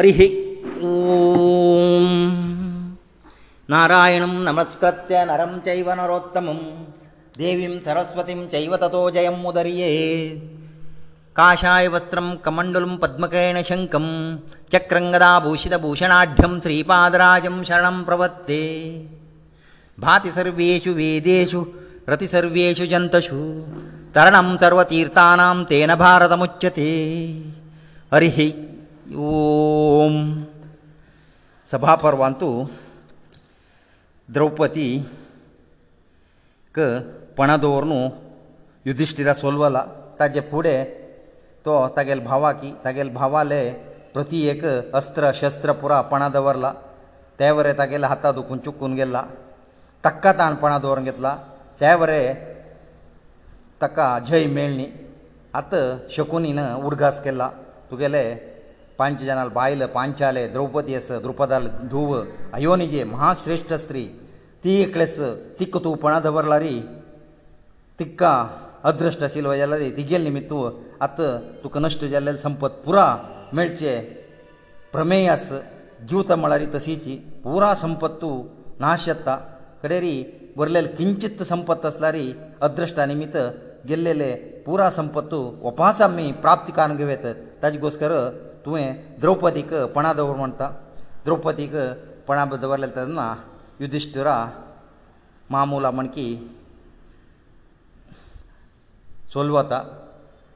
అరి 0.00 0.10
హే 0.18 0.26
ఓం 0.90 2.06
నారాయణమ్ 3.72 4.34
నమస్కృత్య 4.48 5.18
నరం 5.28 5.52
చైవనరోత్తమమ్ 5.66 6.64
దేవిం 7.42 7.74
సరస్వతిం 7.86 8.40
చైవ 8.54 8.72
తతోజయం 8.84 9.36
ముదరియే 9.46 9.90
काषाय 11.38 11.84
वस्त्रं 11.92 12.26
कमण्डुलं 12.44 12.94
पद्मकेण 13.02 13.56
शङ्कं 13.68 14.06
चक्रं 14.72 15.06
गदाभूषितभूषणाढ्यं 15.14 16.54
श्रीपादराजं 16.64 17.56
शरणं 17.68 17.96
प्रवत्ते 18.08 18.60
भाति 20.04 20.30
सर्वेषु 20.38 20.92
वेदेषु 21.00 21.60
रतिसर्वेषु 22.10 22.86
जन्तषु 22.92 23.38
तरणं 24.14 24.48
सर्वतीर्थानां 24.64 25.50
तेन 25.72 25.90
भारतमुच्यते 26.04 26.88
हरिः 28.14 28.38
ओम् 29.32 30.20
सभापर्वान् 31.72 32.36
तु 32.42 32.50
द्रौपदी 34.36 34.88
क 36.78 36.94
पणदोर्नु 37.38 38.00
युधिष्ठिरा 38.88 39.32
सोल्वला 39.42 39.82
ताचे 40.18 40.40
फुडें 40.50 40.76
तो 41.64 41.72
तागेल 41.96 42.20
भावा 42.20 42.52
की 42.60 42.70
तागेल 42.84 43.10
भावाले 43.14 43.62
प्रती 44.14 44.38
एक 44.52 44.64
अस्त्र 44.98 45.30
शस्त्र 45.40 45.72
पुरो 45.80 45.94
आपणा 45.94 46.28
दवरला 46.36 46.72
ते 47.40 47.50
वरें 47.56 47.74
तागेल्या 47.78 48.08
हातां 48.10 48.32
दुखून 48.34 48.58
चुकून 48.64 48.94
गेल्ला 48.98 49.22
ताका 50.04 50.32
ताणपणां 50.38 50.80
दवरून 50.82 51.04
घेतला 51.04 51.36
ते 51.80 51.94
वरें 52.00 52.26
ताका 53.82 54.06
जय 54.28 54.46
मेळ्ळी 54.56 54.86
आतां 55.60 55.84
शकुनीन 56.16 56.58
उडगास 56.86 57.22
केला 57.22 57.48
तुगेले 57.90 58.24
पांच 58.98 59.20
जाणां 59.24 59.48
बायल 59.54 59.84
पांचाले 59.94 60.46
द्रौपदी 60.48 60.94
आस 60.94 61.10
द्रुपदाल 61.22 61.66
धुव 61.90 62.14
अयोनी 62.58 62.88
जे 62.88 63.04
महाश्रेश्ठ 63.14 63.72
स्त्री 63.86 64.04
ती 64.64 64.80
एकलेस 64.82 65.18
तिक 65.60 65.76
तूं 65.84 65.96
पणां 66.02 66.20
दवरला 66.22 66.58
री 66.60 66.78
तिका 67.98 68.34
ಅದ್ರಷ್ಟ 68.90 69.24
ಸಿಳವ 69.34 69.52
ಎಲ್ಲ 69.64 69.74
ದಿಗ್ಯ 69.98 70.16
निमित್ತು 70.28 70.58
ಅತ 71.06 71.18
ತುಕ 71.62 71.74
ನಷ್ಟ 71.84 72.00
ಜaille 72.12 72.30
ಸಂಪತ್ 72.46 72.78
ಪುರ 72.86 72.98
ಮೇಳ್ಚೆ 73.56 73.90
ಪ್ರಮೇಯಸ್ 74.94 75.52
ಜೂತ 76.10 76.30
ಮಳರಿ 76.42 76.66
ತಸಿಚಿ 76.74 77.14
ಪುರ 77.44 77.64
ಸಂಪತ್ತು 77.84 78.30
ನಾಶ್ಯತ್ತ 78.84 79.28
ಕರೆರಿ 79.82 80.16
ಬರಲ್ಲ 80.58 80.80
ಕಿಂಚಿತ್ 80.98 81.42
ಸಂಪತ್ತಸ್ಲರಿ 81.52 82.26
ಅದ್ರಷ್ಟ 82.66 82.98
ಅನಮಿತ 83.06 83.36
ಗೆಲ್ಲೆಲೆ 83.90 84.30
ಪುರ 84.66 84.80
ಸಂಪತ್ತು 84.98 85.38
ಉಪಾಸಮ್ಮಿ 85.70 86.26
ಪ್ರಾಪ್ತಿ 86.42 86.72
ಕಾಣಗೆವೆ 86.78 87.16
ತದಿಗೋಸ್ಕರ 87.62 88.12
ತುଏ 88.64 88.84
ದ್ರೌಪದಿಕ 89.22 89.70
ಪಣದವರ್ 89.96 90.40
ಮಂತಾ 90.42 90.68
ದ್ರೌಪದಿಕ 91.24 91.74
ಪಣಬದರ್ 92.28 92.80
ಲ 92.82 92.86
ತದನ 92.96 93.22
ಯುಧಿಷ್ಠಿರ 93.84 94.28
ಮಾಮೂಲ 95.54 95.86
ಮಣಕಿ 95.98 96.26
सोलू 99.32 99.52
वता 99.56 99.78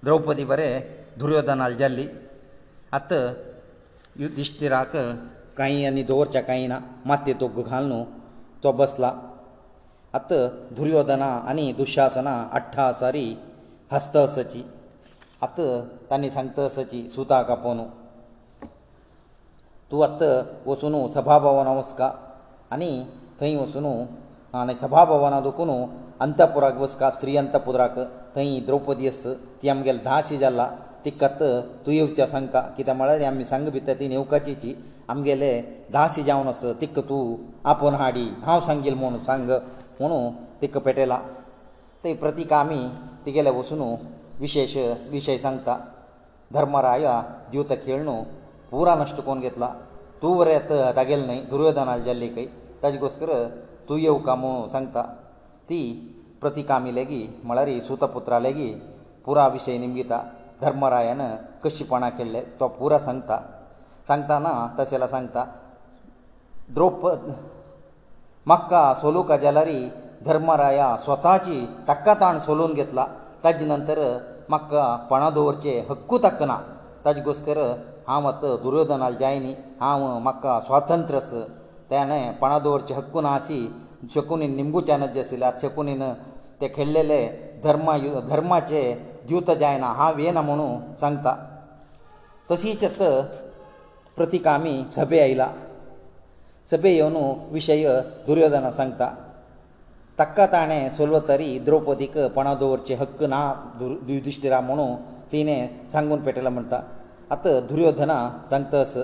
द्रौपदी 0.07 0.45
बरें 0.51 0.73
दुर्योधन 1.21 1.61
आलजाल्ली 1.67 2.07
आत 2.97 3.11
युधिश्टिराक 4.23 4.93
कांय 5.59 5.87
आनी 5.89 6.03
दवरचें 6.11 6.43
कांय 6.49 6.63
ना 6.73 6.79
माथे 7.09 7.33
तोग 7.41 7.59
घालून 7.71 7.93
तो 8.63 8.73
बसला 8.81 9.11
आत 10.19 10.31
दुर्योधना 10.77 11.29
आनी 11.51 11.67
दुशासना 11.79 12.35
अठ्ठा 12.59 12.91
सारी 13.01 13.27
हस्त 13.93 14.17
असची 14.27 14.63
आत 15.47 15.57
तांणी 16.11 16.31
सांगता 16.37 16.63
असची 16.69 17.01
सुता 17.15 17.43
कापोवन 17.49 17.81
तूं 19.91 20.05
आत 20.09 20.23
वचून 20.69 20.95
सभा 21.17 21.39
भवना 21.47 21.73
वचका 21.79 22.11
आनी 22.77 22.91
थंय 23.41 23.57
वचून 23.63 23.87
आनी 24.61 24.75
सभा 24.85 25.05
भवना 25.15 25.41
दुखून 25.49 25.71
ಅಂತಪುರಕ್ಕೆ 26.25 26.81
ಬಸ್ಕ 26.83 27.05
ಸ್ತ್ರೀ 27.17 27.33
ಅಂತಪುರಕ್ಕೆ 27.43 28.03
ತೈ 28.35 28.45
ದ್ರೌಪದಿಯಸ್ 28.67 29.27
ತಿ 29.61 29.67
ಅಮ್ಗೆಲ್ 29.73 29.99
ದಾಸಿ 30.11 30.37
ಜಲ್ಲ 30.43 30.63
ತಿಕ್ಕತ್ 31.05 31.43
ತುಯುವ್ಚ 31.85 32.21
ಸಂಕ 32.35 32.55
ಕಿತ 32.77 32.91
ಮಳರಿ 33.01 33.25
ಅಮ್ಮಿ 33.31 33.45
ಸಂಗ 33.51 33.71
ಬಿತ್ತತಿ 33.75 34.07
ನೇವಕಚಿಚಿ 34.13 34.71
ಅಮ್ಗೆಲೆ 35.13 35.51
ದಾಸಿ 35.97 36.23
ಜಾವನಸ್ 36.29 36.65
ತಿಕ್ಕ 36.81 37.05
ತು 37.11 37.19
ಆಪೋನ 37.73 37.97
ಹಾಡಿ 38.03 38.25
ಹಾವ್ 38.47 38.63
ಸಂಗಿಲ್ 38.71 38.97
ಮೋನು 39.03 39.19
ಸಂಗ 39.29 39.59
ಮೋನು 39.99 40.19
ತಿಕ್ಕ 40.63 40.79
ಪೆಟೇಲ 40.87 41.17
ತೈ 42.05 42.15
ಪ್ರತಿಕಾಮಿ 42.23 42.81
ತಿಗೆಲೆ 43.27 43.53
ವಸುನು 43.59 43.89
ವಿಶೇಷ 44.45 44.75
ವಿಷಯ 45.15 45.37
ಸಂಕ 45.47 45.69
ಧರ್ಮರಾಯ 46.57 47.05
ದ್ಯೂತ 47.53 47.73
ಕೇಳ್ನು 47.85 48.17
ಪೂರ 48.73 48.89
ನಷ್ಟ 49.03 49.19
ಕೋನ್ 49.29 49.43
ಗೆತ್ಲ 49.45 49.67
ತೂವರೆತ 50.23 50.73
ತಗೆಲ್ 50.99 51.25
ನೈ 51.31 51.39
ದುರ್ಯೋಧನ 51.53 51.93
ಜಲ್ಲಿ 52.09 52.31
ಕೈ 52.39 52.47
ತಜಗೋಸ್ಕರ 52.85 53.31
ತುಯ್ಯವು 53.91 54.21
ಕಾಮು 54.27 54.53
ಸಂಕ್ತ 54.75 54.97
ती 55.69 55.83
प्रतिकामी 56.41 56.91
लेगी 56.95 57.23
म्हळ्यार 57.45 57.69
सुतपुत्रा 57.87 58.39
लेगी 58.39 58.69
पुरा 59.25 59.47
विशय 59.55 59.79
निमगिता 59.79 60.21
धर्मरायान 60.61 61.21
कशीपणां 61.65 62.11
केल्ले 62.19 62.41
तो 62.61 62.69
पुरा 62.79 62.99
सांगता 63.07 63.39
सांगताना 64.09 64.53
तशेला 64.79 65.07
सांगता 65.15 65.45
द्रौपद 66.75 67.31
मक्का 68.51 68.83
सोलुका 69.01 69.37
जाल्यारी 69.45 69.79
धर्मराया 70.27 70.95
स्वताची 71.05 71.65
ताका 71.89 72.15
ताण 72.21 72.39
सोलून 72.47 72.73
घेतला 72.75 73.07
ताजे 73.45 73.65
नंतर 73.67 74.01
म्हाका 74.49 74.83
पणां 75.11 75.33
दवरचे 75.35 75.79
हक्कू 75.89 76.19
ताका 76.25 76.45
ना 76.47 76.57
ताजे 77.05 77.21
गोस्कर 77.23 77.59
हांव 78.09 78.27
आतां 78.29 78.55
दुर्योधनाल 78.63 79.17
जायनी 79.21 79.55
हांव 79.81 80.07
म्हाका 80.19 80.59
स्वातंत्र्यस 80.67 81.31
ताणें 81.91 82.33
पणां 82.41 82.63
दवरचे 82.63 82.95
हक्कू 82.95 83.21
ना 83.21 83.35
अशी 83.35 83.61
शकुनीन 84.15 84.53
निंबू 84.59 84.81
चॅनल 84.89 85.11
जे 85.15 85.21
आशिल्ले 85.27 85.45
आतां 85.47 85.63
शकुनीन 85.69 86.03
ते 86.61 86.69
खेळलेले 86.77 87.21
धर्मा 87.65 87.97
धर्माचे 88.31 88.83
द्युत 89.29 89.51
जायना 89.61 89.87
हांव 89.99 90.19
येना 90.23 90.41
म्हणून 90.49 90.71
सांगता 91.01 91.35
तशीच 92.51 92.85
प्रतीक 94.17 94.47
आमी 94.49 94.75
सभे 94.97 95.19
आयला 95.21 95.49
सभे 96.71 96.91
येवन 96.95 97.17
विशय 97.53 97.87
दुर्योधना 98.27 98.71
सांगता 98.73 99.09
ताका 100.19 100.47
ताणें 100.53 100.89
सोलव 100.97 101.19
तरी 101.29 101.59
द्रौपदीक 101.65 102.17
पणा 102.37 102.55
दवरचे 102.61 102.95
हक्क 103.01 103.23
ना 103.29 103.41
युधिश्टिरा 104.09 104.61
म्हणून 104.69 104.95
तिणें 105.33 105.67
सांगून 105.93 106.21
पेटयला 106.25 106.49
म्हणटा 106.51 106.81
आतां 107.35 107.61
दुर्योधना 107.69 108.17
सांगता 108.51 108.81
अस 108.81 108.97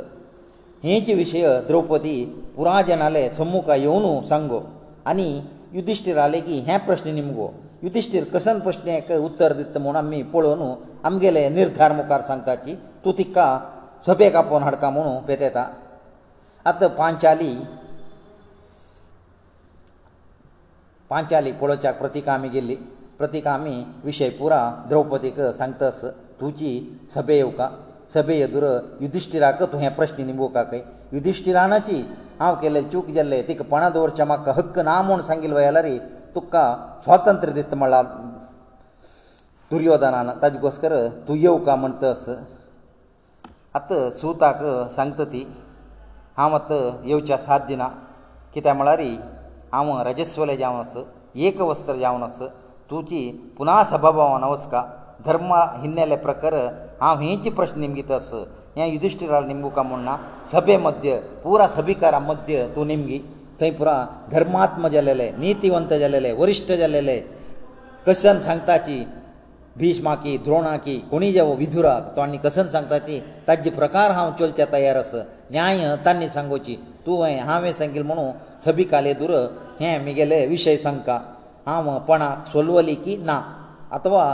हेच 0.84 1.10
विशय 1.16 1.58
द्रौपदी 1.66 2.16
पुराय 2.56 2.82
जनाले 2.88 3.28
सम्मुखा 3.30 3.74
येवन 3.76 4.22
सांगो 4.28 4.60
आनी 5.08 5.28
युधिश्टीर 5.74 6.18
आले 6.18 6.40
की 6.46 6.58
हे 6.68 6.76
प्रस्न 6.86 7.10
निमगो 7.14 7.52
युधिश्टीर 7.84 8.24
कसन 8.34 8.60
प्रस्नेक 8.64 9.10
उत्तर 9.10 9.52
दित 9.58 9.76
म्हूण 9.82 9.96
आमी 9.96 10.22
पळोवन 10.32 10.72
आमगेले 11.04 11.48
निर्धार 11.54 11.92
मुखार 11.96 12.20
सांगता 12.28 12.54
की 12.62 12.74
तूं 13.04 13.12
तिका 13.18 13.46
सभेक 14.06 14.34
आपोवन 14.36 14.62
हाडका 14.62 14.90
म्हणून 14.90 15.18
पेतयता 15.26 15.66
आतां 16.70 16.88
पांचाली 16.98 17.54
पांचाली 21.10 21.52
पळोवच्याक 21.60 21.98
प्रतिका 21.98 22.32
आमी 22.34 22.48
गेल्ली 22.48 22.74
प्रतिका 23.18 23.52
आमी 23.54 23.82
विशय 24.04 24.28
पुरा 24.38 24.62
द्रौपदीक 24.88 25.40
सांगतास 25.60 26.02
तुजी 26.40 26.72
सभे 27.14 27.36
येवका 27.36 27.68
सभे 28.14 28.34
येदुर 28.38 28.64
युधिश्टिराक 29.02 29.62
तुवें 29.72 29.82
हें 29.82 29.94
प्रस्न 29.96 30.24
निंबोवपाक 30.28 30.72
युधिश्टिरानाची 31.14 31.98
हांव 32.40 32.54
केले 32.62 32.82
चूक 32.92 33.06
जाल्ले 33.16 33.40
तिका 33.48 33.64
पणां 33.72 33.90
दवरचें 33.92 34.24
म्हाका 34.30 34.52
हक्क 34.58 34.78
ना 34.88 35.00
म्हूण 35.06 35.22
सांगिल्लो 35.28 35.60
जाल्यार 35.60 35.86
तुका 36.34 36.64
स्वातंत्र 37.04 37.50
दिता 37.56 37.76
म्हळ्यार 37.82 38.04
दुर्योधनान 39.70 40.30
ताजे 40.42 40.58
गोस्कर 40.64 40.94
तूं 41.28 41.36
येवं 41.44 41.64
का 41.64 41.76
म्हणत 41.82 42.04
आतां 43.80 44.00
सुताक 44.20 44.60
सांगता 44.96 45.24
ती 45.32 45.44
हांव 46.36 46.54
आतां 46.54 46.82
येवचें 47.08 47.36
साथ 47.48 47.60
दिना 47.68 47.88
कित्याक 48.54 48.76
म्हळ्यार 48.76 49.00
हांव 49.72 49.98
रजस्वले 50.08 50.56
जावन 50.62 50.80
आस 50.80 50.96
एक 51.48 51.60
वस्त्र 51.70 51.94
जावन 52.04 52.22
आस 52.22 52.42
तुजी 52.90 53.30
पुना 53.58 53.82
सभा 53.92 54.10
भावान 54.10 54.44
वचका 54.52 54.82
धर्म 55.26 55.52
हिन्नेले 55.82 56.16
प्रकार 56.26 56.54
हांव 57.00 57.20
हेंच 57.20 57.46
प्रश्न 57.56 57.80
निमगीत 57.80 58.10
आस 58.18 58.30
हें 58.78 58.86
युधिश्टिराल 58.92 59.44
निमगुका 59.46 59.82
म्हणना 59.82 60.16
सभे 60.52 60.76
मध्य 60.86 61.16
पुरा 61.44 61.66
सभिकारा 61.76 62.18
मध्य 62.30 62.66
तूं 62.76 62.86
निमगी 62.90 63.18
थंय 63.60 63.70
पुरा 63.78 63.94
धर्मात्म 64.32 64.88
जालेले 64.94 65.30
नितिवंत 65.40 65.92
जालेले 66.02 66.32
वरिश्ठ 66.40 66.72
जालेले 66.82 67.16
कशन 68.06 68.40
सांगताची 68.46 69.04
भिष्माकी 69.78 70.36
द्रोणाकी 70.44 70.94
कोणी 71.10 71.32
जेवो 71.32 71.54
विधुराक 71.58 72.08
तोणी 72.16 72.38
कसन 72.44 72.68
सांगता 72.72 72.98
ती 73.06 73.18
ताजे 73.46 73.70
प्रकार 73.78 74.10
हांव 74.16 74.32
चलचे 74.38 74.64
तयार 74.72 74.96
आस 74.96 75.14
न्याय 75.50 75.94
तांणी 76.06 76.28
सांगोची 76.34 76.76
तूं 77.06 77.24
हें 77.26 77.38
हांवें 77.50 77.72
सांगिल्लें 77.72 78.14
म्हणून 78.14 78.30
सभी 78.64 78.84
काले 78.92 79.14
दुर 79.22 79.34
हें 79.80 79.98
म्हगेले 80.02 80.44
विशय 80.46 80.76
सांगता 80.86 81.18
हांव 81.66 81.98
पणाक 82.08 82.46
सोलवली 82.52 82.94
की 83.04 83.16
ना 83.24 83.40
अथवा 83.98 84.24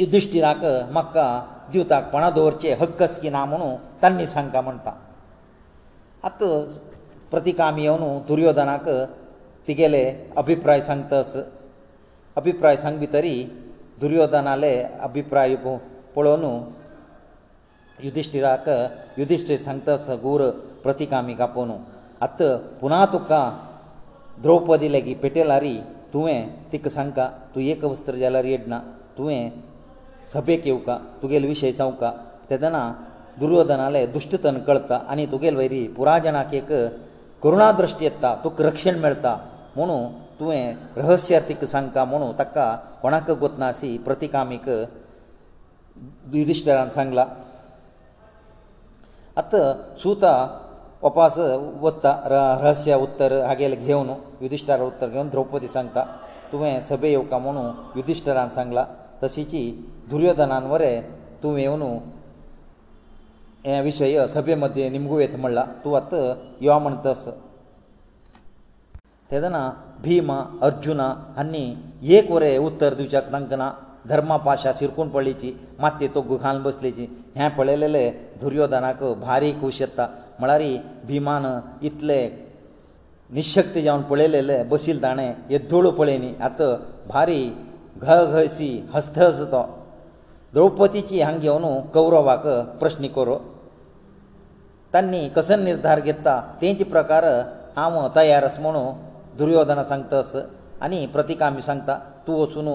ಯುಧಿಷ್ಠಿರಕ 0.00 0.64
ಮಕ್ಕ 0.96 1.16
ದೃತಕ 1.72 2.04
ಪನದೋರ್ಚೆ 2.12 2.70
ಹಕ್ಕಸ್ಕಿ 2.80 3.30
ನಾಮನು 3.36 3.68
ತನ್ನಿ 4.02 4.26
ಸಂಕಮಂತ 4.36 4.86
ಅತ್ತು 6.28 6.48
ಪ್ರತಿಕಾಮಿಯವನು 7.32 8.08
ದುರ್ಯೋಧನಕ 8.28 8.88
ತಿಗೆಲೇ 9.66 10.02
ಅಭಿಪ್ರಾಯ 10.42 10.80
ಸಂತಸ 10.90 11.32
ಅಭಿಪ್ರಾಯ 12.40 12.76
ಸಂ্বিতರಿ 12.86 13.34
ದುರ್ಯೋಧನale 14.02 14.72
ಅಭಿಪ್ರಾಯಪೊಳону 15.08 16.52
ಯುಧಿಷ್ಠಿರಕ 18.06 18.68
ಯುಧಿಷ್ಠ್ರೆ 19.20 19.56
ಸಂತಸಗೂರ್ 19.68 20.46
ಪ್ರತಿಕಾಮಿಕಾಪೋನು 20.84 21.76
ಅತ್ತು 22.26 22.46
ಪುನಾತುಕ 22.80 23.30
ದ್ರೌಪದಿ 24.44 24.88
ಲಗಿ 24.94 25.14
ಪೆಟೆಲಾರಿ 25.24 25.74
ತುವೆ 26.12 26.36
ತಿಕ್ 26.72 26.88
ಸಂಕಾ 26.98 27.26
ತುಯೇ 27.54 27.74
ಕವಸ್ತ್ರ 27.82 28.14
ಜಲಾರಿ 28.22 28.50
ಎಡ್ನಾ 28.56 28.78
ತುವೆ 29.16 29.38
सभेक 30.32 30.66
येवं 30.66 30.78
का 30.86 30.96
तुगेलो 31.22 31.48
विशय 31.48 31.72
जावं 31.78 31.92
का 32.02 32.10
तेदना 32.50 32.82
दुर्योधनाले 33.40 34.06
दुश्टतन 34.16 34.60
कळता 34.66 34.96
आनी 35.10 35.26
तुगेले 35.32 35.56
वयरी 35.56 35.82
पुराजनाक 35.96 36.54
एक 36.54 36.72
करुणा 37.42 37.70
दृश्टी 37.78 38.04
येता 38.04 38.34
तुका 38.44 38.64
रक्षण 38.66 38.98
मेळटा 39.02 39.34
म्हुणू 39.76 39.98
तुवें 40.40 40.74
रहस्यार्थीक 40.96 41.64
सांगता 41.74 42.04
म्हुणू 42.04 42.32
ताका 42.38 42.66
कोणाक 43.02 43.30
गोतना 43.42 43.68
अशी 43.74 43.96
प्रतिकामीक 44.06 44.68
युधिश्टरान 46.34 46.88
सांगला 46.90 47.26
आतां 49.38 49.60
सुता 50.02 50.34
उपास 51.08 51.38
वता 51.80 52.12
रहस्य 52.60 52.94
उत्तर 53.04 53.32
हागेले 53.46 53.76
घेवन 53.76 54.10
युधिश्टरा 54.42 54.84
उत्तर 54.84 55.08
घेवन 55.08 55.28
द्रौपदी 55.28 55.68
सांगता 55.68 56.04
तुवें 56.52 56.82
सभे 56.88 57.10
येवका 57.10 57.38
म्हुणू 57.38 57.62
युधिश्टरान 57.96 58.48
सांगला 58.56 58.84
तशीची 59.22 59.60
दुर्योधनान 60.10 60.64
वरे 60.70 60.94
तूं 61.42 61.56
येवन 61.58 61.82
हे 63.66 63.80
विशय 63.82 64.26
सभे 64.28 64.54
मध्ये 64.62 64.88
निमगू 64.90 65.18
येत 65.18 65.34
म्हणला 65.40 65.64
तूं 65.84 65.96
आत 65.96 66.14
यो 66.62 66.78
म्हण 66.78 66.94
तस 67.04 67.26
तेदना 69.30 69.70
भीम 70.02 70.32
अर्जुना 70.32 71.06
हांणी 71.36 71.64
एक 72.16 72.30
वरे 72.30 72.56
उत्तर 72.58 72.94
दिवच्याक 72.94 73.32
तांकां 73.32 73.70
धर्मा 74.08 74.36
पाशा 74.46 74.70
शिरकून 74.78 75.08
पडलीची 75.08 75.52
माती 75.80 76.06
तो 76.14 76.20
गुघान 76.28 76.62
बसलीची 76.62 77.06
हें 77.36 77.48
पळयलेले 77.56 78.08
दुर्योधनाक 78.40 79.02
भारी 79.20 79.52
खूश 79.60 79.80
येता 79.80 80.06
म्हळ्यार 80.38 80.62
भिमान 81.08 81.46
इतले 81.86 82.20
निशक्त 83.34 83.78
जावन 83.78 84.02
पळयलेले 84.08 84.62
बसील 84.70 85.02
ताणें 85.02 85.32
येद्दोळू 85.50 85.90
पळय 85.98 86.16
न्ही 86.18 86.34
आतां 86.48 86.74
भारी 87.08 87.42
घसी 88.04 88.68
हस्त 88.94 89.18
हसतो 89.18 89.62
द्रौपदीची 90.54 91.20
हांग 91.22 91.38
घेवन 91.46 91.64
कौरवाक 91.94 92.46
प्रस्न 92.80 93.06
करो 93.16 93.36
तांणी 94.94 95.20
कसो 95.36 95.56
निर्धार 95.56 96.00
घेता 96.08 96.40
तेंचे 96.62 96.84
प्रकार 96.94 97.24
हांव 97.76 97.96
तयार 98.16 98.44
आसा 98.44 98.60
म्हणून 98.62 99.36
दुर्योधना 99.38 99.84
सांगतास 99.90 100.34
आनी 100.84 101.04
प्रतिका 101.14 101.46
आमी 101.46 101.62
सांगता 101.62 101.98
तूं 102.26 102.40
वचून 102.40 102.68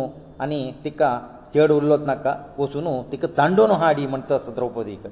आनी 0.44 0.62
तिका 0.84 1.20
चेड 1.54 1.72
उरलोच 1.72 2.02
नाका 2.06 2.36
वचून 2.58 2.88
तिका 3.12 3.28
तांडोवन 3.38 3.72
हाडी 3.84 4.08
म्हणटा 4.08 4.36
आसा 4.36 4.52
द्रौपदीक 4.56 5.08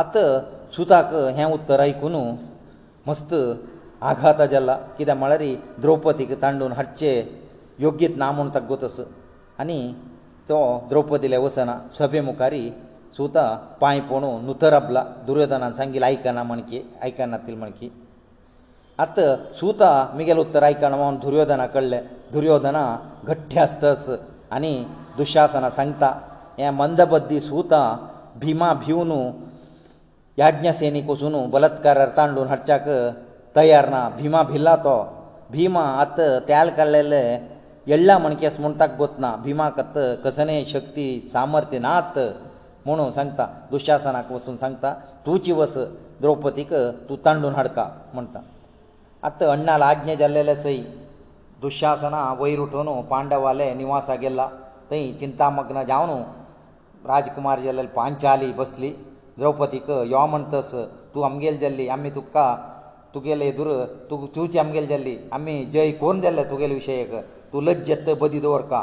आतां 0.00 0.26
सुताक 0.76 1.14
हें 1.36 1.44
उत्तर 1.52 1.80
आयकून 1.80 2.14
मस्त 3.06 3.34
आघात 4.10 4.42
जाला 4.50 4.76
कित्याक 4.98 5.16
म्हळ्यार 5.18 5.44
द्रौपदीक 5.80 6.32
तांडून 6.42 6.72
हाडचे 6.78 7.12
योग्यत 7.80 8.16
ना 8.18 8.30
म्हूण 8.32 8.48
ताका 8.54 8.66
गोत 8.66 8.84
आसा 8.84 9.02
आनी 9.62 9.80
तो 10.48 10.56
द्रौपदीले 10.90 11.38
वचना 11.44 11.74
सभे 11.98 12.20
मुखारी 12.28 12.62
सुता 13.16 13.44
पांय 13.82 13.98
पोंडू 14.08 14.30
नुतर 14.46 14.72
आपला 14.80 15.02
दुर्योधनान 15.26 15.72
सांगिल्लें 15.78 16.06
आयकना 16.06 16.42
म्हण 16.48 16.60
की 16.70 16.78
आयकना 17.04 17.36
तिल 17.46 17.56
म्हण 17.60 17.70
की 17.78 17.88
आत 19.04 19.16
सुता 19.60 19.90
मिगेल 20.16 20.38
उत्तर 20.44 20.62
आयकना 20.68 20.96
म्हण 21.02 21.14
दुर्योधना 21.24 21.66
कळ्ळें 21.74 22.02
दुर्योधना 22.32 22.82
घट्टे 23.32 23.58
आसतस 23.66 24.04
आनी 24.56 24.74
दुशासना 25.18 25.70
सांगता 25.78 26.10
हे 26.58 26.70
मंदबद्दी 26.80 27.38
सुता 27.48 27.82
भिमा 28.42 28.72
भिवन 28.84 29.12
याज्ञसेनीक 30.42 31.08
वचून 31.10 31.34
बलात्कार 31.54 32.04
तांडून 32.16 32.46
हाडच्याक 32.54 32.88
तयार 33.56 33.88
ना 33.94 34.02
भिमा 34.20 34.42
भिला 34.52 34.76
तो 34.84 34.94
भिमा 35.56 35.84
आत 36.02 36.20
तेल 36.48 36.68
काडलेले 36.76 37.24
येळ्ळा 37.88 38.16
म्हण 38.18 38.34
केस 38.40 38.58
म्हूण 38.60 38.72
ताका 38.80 38.96
गोतना 38.96 39.34
भिमा 39.44 39.68
कत 39.76 39.98
कसने 40.24 40.64
शक्ती 40.72 41.06
सामर्थ्य 41.32 41.78
नात 41.78 42.18
म्हुणू 42.84 43.10
सांगता 43.14 43.46
दुशासनाक 43.70 44.30
वचून 44.32 44.56
सांगता 44.56 44.92
तुची 45.26 45.52
वस 45.52 45.76
द्रौपदीक 46.20 46.72
तूं 47.08 47.16
तांडून 47.24 47.54
हाडका 47.54 47.88
म्हणटा 48.14 48.40
आतां 49.26 49.48
अण्णाल 49.50 49.82
आज्ञा 49.82 50.14
जाल्लेले 50.22 50.54
सई 50.56 50.78
दुशासना 51.62 52.22
वयर 52.38 52.58
उठून 52.60 53.00
पांडवाले 53.10 53.72
निवासा 53.74 54.14
गेल्ला 54.22 54.48
थंय 54.90 55.12
चिंतामग्न 55.20 55.82
जावन 55.88 56.22
राजकुमार 57.08 57.60
जाल्ले 57.60 57.86
पांचाली 57.96 58.52
बसली 58.56 58.92
द्रौपदीक 59.38 59.90
यो 60.10 60.26
म्हणटस 60.26 60.74
तूं 61.14 61.24
आमगेले 61.24 61.56
जाल्ली 61.58 61.88
आमी 61.88 62.10
तुका 62.14 62.54
तुगेले 63.14 63.46
एदूर 63.48 63.70
तुका 64.10 64.26
तुजी 64.34 64.58
आमगेले 64.58 64.86
जाल्ली 64.86 65.16
आमी 65.32 65.64
जय 65.72 65.90
कोण 66.00 66.20
जाल्ले 66.20 66.44
तुगेले 66.50 66.74
विशयक 66.74 67.14
तूं 67.52 67.62
लज्जत 67.68 68.04
बदी 68.20 68.38
दवरका 68.44 68.80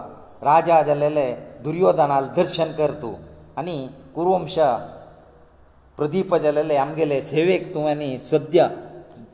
राजा 0.50 0.77
जाल्लेले 0.89 1.27
दुर्योधनाल 1.63 2.25
दर्शन 2.36 2.69
कर 2.80 2.92
तूं 3.01 3.13
आनी 3.60 3.77
कुरुवंश 4.16 4.56
प्रदीप 6.00 6.31
जाल्लेले 6.44 6.75
आमगेले 6.86 7.19
सेवेक 7.31 7.63
तुवेंनी 7.74 8.12
सद्या 8.31 8.68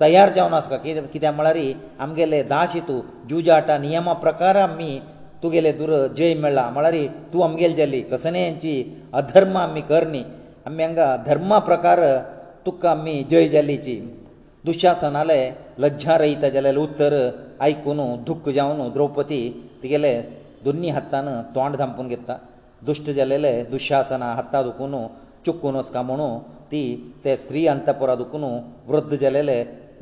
तयार 0.04 0.30
जावन 0.38 0.54
आसा 0.60 0.78
कित्याक 0.84 1.06
कित्याक 1.14 1.36
म्हळ्यार 1.40 1.58
आमगेले 2.04 2.42
दाशी 2.54 2.80
तूं 2.88 3.00
जुजाटा 3.30 3.78
नियमा 3.86 4.14
प्रकार 4.26 4.56
आमी 4.68 4.92
तुगेले 5.44 5.72
दुर 5.82 5.92
जय 6.18 6.34
मेळ्ळा 6.44 6.66
म्हळ्यार 6.76 6.96
तूं 7.34 7.44
आमगेले 7.48 7.74
जाली 7.82 8.02
कसनेची 8.12 8.74
अधर्म 9.20 9.58
आमी 9.68 9.82
कर 9.92 10.08
न्ही 10.14 10.24
आमी 10.68 10.84
हांगा 10.84 11.16
धर्मा 11.26 11.60
प्रकार 11.72 12.02
तुका 12.66 12.92
आमी 12.92 13.24
जय 13.32 13.48
जालीची 13.56 13.96
दुशासनाले 14.68 15.42
लज्जा 15.84 16.14
रहीत 16.22 16.44
जाल्यार 16.54 16.76
उत्तर 16.86 17.14
आयकून 17.66 18.00
दुख्ख 18.28 18.48
जावन 18.58 18.80
द्रौपदी 18.96 19.42
तिगेले 19.82 20.14
दोनी 20.66 20.90
हातान 20.96 21.28
तोंड 21.56 21.76
धांपून 21.82 22.08
घेता 22.14 22.38
दुश्ट 22.86 23.10
जालेले 23.18 23.52
दुशासना 23.72 24.32
हाता 24.40 24.62
दुखून 24.68 24.94
चुकून 25.46 25.76
वचका 25.76 26.02
म्हणू 26.10 26.30
ती 26.72 26.82
ते 27.26 27.36
स्त्री 27.44 27.66
अंतपुरा 27.74 28.16
दुखून 28.22 28.44
वृद्ध 28.88 29.16
जालेले 29.24 29.58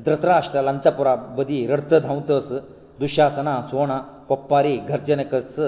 धृतराष्ट्राल 0.06 0.68
अंतपुरा 0.68 1.16
बदी 1.38 1.66
रर्त 1.68 1.94
धांवतस 2.08 2.52
दुशासना 3.00 3.62
सोणा 3.72 3.98
पप्पारी 4.30 4.76
गर्जन 4.90 5.22
कस 5.32 5.60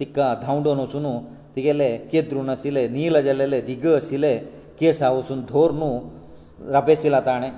तिका 0.00 0.34
धांवडोन 0.42 0.78
वचून 0.80 1.06
तिगेले 1.56 1.90
केद्रू 2.12 2.42
नाशिल्ले 2.42 2.86
नील 2.98 3.20
जालेले 3.28 3.60
दिग 3.70 3.86
आशिल्ले 3.94 4.36
केसा 4.80 5.10
वचून 5.16 5.40
धोर 5.50 5.70
न्हू 5.80 5.98
राबेसिला 6.72 7.20
ताणें 7.26 7.50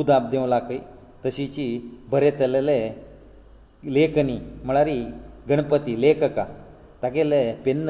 उदाप 0.00 0.24
देंवलाकय 0.30 0.78
तशीची 1.24 1.66
बरयतलेले 2.10 2.78
लेखनी 3.94 4.36
म्हळ्यार 4.64 4.88
गणपती 5.48 6.00
लेखका 6.00 6.44
तागेले 7.02 7.42
पेन्न 7.64 7.88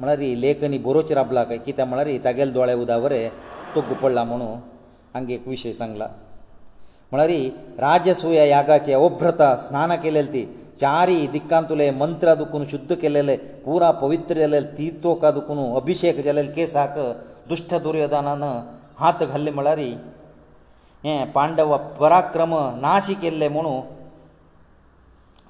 म्हळ्यार 0.00 0.18
लेखनी 0.40 0.78
बरोवचे 0.88 1.14
राबलाकय 1.14 1.58
कित्याक 1.66 1.88
म्हळ्यार 1.88 2.16
तागेले 2.24 2.50
दोळे 2.56 2.74
उदावरे 2.82 3.26
तुग्ग 3.74 3.92
पडला 4.02 4.24
म्हणून 4.30 4.58
हांगा 5.14 5.32
एक 5.34 5.48
विशय 5.48 5.72
सांगला 5.72 6.08
म्हळ्यार 7.12 7.38
राजसूय 7.86 8.48
यागाचे 8.48 8.92
अभ्रता 9.04 9.56
स्नान 9.66 9.94
केलेले 10.02 10.32
ती 10.32 10.46
चारी 10.82 11.16
दिक्कान 11.32 11.62
तुले 11.70 11.88
मंत्र 12.02 12.34
दुखून 12.40 12.64
शुद्ध 12.68 12.90
केलेले 13.00 13.36
पुरा 13.64 13.90
पवित्र 14.02 14.34
जालेले 14.42 14.66
तीर्थोका 14.76 15.30
दुखून 15.38 15.58
अभिशेक 15.80 16.20
जालेले 16.24 16.52
केसाक 16.52 16.94
दुश्ट 17.48 17.74
दुर्योधनान 17.86 18.42
हात 18.98 19.22
घाल्ले 19.28 19.50
म्हळ्यार 19.58 19.78
हे 21.04 21.22
पांडव 21.34 21.76
पराक्रम 22.00 22.54
नाशी 22.80 23.14
केल्ले 23.24 23.48
म्हणून 23.56 23.80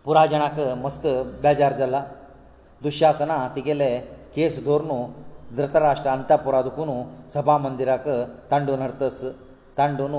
पुराय 0.04 0.28
जाणांक 0.28 0.58
मस्त 0.84 1.06
बेजार 1.42 1.72
जाला 1.78 2.04
दुशासना 2.82 3.36
तिगेले 3.56 3.88
केस 4.36 4.58
दवरून 4.64 5.56
धृतराष्ट्र 5.56 6.10
अंतापुरा 6.10 6.62
दुखून 6.62 6.90
सभा 7.34 7.56
मंदिराक 7.58 8.08
तांडून 8.50 8.82
हरतस 8.82 9.20
तांडून 9.78 10.14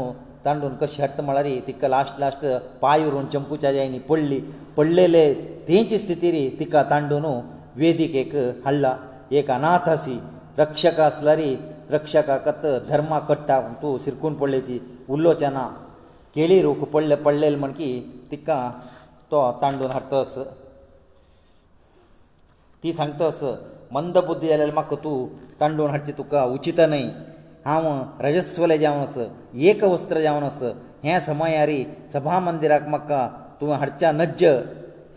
तांडून 0.46 0.76
कशी 0.76 1.02
हरता 1.02 1.22
म्हळ्यार 1.24 1.60
तिका 1.68 1.88
लास्ट 1.88 2.20
लास्ट 2.20 2.46
पांय 2.82 3.06
उरून 3.08 3.26
चंपूच्या 3.34 3.72
जायनी 3.74 4.00
पडली 4.10 4.40
पडलेले 4.78 5.34
तेंची 5.68 5.98
स्थिती 5.98 6.32
रे 6.32 6.48
तिका 6.60 6.84
तांडून 6.90 7.26
वेदीक 7.82 8.16
एक 8.22 8.36
हाडला 8.66 8.96
एक 9.40 9.52
अनाथ 9.52 9.88
आसी 9.90 10.20
रक्षक 10.58 11.00
आसल्यारी 11.00 11.56
रक्षकाकत 11.90 12.66
धर्मा 12.90 13.20
कट्टा 13.30 13.60
तूं 13.82 13.98
सिरकून 14.06 14.34
पडलेची 14.40 14.80
उल्लोचना 15.10 15.68
केळी 16.36 16.62
रूख 16.62 16.84
पडले 16.92 17.16
पडलेले 17.24 17.56
म्हण 17.56 17.72
की 17.78 17.92
तिका 18.32 18.60
तो 19.32 19.52
तांडून 19.62 19.92
हरतस 19.92 20.38
ती 22.84 22.94
सांगतस 22.94 23.44
मंद 23.94 24.18
बुद्धी 24.28 24.48
जाल्यार 24.48 24.72
म्हाका 24.74 24.96
तूं 25.04 25.26
तांडून 25.62 25.90
हाडची 25.90 26.12
तुका 26.18 26.44
उचित 26.54 26.80
न्हय 26.80 27.10
हांव 27.66 27.88
रजस्वले 28.26 28.78
जावन 28.80 29.02
आस 29.02 29.18
एक 29.70 29.84
वस्त्र 29.84 30.22
जावन 30.22 30.44
आस 30.44 30.62
हे 31.06 31.20
समयारी 31.22 31.80
सभा 32.14 32.40
मंदिराक 32.48 32.88
म्हाका 32.94 33.22
तुवें 33.60 33.76
हाडच्या 33.78 34.12
नज्ज 34.12 34.44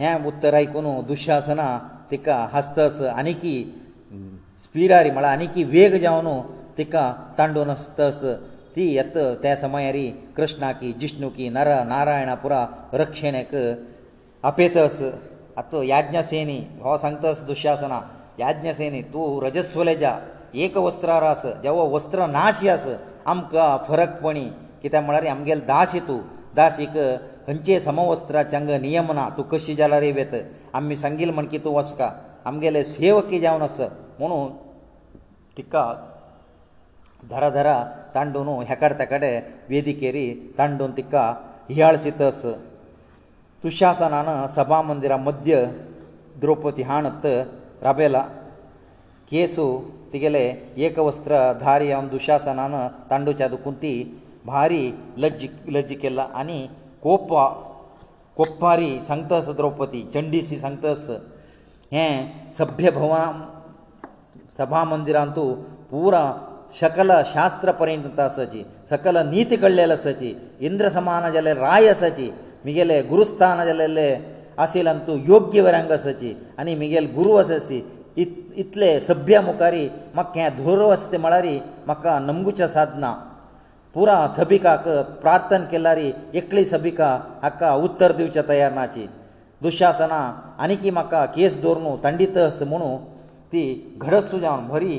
हे 0.01 0.13
उत्तर 0.29 0.55
आयकून 0.55 0.87
दुशासना 1.09 1.69
तिका 2.11 2.37
हस्तस 2.53 3.01
आनीकी 3.17 3.57
स्पिडारी 4.65 5.11
म्हळ्यार 5.11 5.33
आनीकी 5.37 5.65
वेग 5.75 5.95
जावन 6.03 6.29
तिका 6.79 7.13
तांडून 7.39 7.71
हस्तस 7.71 8.21
ती 8.77 8.87
येत 8.95 9.17
त्या 9.43 9.55
समयारी 9.57 10.07
कृष्णाकी 10.37 10.93
जिष्णुकी 11.01 11.49
नर 11.57 11.73
नारायणा 11.89 12.35
पुरा 12.45 12.65
रक्षणेक 13.01 13.55
अपेतस 14.47 15.03
आतां 15.57 15.83
याज्ञसेनी 15.87 16.59
हो 16.83 16.97
सांगतस 16.99 17.43
दुशासना 17.47 18.01
याज्ञसेनी 18.39 19.03
तूं 19.13 19.29
रजस्वले 19.47 19.95
जा 19.97 20.17
एक 20.63 20.75
वस्त्रार 20.87 21.25
आस 21.31 21.43
जेवो 21.63 21.85
वस्त्र 21.95 22.27
नाशी 22.39 22.69
आस 22.75 22.85
आमकां 23.33 23.69
फरकपणी 23.87 24.45
कित्याक 24.83 25.05
म्हळ्यार 25.05 25.25
आमगेले 25.35 25.61
दास 25.71 25.93
हेतू 25.95 26.19
दासीक 26.59 26.91
खंयचे 27.47 27.79
समवस्त्राचे 27.87 28.57
हांगा 28.57 28.79
नियम 28.87 29.11
ना 29.19 29.29
तूं 29.37 29.43
कशी 29.53 29.75
जाल्यार 29.81 30.03
येवेत 30.09 30.35
आमी 30.79 30.97
सांगील 31.03 31.31
म्हण 31.35 31.47
की 31.53 31.59
तूं 31.65 31.75
वचका 31.77 32.11
आमगेले 32.49 32.83
सेवकी 32.95 33.41
जावन 33.41 33.63
आस 33.63 33.81
म्हणून 34.19 34.51
तिका 35.57 35.85
धरा 37.31 37.49
धरा 37.51 37.77
तांडून 38.15 38.49
हेकाडे 38.71 38.95
तेकाडे 38.99 39.33
वेदिकेरी 39.69 40.27
तांडून 40.59 40.97
तिका 40.97 41.27
हियाळसीत 41.71 42.21
आस 42.23 42.45
तुशासनान 43.65 44.47
सभा 44.55 44.81
मंदिरा 44.83 45.17
मध्य 45.27 45.65
द्रौपदी 46.41 46.83
हाणत 46.89 47.27
राबेला 47.83 48.25
ಕೇಸು 49.35 49.65
ತಿಗೆಲೆ 50.11 50.43
ಏಕವಸ್ತ್ರ 50.87 51.35
ಧಾರಿಯಂ 51.65 52.05
ದುಶಾಸನನ 52.13 52.77
ತಂಡುಚದು 53.11 53.57
ಕುಂತಿ 53.65 53.93
ಭಾರಿ 54.51 54.83
ಲಜ್ಜಿ 55.23 55.49
ಲಜ್ಜಿಕೆಲ್ಲ 55.75 56.21
ಅನಿ 56.41 56.59
ಕೋಪ 57.05 57.31
ಕೊಪ್ಪಾರಿ 58.39 58.91
ಸಂತಸ 59.09 59.49
ದ್ರೌಪದಿ 59.59 60.03
ಚಂಡಿಸಿ 60.15 60.57
ಸಂತಸ 60.65 61.07
ಹೆ 61.95 62.05
ಸಭ್ಯ 62.59 62.87
ಭವನ 62.99 63.25
ಸಭಾ 64.59 64.81
ಮಂದಿರಂತು 64.93 65.45
ಪೂರ 65.93 66.15
ಸಕಲ 66.81 67.11
ಶಾಸ್ತ್ರ 67.35 67.71
ಪರಿಣತಸಚಿ 67.81 68.63
ಸಕಲ 68.93 69.17
ನೀತಿ 69.35 69.57
ಕಳ್ಳೆಲ 69.65 69.95
ಸಚಿ 70.07 70.31
ಇಂದ್ರ 70.69 70.87
ಸಮಾನ 70.97 71.25
ಜಲೆ 71.37 71.53
ರಾಯ 71.67 71.89
ಸಚಿ 72.05 72.29
ಮಿಗೆಲೆ 72.69 72.99
ಗುರುಸ್ಥಾನ 73.11 73.59
ಜಲೆಲೆ 73.71 74.09
ಅಸಿಲಂತು 74.67 75.13
ಯೋಗ್ಯ 75.33 75.63
ವರಂಗ 75.67 75.93
ಸಚಿ 76.07 76.33
ಅನಿ 76.63 76.75
ಮಿಗೆಲ್ 76.83 77.09
ಗುರುವ 77.19 77.39
ಸಸಿ 77.51 77.79
इत 78.23 78.31
इतले 78.63 78.89
सभ्या 79.07 79.41
मुखारी 79.43 79.85
म्हाका 80.15 80.41
हें 80.43 80.57
धोरव 80.57 80.91
आसता 80.93 81.19
म्हळ्यारी 81.19 81.57
म्हाका 81.87 82.19
नमगुचें 82.27 82.67
सादना 82.75 83.13
पुरा 83.95 84.17
सभिकाक 84.37 84.87
प्रार्थना 85.23 85.65
केल्यारी 85.73 86.13
एकली 86.39 86.65
सभिका 86.75 87.09
हाका 87.43 87.75
उत्तर 87.89 88.13
दिवचें 88.19 88.43
तयार 88.49 88.73
नाची 88.75 89.07
दुशासना 89.63 90.21
आनीकय 90.63 90.91
म्हाका 90.91 91.25
केस 91.35 91.57
दवरून 91.63 91.97
थंडीत 92.05 92.37
आस 92.39 92.63
म्हणू 92.69 92.97
ती 93.53 93.63
घडसू 94.03 94.39
जावन 94.41 94.67
बरी 94.69 94.99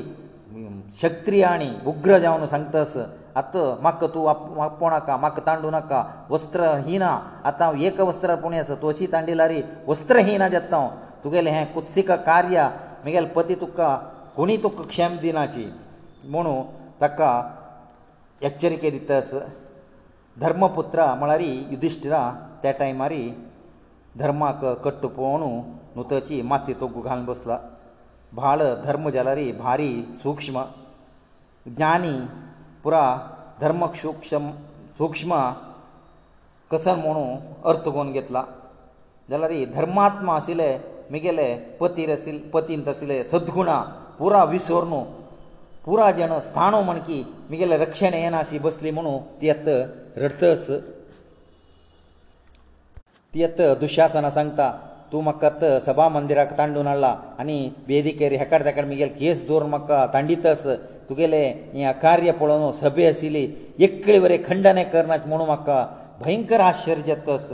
शक्त्रीय 1.02 1.42
आनी 1.44 1.68
उग्र 1.86 2.18
जावन 2.18 2.46
सांगतास 2.48 2.96
आत 3.36 3.56
म्हाका 3.82 4.06
तूं 4.14 4.28
आप 4.30 4.58
आपोवं 4.60 4.90
नाका 4.92 5.16
म्हाका 5.16 5.42
तांडू 5.46 5.70
नाका 5.70 6.04
वस्त्रहिना 6.30 7.08
आतां 7.44 7.66
हांव 7.68 7.82
एक 7.84 8.00
वस्त्र 8.00 8.34
पुणें 8.42 8.58
आसा 8.60 8.74
तोशी 8.82 9.06
तांडिल्यारी 9.12 9.60
वस्त्रहिना 9.86 10.48
जाता 10.48 10.76
हांव 10.76 10.88
तुगेलें 11.22 11.50
हें 11.52 11.72
कुत्सीक 11.74 12.10
कार्य 12.28 12.62
म्हगेलो 13.04 13.26
पती 13.36 13.54
तुका 13.62 13.88
कोणी 14.36 14.56
तुका 14.64 14.84
क्षम 14.92 15.16
दिनाची 15.24 15.64
म्हुणू 16.32 16.54
ताका 17.00 17.30
एच्चरिके 18.48 18.90
दितास 18.96 19.30
धर्मपुत्रा 20.42 21.06
म्हळ्यार 21.20 21.40
युधिश्टिरा 21.72 22.22
त्या 22.62 22.72
टायमार 22.80 23.12
धर्माक 24.22 24.64
कट्ट 24.84 25.06
पळोवणू 25.06 25.50
नुताची 25.96 26.40
माती 26.50 26.72
तो 26.80 26.86
घालून 27.00 27.24
बसला 27.24 27.58
भाळ 28.36 28.62
धर्म 28.84 29.08
जाल्यार 29.16 29.38
भारी 29.58 29.88
सूक्ष्म 30.22 30.62
ज्ञानी 31.76 32.16
पुरा 32.82 33.04
धर्म 33.60 33.86
सूक्ष्म 34.00 34.50
सूक्ष्म 34.98 35.40
कसर 36.70 36.94
म्हुणू 36.96 37.24
अर्थ 37.70 37.88
कोण 37.96 38.12
घेतला 38.12 38.44
जाल्यार 39.30 39.52
धर्मात्मा 39.74 40.34
आशिल्ले 40.36 40.70
म्हगेले 41.12 41.44
पतीर 41.80 42.10
आशिल्ले 42.14 42.48
पतीन 42.54 42.80
आशिल्ले 42.90 43.18
सद्गुणा 43.30 43.76
पुरा 44.18 44.42
विसोर 44.52 44.84
न्हू 44.90 45.00
पुरा 45.86 46.08
जण 46.18 46.32
स्थाणू 46.48 46.80
म्हण 46.88 46.98
की 47.06 47.18
म्हगेले 47.50 47.76
रक्षण 47.84 48.14
येनाशी 48.24 48.58
बसली 48.66 48.90
म्हणू 48.96 49.18
ती 49.40 49.46
येत 49.46 49.68
रडतस 50.22 50.66
ती 53.34 53.40
येत 53.42 53.58
दुशासना 53.82 54.30
सांगता 54.38 54.68
तूं 55.12 55.22
म्हाका 55.24 55.46
आतां 55.46 55.78
सभा 55.80 56.08
मंदिराक 56.16 56.56
तांडून 56.58 56.86
हाडला 56.86 57.14
आनी 57.38 57.58
वेदिकेर 57.88 58.32
हेकाड 58.42 58.64
तेकाड 58.64 58.84
म्हगेले 58.90 59.12
केस 59.20 59.44
दवरून 59.48 59.70
म्हाका 59.70 60.06
तांडितस 60.14 60.66
तुगेले 61.08 61.44
हे 61.74 61.84
अकार्य 61.94 62.30
पळोवन 62.40 62.72
सभे 62.82 63.06
आशिल्ली 63.08 63.46
एकळी 63.86 64.18
बरें 64.22 64.38
खंडने 64.48 64.84
करनात 64.94 65.26
म्हणून 65.30 65.46
म्हाका 65.46 65.86
भयंकर 66.20 66.60
आश्चर्य 66.70 67.10
येतस 67.10 67.50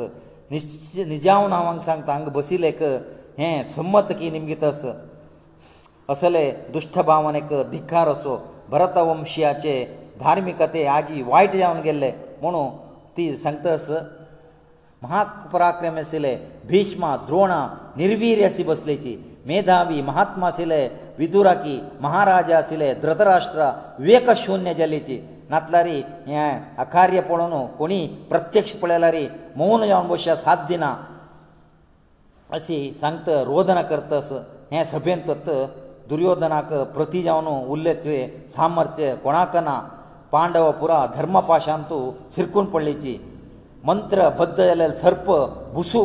निश्च 0.51 0.97
निजाव 1.09 1.49
नांवांक 1.49 1.81
सांगता 1.83 2.13
हांगा 2.13 2.31
बसिल्लेक 2.39 2.83
हें 3.39 3.69
संमत 3.69 4.09
की 4.19 4.31
निमगीत 4.31 4.65
आस 4.65 4.85
असले 6.11 6.45
दुश्ट 6.73 6.99
भावनेक 7.11 7.49
धिक्कार 7.71 8.09
असो 8.09 8.37
भरत 8.71 8.95
वंशियाचे 8.99 9.75
धार्मिकते 10.23 10.85
आजी 10.97 11.23
वायट 11.27 11.57
जावन 11.57 11.81
गेल्ले 11.85 12.11
म्हणू 12.43 12.65
ती 13.17 13.37
सांगतास 13.37 13.89
महापराक्रम 15.03 15.97
आशिल्ले 15.99 16.37
भिष्मा 16.69 17.17
द्रोणा 17.27 17.67
निर्वीर्य 17.99 18.45
अशी 18.47 18.63
बसलेची 18.69 19.17
मेधावी 19.47 20.03
महात्मा 20.03 20.47
आशिल्ले 20.47 20.87
विदुराकी 21.19 21.79
महाराजा 22.01 22.59
आशिल्ले 22.59 22.93
ध्रतराष्ट्र 23.03 23.71
विवेक 23.99 24.31
शुन्य 24.45 24.75
जाल्लीची 24.79 25.19
नातलारी 25.51 25.99
हे 26.27 26.51
अकार्य 26.83 27.21
पळोवन 27.31 27.67
कोणी 27.79 28.07
प्रत्यक्ष 28.31 28.73
पळयलारी 28.83 29.27
मौन 29.57 29.87
जावन 29.87 30.09
बसया 30.09 30.37
सात 30.37 30.67
दिना 30.69 30.95
ಅಸಿ 32.57 32.79
ಸಂತ 33.03 33.27
ರೋಧನ 33.51 33.81
ಕರ್ತಸ 33.91 34.31
ಞ 34.73 34.83
ಸಭೆಂತು 34.95 35.55
ದುರ್ಯೋಧನಕ 36.11 36.71
ಪ್ರತಿಜವನು 36.95 37.55
ಉಲ್ಲೆತ್ವಿ 37.75 38.21
ಸಾಮರ್ಥ್ಯ 38.55 39.07
ಕೋಣಕನ 39.25 39.71
ಪಾಂಡವಪುರ 40.35 40.93
ಧರ್ಮಪಾಶಂತು 41.17 41.99
ಸಿರ್ಕೊಂಡ 42.35 42.71
ಪಳ್ಳೀಜಿ 42.75 43.15
ಮಂತ್ರ 43.89 44.19
ಬದ್ದಳ 44.39 44.83
ಸರ್ಪ 45.03 45.29
ಬುಸು 45.77 46.03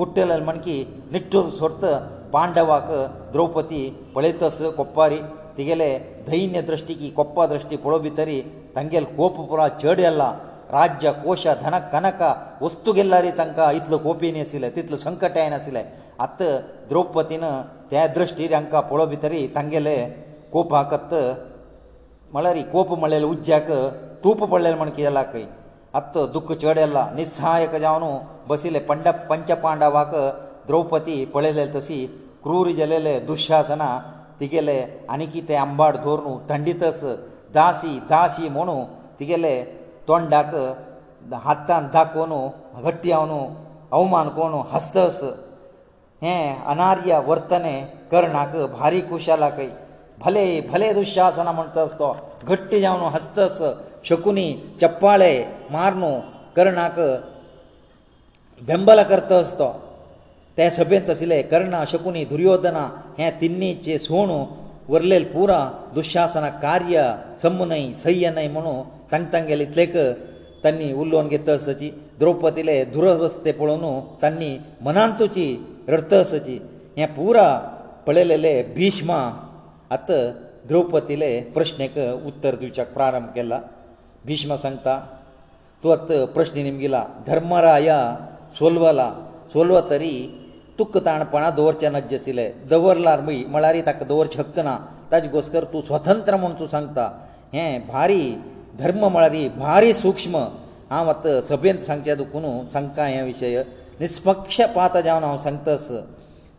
ಗುಟ್ಟೆಳ 0.00 0.36
ಮನಕಿ 0.48 0.76
ನೆಕ್ಟು 1.14 1.40
ಸ್ವರತ 1.58 1.84
ಪಾಂಡವಾಕ 2.34 2.90
ದ್ರೌಪತಿ 3.32 3.82
ಪಳೆತಸ 4.14 4.68
ಕೊಪ್ಪಾರಿ 4.78 5.20
ತಿಗೆಲೆ 5.56 5.90
ಧೈನ್ಯ 6.30 6.60
ದೃಷ್ಟಿ 6.70 6.94
ಕಿ 7.00 7.08
ಕೊಪ್ಪ 7.18 7.36
ದೃಷ್ಟಿ 7.54 7.76
ಕೊಳಬಿತರಿ 7.84 8.38
ತಂಗೆಲ್ 8.76 9.08
ಕೋಪಪುರ 9.18 9.60
ಚೇಡಿ 9.82 10.04
ಅಲ್ಲಾ 10.12 10.30
राज्य 10.76 11.08
कोश 11.24 11.42
धन 11.62 11.74
कनक 11.92 12.18
वस्तू 12.64 12.90
गेल्ल्यारी 12.98 13.30
तांकां 13.38 13.66
इतलो 13.78 13.96
कोपी 14.04 14.28
न्ही 14.34 14.42
आशिल्लें 14.44 14.70
तितलें 14.76 14.96
संकटाय 15.06 15.46
नाशिल्लें 15.54 15.84
आतां 16.26 16.50
द्रौपदीन 16.90 17.44
ते 17.90 18.04
दृश्टी 18.16 18.44
तांकां 18.52 18.82
पळोवप 18.90 19.08
भितरी 19.14 19.40
तांगेले 19.56 19.96
कोपाकत 20.54 21.12
म्हळ्यार 22.34 22.60
कोप 22.74 22.90
म्हणलेले 23.02 23.26
उज्ज्याक 23.32 23.68
तूप 24.24 24.40
पडलेलें 24.52 24.76
म्हण 24.78 24.88
कितें 24.94 25.02
जालां 25.08 25.24
खंय 25.32 25.44
आतां 26.00 26.24
दुख्ख 26.34 26.52
चड 26.62 26.78
येला 26.84 27.04
निस्सहायक 27.18 27.74
जावन 27.84 28.04
बसिल्ले 28.48 28.78
पंड 28.88 29.08
पंच 29.30 29.50
पांडवाक 29.66 30.14
द्रौपदी 30.68 31.18
पळयलेले 31.34 31.72
तशी 31.78 32.00
क्रूर 32.44 32.70
जालेले 32.80 33.14
दुशासना 33.28 33.90
तिगेले 34.40 34.78
आनीक 35.16 35.34
ते 35.48 35.54
आंबाड 35.66 35.96
धरून 36.06 36.38
थंडीतस 36.48 37.00
दासी 37.56 37.94
दासी 38.10 38.48
म्हणू 38.56 38.80
तिगेले 39.20 39.54
तोंडाक 40.12 40.54
हातान 41.44 41.86
दाखोवन 41.92 42.32
घट्टी 42.88 43.10
हांव 43.12 43.24
न्हू 43.26 43.44
अवमान 43.98 44.28
कोण 44.38 44.54
हस्तस 44.72 45.20
हें 46.22 46.62
अनार्य 46.72 47.18
वर्तने 47.28 47.72
कर्णाक 48.10 48.56
भारी 48.78 49.00
खुशालाक 49.10 49.60
भले 50.24 50.44
भले 50.72 50.92
दुशासना 50.94 51.52
म्हणटास 51.52 51.92
तो 51.98 52.12
घट्टी 52.52 52.80
जावन 52.80 53.12
हस्तस 53.14 53.58
शकुनी 54.08 54.46
चप्पाळे 54.80 55.32
मारन 55.72 56.04
कर्णाक 56.56 56.98
बेंबल 58.68 59.02
करतास 59.10 59.54
तो 59.58 59.70
ते 60.58 60.68
सभेंत 60.78 61.08
आशिल्ले 61.10 61.42
कर्णा 61.52 61.84
शकुनी 61.92 62.24
दुर्योधना 62.32 62.86
हे 63.18 63.30
तिनीचे 63.40 63.98
सोण 64.06 64.30
वरलेल 64.92 65.24
पुरा 65.34 65.58
दुशासना 65.94 66.48
कार्य 66.66 67.12
सम 67.42 67.62
न्हय 67.70 67.92
सय्य 68.04 68.30
न्हय 68.34 68.48
म्हणून 68.56 68.80
तांक 69.12 69.32
तांगेले 69.32 69.62
इतलेक 69.64 69.96
तांणी 70.64 70.92
उलोवन 71.00 71.26
घेतसची 71.28 71.90
द्रौपदीले 72.18 72.84
दुरवस्थे 72.92 73.52
पळोवन 73.60 74.00
तांणी 74.22 74.56
मनांत 74.84 75.14
तुजी 75.18 75.46
रडतसची 75.88 76.58
हे 76.96 77.06
पुरा 77.16 77.46
पळयलेले 78.06 78.54
भिष्मा 78.76 79.16
आत 79.96 80.10
द्रौपदीले 80.68 81.28
प्रश्नेक 81.54 81.98
उत्तर 82.26 82.54
दिवच्याक 82.60 82.92
प्रारंभ 82.94 83.26
केला 83.34 83.60
भिष्म 84.26 84.56
सांगता 84.62 85.00
तूं 85.84 85.92
आत 85.92 86.12
प्रश्न 86.34 86.62
निमगिला 86.62 87.04
धर्मराया 87.26 87.98
सोलवला 88.58 89.12
सोलव 89.52 89.80
तरी 89.90 90.12
तुका 90.78 91.00
ताणपणां 91.04 91.50
दवरचे 91.56 91.88
नज्ज 91.94 92.14
आशिल्ले 92.14 92.50
दवरला 92.70 93.16
म्हळ्यार 93.26 93.76
ताका 93.86 94.04
दवरचे 94.04 94.38
हक्क 94.40 94.58
ना 94.64 94.76
ताजे 95.12 95.28
घोस्कर 95.28 95.64
तूं 95.72 95.80
स्वतंत्र 95.86 96.36
म्हूण 96.36 96.52
तूं 96.60 96.66
सांगता 96.72 97.08
हें 97.54 97.80
भारी 97.88 98.20
धर्म 98.78 98.98
म्हळ्यार 99.04 99.32
ही 99.32 99.48
भारी 99.56 99.92
सूक्ष्म 99.94 100.44
हांव 100.90 101.08
आतां 101.10 101.40
सभेन 101.48 101.80
सांगचें 101.82 102.16
दुखून 102.16 102.44
सांगता 102.72 103.06
हे 103.06 103.22
विशय 103.22 103.62
निस्पक्षपात 104.00 104.96
जावन 105.04 105.24
हांव 105.24 105.38
सांगतस 105.42 105.88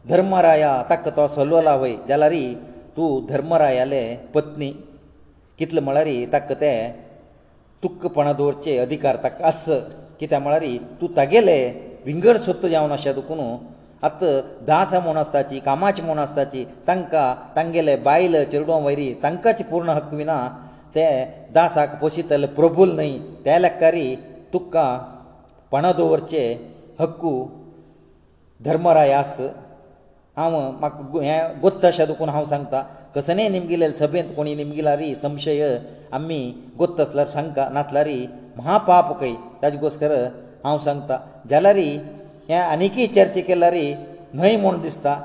धर्मराया 0.10 0.82
ताक 0.90 1.08
तो 1.16 1.28
सलोला 1.36 1.76
वय 1.76 1.96
जाल्यार 2.10 2.34
तूं 2.98 3.20
धर्मरायाले 3.30 4.04
पत्नी 4.34 4.72
कितले 5.60 5.80
म्हळ्यार 5.82 6.08
ताक 6.34 6.52
ते 6.62 6.74
तुक्कपणां 7.84 8.34
दवरचे 8.36 8.78
अधिकार 8.80 9.16
ताका 9.24 9.48
आस 9.48 9.64
कित्याक 10.20 10.42
म्हळ्यार 10.42 10.64
तूं 11.00 11.08
तागेले 11.16 11.58
विंगड 12.06 12.38
सोत्त 12.46 12.66
जावन 12.66 12.92
अशें 12.92 13.14
दुखून 13.16 13.40
आत 14.04 14.24
दास 14.68 14.94
म्हूण 14.94 15.18
आसताची 15.18 15.60
कामाची 15.66 16.02
म्हूण 16.02 16.20
आसताची 16.20 16.66
तांकां 16.88 17.34
तांगेले 17.56 17.96
बायल 18.06 18.44
चेडवां 18.52 18.82
वयरी 18.84 19.14
तांकांच 19.24 19.62
पूर्ण 19.70 19.90
हक्क 19.90 20.14
विना 20.14 20.40
ते 20.96 21.06
दासाक 21.56 21.98
पोशितले 22.02 22.48
प्रभूल 22.58 22.90
न्हय 22.98 23.18
त्या 23.44 23.58
लेकारी 23.60 24.08
तुका 24.54 24.86
पणा 25.72 25.92
दवरचे 25.98 26.44
हक्कू 27.00 27.32
धर्मरायास 28.66 29.38
हांव 30.38 30.52
म्हाका 30.80 31.22
हें 31.24 31.60
गोत्त 31.62 31.86
अशें 31.86 32.06
दुखून 32.08 32.30
हांव 32.36 32.46
सांगता 32.50 32.82
कसनय 33.16 33.48
निमगिले 33.56 33.92
सभेंत 33.94 34.30
कोणी 34.36 34.54
निमगिला 34.56 34.96
रे 34.98 35.14
संशय 35.22 35.62
आमी 36.20 36.40
गोत्त 36.78 37.00
आसल्यार 37.02 37.28
सांगता 37.34 37.68
नातला 37.74 38.04
रे 38.04 38.18
महापाप 38.58 39.12
कय 39.20 39.34
ताजे 39.62 39.78
गोस्कर 39.84 40.12
हांव 40.66 40.78
सांगता 40.86 41.18
जाल्यार 41.50 41.76
हे 42.50 42.54
आनीकय 42.54 43.08
चर्चे 43.16 43.42
केल्यार 43.50 43.74
न्हय 44.34 44.56
म्हूण 44.62 44.80
दिसता 44.82 45.20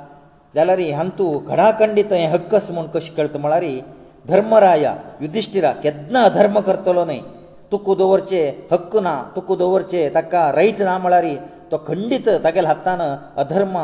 जाल्यार 0.54 0.80
हांतू 0.96 1.30
खडाखंडीत 1.48 2.12
हें 2.12 2.26
हक्कस 2.32 2.70
म्हूण 2.70 2.86
कशें 2.94 3.14
कळटा 3.16 3.38
म्हळ्यार 3.38 3.64
धर्मराय 4.30 4.84
युधिश्टिरा 5.22 5.70
केन्ना 5.82 6.22
अधर्म 6.28 6.58
करतलो 6.68 7.04
न्हय 7.08 7.20
तुका 7.72 7.94
दवरचे 8.00 8.40
हक्क 8.72 8.94
ना 9.06 9.12
तुका 9.36 9.54
दवरचे 9.62 10.00
ताका 10.16 10.42
रायट 10.58 10.80
ना 10.88 10.96
म्हळ्यार 11.04 11.26
तो 11.70 11.76
खंडीत 11.86 12.28
तागेल्या 12.44 12.70
हातान 12.72 13.00
अधर्म 13.42 13.76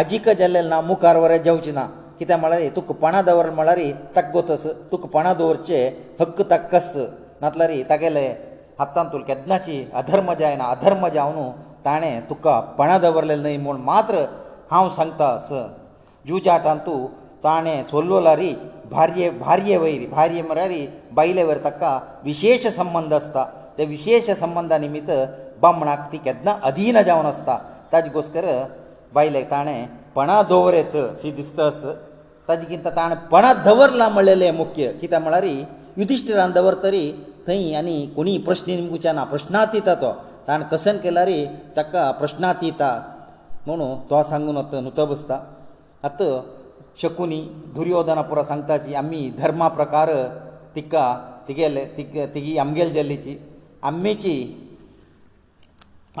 आजीक 0.00 0.28
जाल्लें 0.40 0.62
ना 0.72 0.80
मुखार 0.88 1.16
वरें 1.24 1.38
जेवचें 1.46 1.72
ना 1.74 1.84
कित्याक 2.18 2.40
म्हळ्यार 2.40 2.68
तुका 2.76 2.94
पणां 3.04 3.24
दवर 3.24 3.50
म्हळ्यार 3.58 3.78
ताका 4.16 4.30
गोतस 4.32 4.66
तुका 4.92 5.08
पणां 5.16 5.34
दवरचे 5.38 5.78
हक्क 6.20 6.42
ताका 6.50 6.78
कस 6.78 6.92
नातल्यार 7.42 7.70
तागेले 7.90 8.26
हातान 8.78 9.06
तुका 9.12 9.24
केन्नाची 9.34 9.84
अधर्म 10.02 10.32
जायना 10.40 10.64
अधर्म 10.76 11.06
जावन 11.14 11.50
ताणें 11.84 12.20
तुका 12.30 12.58
पणां 12.78 13.00
दवरलें 13.00 13.36
न्हय 13.42 13.56
म्हूण 13.66 13.80
मात्र 13.90 14.24
हांव 14.70 14.88
सांगता 14.96 15.36
स 15.48 15.52
जुजाटान 16.28 16.78
तूं 16.86 17.06
ताणें 17.44 17.82
सोल्लो 17.90 18.18
लारी 18.26 18.50
भार्ये 18.92 19.28
भार्ये 19.44 19.76
वयरी 19.82 20.06
भार्ये 20.16 20.42
म्हळ्यार 20.50 20.72
बायले 21.16 21.42
वयर 21.48 21.58
ताका 21.64 21.90
विशेश 22.28 22.66
संबंद 22.76 23.12
आसता 23.18 23.44
ते 23.78 23.84
विशेश 23.94 24.30
संबंदा 24.42 24.78
निमित्त 24.84 25.10
बामणाक 25.62 26.00
ती 26.12 26.18
केदना 26.24 26.52
अधीन 26.68 27.00
जावन 27.08 27.26
आसता 27.32 27.58
ताजे 27.92 28.10
गोश्टर 28.14 28.46
बायलेक 29.14 29.50
ताणें 29.50 29.86
पणां 30.14 30.42
दवरत 30.50 30.96
शी 31.22 31.30
दिसतस 31.40 31.82
ताजे 32.48 32.66
कितें 32.66 32.90
ताणें 32.96 33.16
पणां 33.32 33.52
दवरला 33.64 34.08
म्हणलेलें 34.14 34.50
मुख्य 34.60 34.92
कित्याक 35.00 35.22
म्हळ्यार 35.26 35.44
युधिश्टिरान 35.98 36.52
दवरतरी 36.58 37.04
थंय 37.46 37.74
आनी 37.74 37.96
कोणी 38.16 38.36
प्रश्न 38.46 38.78
विचारना 38.92 39.24
प्रश्नातीता 39.34 39.94
तो 40.02 40.12
ताणें 40.48 40.66
कसन 40.72 40.96
केल्यार 41.02 41.30
ताका 41.76 42.10
प्रश्नातीता 42.20 42.90
म्हणून 43.66 43.94
तो 44.10 44.22
सांगून 44.30 44.58
नुत 44.86 45.00
बसता 45.08 45.38
आतां 46.08 46.32
शकुनी 47.00 47.38
दुर्योधना 47.74 48.22
पुरो 48.28 48.42
सांगता 48.50 48.76
जी 48.84 48.94
आमी 49.02 49.22
धर्मा 49.38 49.68
प्रकार 49.78 50.08
तिका 50.74 51.04
तिगेले 51.46 51.84
तिग 51.96 52.16
तिगी 52.34 52.56
आमगेल 52.64 52.92
जाल्लीची 52.92 53.36
आमीची 53.90 54.34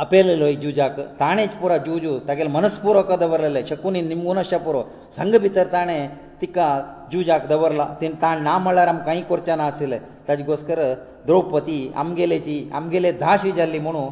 आपयलेलो 0.04 0.50
जुजाक 0.60 0.98
ताणेंच 1.20 1.54
पुरो 1.60 1.76
जुजू 1.86 2.18
तागेले 2.28 2.50
मनस्पुरो 2.58 3.02
का 3.08 3.16
दवरलेले 3.22 3.64
शकुनी 3.68 4.00
निमगून 4.08 4.38
अशें 4.42 4.60
पुरो 4.64 4.80
संघ 5.16 5.34
भितर 5.44 5.66
ताणें 5.72 6.08
तिका 6.40 6.68
जुजाक 7.12 7.46
दवरला 7.52 7.86
तेणें 8.00 8.14
ताण 8.22 8.42
ना 8.48 8.56
म्हणल्यार 8.64 8.88
आमकां 8.88 9.04
कांय 9.06 9.20
करचें 9.30 9.56
ना 9.56 9.64
आशिल्लें 9.72 9.98
ताजे 10.28 10.42
गोस्कर 10.48 10.82
द्रौपदी 11.26 11.78
आमगेलेची 12.02 12.56
आमगेले 12.74 13.12
धाशी 13.24 13.52
जाल्ली 13.60 13.78
म्हणून 13.86 14.08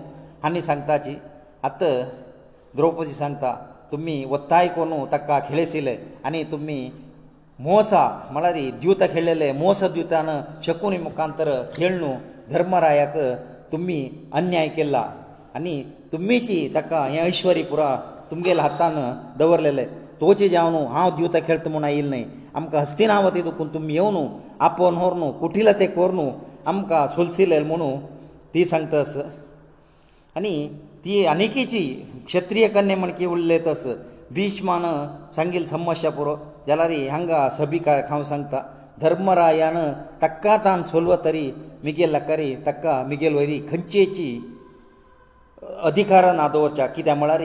आनी 0.47 0.63
सांगताची 0.69 1.15
आतां 1.65 1.99
द्रौपदी 2.77 3.13
सांगता 3.13 3.55
तुमी 3.91 4.17
वत्ताय 4.31 4.69
कोनू 4.75 4.99
ताका 5.13 5.39
खेळसिले 5.49 5.97
आनी 6.27 6.43
तुमी 6.51 6.79
मोसा 7.67 8.03
म्हळ्यार 8.33 8.59
द्युत 8.83 9.01
खेळलेले 9.13 9.51
मोस 9.63 9.83
द्युतान 9.95 10.29
शकुनी 10.67 10.99
मुखांतर 10.99 11.51
खेळणू 11.77 12.13
धर्मरायाक 12.53 13.17
तुमी 13.73 13.99
अन्याय 14.41 14.69
केला 14.77 15.05
आनी 15.57 15.83
तुमीची 16.13 16.57
ताका 16.75 17.05
हें 17.07 17.21
ऐश्वरी 17.23 17.63
पुरा 17.73 17.95
तुमगेल्या 18.31 18.65
हातान 18.65 18.95
दवरलेले 19.39 19.85
तुवचे 20.21 20.49
जावन 20.49 20.75
हांव 20.93 21.11
द्युत 21.17 21.37
खेळटा 21.47 21.71
म्हूण 21.71 21.85
आयिल्ले 21.85 22.23
आमकां 22.55 22.81
हस्तिनावती 22.81 23.43
दुखून 23.43 23.73
तुमी 23.75 23.95
येवन 23.95 24.17
आपोवन 24.69 24.95
व्हर 24.97 25.15
न्हू 25.19 25.31
कुठिला 25.41 25.73
ते 25.81 25.87
कोर 25.97 26.11
न्हू 26.19 26.31
आमकां 26.73 27.07
सुलसिले 27.15 27.61
म्हुणू 27.71 27.91
ती 28.55 28.65
सांगतास 28.65 29.17
आनी 30.37 30.53
ती 31.05 31.23
अनेकेची 31.27 31.81
क्षत्रीय 32.27 32.67
कन्या 32.75 32.97
म्हण 32.97 33.11
की 33.19 33.27
उरले 33.33 33.59
तस 33.67 33.85
भिष्मान 34.37 34.83
सांगिल 35.37 35.65
समस्या 35.67 36.11
पुरो 36.17 36.35
जाल्यार 36.67 36.91
हांगा 37.11 37.39
सभी 37.59 37.79
का 37.87 37.93
हांव 38.11 38.25
सांगता 38.31 38.61
धर्मरायान 39.03 39.77
ताका 40.23 40.57
तान 40.65 40.83
सोलव 40.91 41.15
तरी 41.25 41.45
मिगेल 41.85 42.15
लकारी 42.17 42.55
ताका 42.67 43.03
मिगेल 43.09 43.35
वरी 43.37 43.59
खंयचेची 43.71 44.29
अधिकार 45.91 46.33
ना 46.37 46.49
दवरच्या 46.49 46.87
कित्या 46.95 47.15
म्हळ्यार 47.15 47.43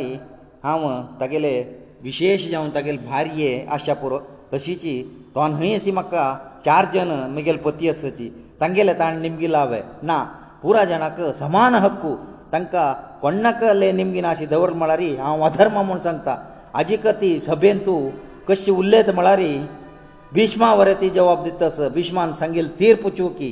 हांव 0.63 0.85
तागेले 1.21 1.53
विशेश 2.03 2.49
जावन 2.51 2.69
तागेले 2.75 2.97
भार्ये 3.07 3.51
आसच्या 3.71 3.95
पुरो 4.01 4.19
तशीची 4.53 5.01
तो 5.35 5.47
न्हय 5.47 5.73
अशी 5.75 5.91
म्हाका 5.97 6.27
चार 6.65 6.85
जन 6.93 7.07
म्हगेले 7.33 7.57
पती 7.65 7.89
आसची 7.89 8.29
तांगेले 8.61 8.93
ताणें 8.99 9.21
निमगी 9.21 9.51
लाव 9.51 9.73
ना 10.03 10.23
पुरा 10.61 10.83
जाणांक 10.85 11.19
समान 11.39 11.75
हक्कू 11.83 12.15
तांकां 12.51 12.91
कोणाक 13.21 13.63
निमगीन 13.99 14.25
अशी 14.25 14.45
दवर 14.45 14.71
म्हळ्यार 14.81 14.99
हांव 15.21 15.41
अधर्म 15.45 15.77
म्हूण 15.86 15.99
सांगता 16.01 16.36
हाजी 16.73 16.97
कती 17.05 17.39
सभेन 17.45 17.77
तूं 17.86 18.10
कशी 18.47 18.71
उलयत 18.71 19.10
म्हळ्यार 19.15 19.39
भिश्मा 20.34 20.73
वरें 20.75 20.93
ती 21.01 21.10
जवाब 21.17 21.43
दितास 21.43 21.79
भिश्मान 21.93 22.34
सांगिल्ले 22.39 22.71
तीर्पुचू 22.79 23.27
की 23.38 23.49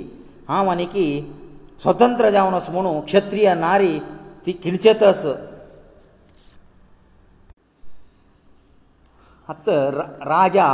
हांव 0.49 0.69
आनीक 0.69 0.95
स्वतंत्र 1.84 2.29
जावन 2.32 2.53
आस 2.53 2.69
म्हणू 2.69 2.99
क्षत्रीय 3.01 3.53
नारी 3.60 3.97
ती 4.45 4.58
खिणचेत 4.63 5.03
आस 5.03 5.25
आतां 9.49 9.82
राजा 10.29 10.67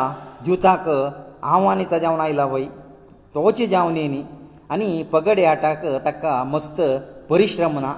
द्युताक 0.46 0.90
आव्हानी 0.90 1.86
तजावन 1.92 2.20
आयला 2.22 2.46
वय 2.46 2.64
तोच 3.36 3.62
जावन 3.70 3.98
येनी 3.98 4.22
आनी 4.72 4.92
पगड्याटाक 5.12 5.86
ताका 6.06 6.44
मस्त 6.52 6.82
परिश्रम 7.30 7.80
ना 7.80 7.94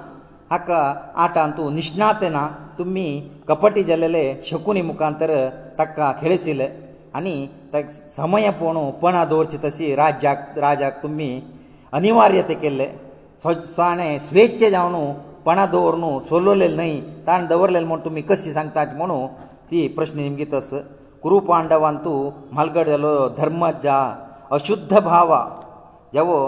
हाका 0.52 0.78
आठान 1.24 1.50
तूं 1.56 1.66
निश्णाते 1.78 2.28
ना 2.36 2.40
तुमी 2.78 3.06
कपटी 3.48 3.82
जालेले 3.90 4.24
शकुनी 4.48 4.80
मुखांतर 4.88 5.30
ताका 5.78 6.10
खेळसिले 6.20 6.66
आनी 7.16 7.34
ताक 7.72 7.84
समय 8.16 8.48
पळोवन 8.58 8.90
पणां 9.02 9.24
दवरचे 9.28 9.58
तशी 9.64 9.94
राज्याक 10.02 10.58
राजाक 10.64 11.02
तुमी 11.02 11.30
अनिवार्यते 11.98 12.54
केल्ले 12.64 12.86
स्वाणें 13.46 14.18
स्वेच्छे 14.28 14.70
जावन 14.74 14.94
पणां 15.46 15.66
दवर 15.72 15.94
न्हू 16.02 16.10
सोलोले 16.30 16.68
न्हय 16.78 16.92
ताणें 17.26 17.46
दवरलेले 17.52 17.86
म्हूण 17.86 18.00
तुमी 18.04 18.22
कशी 18.30 18.52
सांगतात 18.52 18.92
म्हणू 18.98 19.18
ती 19.70 19.86
प्रस्न 19.96 20.18
निमगे 20.20 20.44
तस 20.52 20.68
कुरुपांडवान 21.22 21.96
तूं 22.04 22.18
म्हालगड 22.52 22.88
जालो 22.94 23.14
धर्मज्जा 23.38 23.98
अशुध्द 24.56 24.92
भावा 25.08 25.40
जेवो 26.14 26.38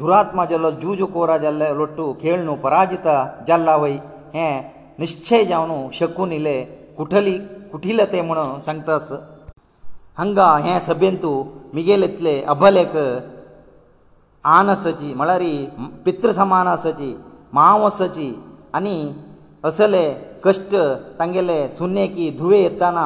ದುರಾತ್ಮಜಲ್ಲ 0.00 0.68
ಜೂಜಕೋ 0.82 1.20
ರಾಜಲ್ಲ 1.30 1.64
ಲೊಟ್ಟು 1.80 2.04
खेळನು 2.22 2.52
पराजित 2.64 3.04
ಜಲ್ಲವೈ 3.48 3.92
ಹ 4.36 4.46
ನಿಶ್ಚಯ 5.02 5.50
ಅವನು 5.58 5.76
ಶಕ್ಕುನಿಲೇ 5.98 6.56
ಕುಟಲಿ 6.98 7.36
ಕುತಿಲತೆ 7.72 8.20
ಮನ 8.28 8.38
सांगತಾಸ 8.66 9.06
ಹಂಗ 10.20 10.38
ಹ 10.64 10.78
ಸಭ್ಯಂತು 10.88 11.30
ಮಿಗೆಲೆತ್ಲೆ 11.76 12.34
ಅಬಲೇಕ 12.52 12.94
ಆನಸಜಿ 14.56 15.10
ಮಳರಿ 15.20 15.54
ಪಿತ್ರ 16.06 16.28
ಸಮಾನಾಸಜಿ 16.40 17.10
ಮಾಮಸಜಿ 17.58 18.30
ಅನಿ 18.78 18.96
ಅಸಲೇ 19.70 20.04
ಕಷ್ಟ 20.44 20.72
ತಂಗೆಲೆ 21.20 21.58
ಶೂನ್ಯಕಿ 21.76 22.26
ಧುವೆಯತನ 22.40 22.98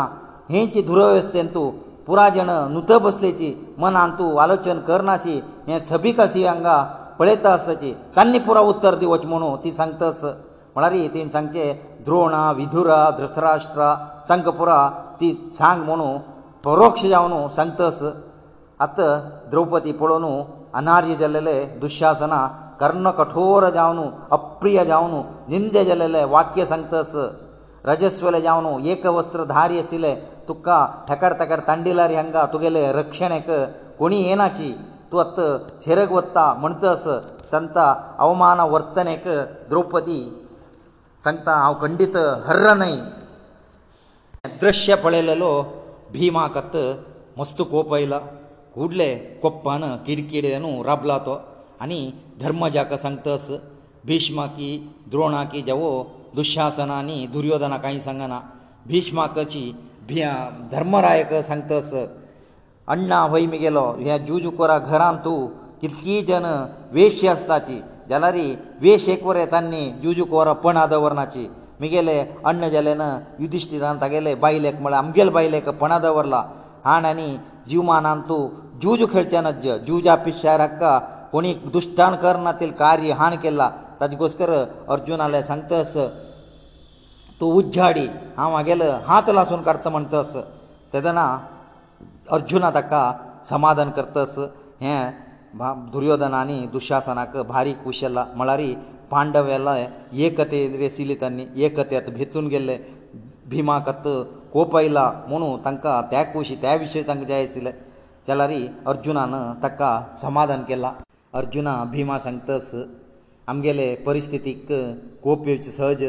ಹೆಂಚಿ 0.55 0.81
ಧ್ರುವವಸ್ತೆಂತು 0.89 1.63
पुरा 2.09 2.27
जण 2.37 2.51
नुत 2.75 2.91
बसलेची 3.05 3.49
मनान 3.85 4.11
तूं 4.19 4.29
आलोचन 4.43 4.79
करनाशी 4.87 5.35
हे 5.67 5.79
सभीक 5.89 6.21
अशी 6.21 6.45
हांगा 6.45 6.77
पळयता 7.19 7.53
आसताची 7.55 7.93
तांणी 8.17 8.39
पुरो 8.47 8.61
उत्तर 8.69 8.95
दिवच 9.03 9.25
म्हणू 9.33 9.51
ती 9.65 9.73
सांगता 9.79 10.07
आस 10.07 10.23
म्हळ्यार 10.75 10.97
तीं 11.15 11.27
सांगचे 11.35 11.65
द्रोणा 12.05 12.41
विधुरा 12.59 12.99
धृतराष्ट्रा 13.19 13.95
तांकां 14.29 14.53
पुरा 14.61 14.79
ती 15.21 15.31
सांग 15.59 15.83
म्हणू 15.89 16.09
परोक्ष 16.65 17.05
जावन 17.15 17.47
सांगतस 17.57 18.03
आत 18.87 19.01
द्रौपदी 19.51 19.93
पळोवन 20.01 20.41
अनार्य 20.81 21.15
जाल्लेले 21.21 21.59
दुशासना 21.81 22.47
कर्ण 22.81 23.11
कठोर 23.19 23.69
जावन 23.75 24.01
अप्रिय 24.39 24.85
जावन 24.85 25.21
निंद 25.49 25.77
जाल्लेले 25.89 26.25
वाक्य 26.37 26.65
सांगतस 26.73 27.15
ರಜಸ್ವಲೆ 27.91 28.41
ಜಾವನು 28.47 28.71
ಏಕ 28.93 29.05
ವಸ್ತ್ರ 29.19 29.41
ಧಾರಿ 29.57 29.77
ಅಸಿಲೆ 29.83 30.13
ತುಕ್ಕ 30.49 30.69
ಠಕಡ 31.09 31.31
ತಕಡ 31.41 31.59
ತಂಡಿಲಾರಿ 31.71 32.17
ಹಂಗ 32.21 32.37
ತುಗೆಲೆ 32.53 32.83
ರಕ್ಷಣೆಕ 33.01 33.51
ಕೊಣಿ 34.01 34.19
ಏನಾಚಿ 34.33 34.69
ತು 35.11 35.17
ಅತ್ತ 35.25 35.45
ಶೆರಗ 35.85 36.11
ವತ್ತ 36.19 36.39
ಮಣತಸ 36.63 37.05
ಸಂತ 37.53 37.77
ಅವಮಾನ 38.25 38.61
ವರ್ತನೆಕ 38.75 39.27
ದ್ರೌಪದಿ 39.71 40.19
ಸಂತ 41.25 41.47
ಆವ 41.67 41.73
ಖಂಡಿತ 41.85 42.17
ಹರ್ರನೈ 42.49 42.95
ದೃಶ್ಯ 44.65 44.93
ಪಳೆಲಲೋ 45.05 45.53
ಭೀಮಾ 46.17 46.45
ಕತ್ತ 46.57 46.75
ಮಸ್ತು 47.39 47.63
ಕೋಪ 47.73 47.93
ಇಲ್ಲ 48.05 48.17
ಕೂಡ್ಲೆ 48.77 49.09
ಕೊಪ್ಪನ 49.43 49.85
ಕಿಡಿಕಿಡೆಯನು 50.07 50.71
ರಬ್ಲಾತೋ 50.89 51.37
ಅನಿ 51.87 52.01
ಧರ್ಮಜಾಕ 52.45 52.93
ಸಂತಸ 53.07 53.49
ಭೀಷ್ಮಕಿ 54.09 54.71
ದ್ರೋಣಾಕಿ 55.13 55.61
ಜವೋ 55.69 55.91
दुशासनांनी 56.37 57.27
दुर्योधना 57.33 57.77
कांय 57.79 57.99
सांगना 58.01 58.41
भिष्माकची 58.87 59.73
भिया 60.09 60.33
धर्मरायक 60.73 61.33
सांगतस 61.47 61.93
अण्णा 62.91 63.25
वय 63.33 63.47
मुगेलो 63.47 63.85
हे 64.01 64.19
जुजुकोरा 64.27 64.79
घरांत 64.79 65.17
तूं 65.25 65.47
कितकी 65.81 66.21
जन 66.29 66.45
वेशी 66.93 67.27
आसताची 67.29 67.81
जाल्यार 68.11 68.35
वेश 68.83 69.09
एक 69.09 69.23
वर 69.25 69.37
येतानी 69.37 69.91
जुजुकोरा 70.03 70.53
पणा 70.65 70.85
दवरनाची 70.93 71.47
मुगेले 71.81 72.19
अण्ण 72.45 72.69
जाले 72.69 72.95
ना 72.95 73.19
युधिश्टिरान 73.41 74.01
तागेले 74.01 74.35
बायलेक 74.45 74.81
म्हळ्यार 74.81 75.03
आमगेले 75.05 75.31
बायलेक 75.31 75.69
पणा 75.81 75.99
दवरला 75.99 76.43
हाण 76.85 77.05
आनी 77.05 77.37
जिवमानान 77.69 78.21
तूं 78.29 78.49
जुजू 78.83 79.07
खेळचें 79.13 79.43
नज्ज 79.43 79.69
जुजा 79.87 80.15
पिशारक 80.25 80.83
कोणी 81.33 81.55
दुश्टान 81.73 82.15
करना 82.23 82.53
तेल 82.61 82.71
कार्य 82.79 83.13
हाण 83.19 83.37
केला 83.43 83.71
ताजे 84.01 84.17
घोस्कर 84.17 84.51
अर्जुनाले 84.95 85.43
सांगतस 85.43 85.97
तूं 87.41 87.53
उज्जाडी 87.57 88.07
हांव 88.37 88.55
हांगेलो 88.57 88.85
हात 89.07 89.31
लासून 89.35 89.63
काडटा 89.63 89.91
म्हणटस 89.91 90.35
तेदना 90.93 91.23
अर्जुना 92.37 92.71
ताका 92.75 93.03
समाधान 93.49 93.91
करतस 93.99 94.39
हें 94.81 95.11
दुर्योधनानी 95.93 96.61
दुशासनाक 96.73 97.37
भारीक 97.49 97.83
कुशला 97.85 98.25
म्हळ्यार 98.37 98.61
पांडव 99.11 99.49
येल 99.49 99.67
एकते 100.25 100.67
रेसिली 100.79 101.15
तांणी 101.21 101.47
एकतेत 101.67 102.11
भेतून 102.17 102.49
गेल्ले 102.55 102.79
भिमाकत 103.51 104.09
कोप 104.53 104.77
आयला 104.77 105.11
म्हणू 105.29 105.57
तांकां 105.65 106.01
त्या 106.11 106.23
कुशी 106.33 106.57
त्या 106.63 106.75
विशयी 106.83 107.03
तांकां 107.09 107.27
जाय 107.29 107.43
आशिल्ले 107.45 107.71
जाल्यार 108.29 108.51
अर्जुनान 108.91 109.35
ताका 109.63 110.01
समाधान 110.23 110.63
केला 110.69 110.93
अर्जुना 111.41 111.83
भिमा 111.93 112.19
सांगतस 112.19 112.75
आमगेले 113.51 113.87
परिस्थितीक 114.07 114.67
कोप 115.23 115.47
येवचे 115.49 115.71
सहज 115.73 116.03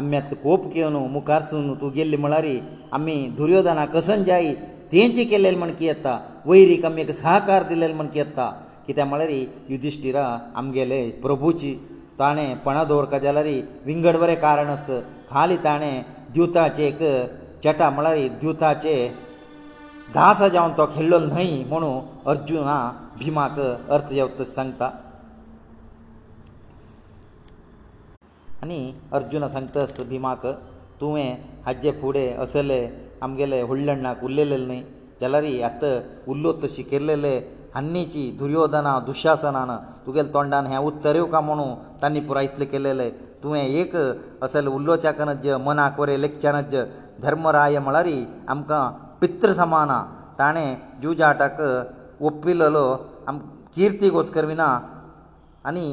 आमी 0.00 0.16
आतां 0.16 0.36
कोप 0.42 0.66
घेवन 0.72 0.92
मुखारसून 1.14 1.72
तूं 1.80 1.90
गेल्ली 1.96 2.16
म्हळ्यार 2.24 2.46
आमी 2.98 3.14
दुर्योधना 3.38 3.84
कसन 3.94 4.24
जायी 4.24 4.54
तेंचे 4.92 5.24
केलेले 5.32 5.56
म्हण 5.58 5.70
कितें 5.70 5.84
येता 5.86 6.14
वैरीक 6.46 6.84
आमी 6.88 7.02
एक 7.02 7.10
सहकार 7.20 7.62
दिलेले 7.68 7.92
म्हण 7.94 8.06
कितें 8.06 8.24
येता 8.24 8.48
कित्याक 8.86 9.08
म्हळ्यार 9.08 9.30
युधिश्टिरा 9.72 10.24
आमगेले 10.56 11.02
प्रभुची 11.22 11.74
ताणें 12.18 12.56
पणां 12.66 12.86
दवरता 12.88 13.18
जाल्यार 13.26 13.46
विंगड 13.86 14.16
बरें 14.22 14.34
कारण 14.46 14.68
आस 14.76 14.86
खाली 15.30 15.56
ताणें 15.64 16.02
द्युताचे 16.34 16.86
एक 16.88 16.98
चेटा 17.64 17.90
म्हळ्यार 17.96 18.18
द्युताचे 18.40 18.94
दास 20.14 20.42
जावन 20.42 20.76
तो 20.78 20.86
खेळ्ळो 20.96 21.18
न्हय 21.30 21.56
म्हणून 21.68 21.98
अर्जुना 22.30 22.80
भिमाक 23.24 23.60
अर्थ 23.96 24.12
जेवता 24.12 24.44
सांगता 24.56 24.90
आनी 28.66 28.82
अर्जुना 29.16 29.48
सांगता 29.52 29.82
भिमाक 30.10 30.44
तुवें 31.00 31.36
हाजे 31.66 31.90
फुडें 32.00 32.34
असले 32.44 32.78
आमगेले 33.22 33.60
हुळ्ळण्णाक 33.68 34.24
उरलेले 34.26 34.56
न्ही 34.64 34.80
जाल्यार 35.20 35.44
आत 35.68 35.82
उल्लोत 36.32 36.64
शिकिल्लेले 36.76 37.34
हन्नीची 37.74 38.24
दुर्योधना 38.38 38.98
दुशासनान 39.06 39.70
तुगेले 40.06 40.32
तोंडान 40.34 40.66
हें 40.72 40.76
उत्तर 40.88 41.14
येवका 41.14 41.40
म्हणून 41.48 41.74
तांणी 42.02 42.20
पुरो 42.28 42.40
इतले 42.48 42.64
केलेले 42.72 43.08
तुवें 43.42 43.62
एक 43.62 43.94
असले 44.42 44.68
उल्लोचाकनज 44.76 45.46
मनाक 45.66 46.00
वरें 46.00 46.18
लेखच्यानज 46.20 46.74
धर्मराय 47.22 47.78
म्हळ्यार 47.86 48.08
आमकां 48.48 48.80
पित्र 49.20 49.52
समाना 49.60 50.02
ताणें 50.38 50.74
जुजाटाक 51.02 51.60
ओपिल्लो 52.24 52.86
आम 53.28 53.38
किर्ती 53.76 54.10
घोस्कर 54.10 54.44
विना 54.50 54.66
आनी 55.68 55.86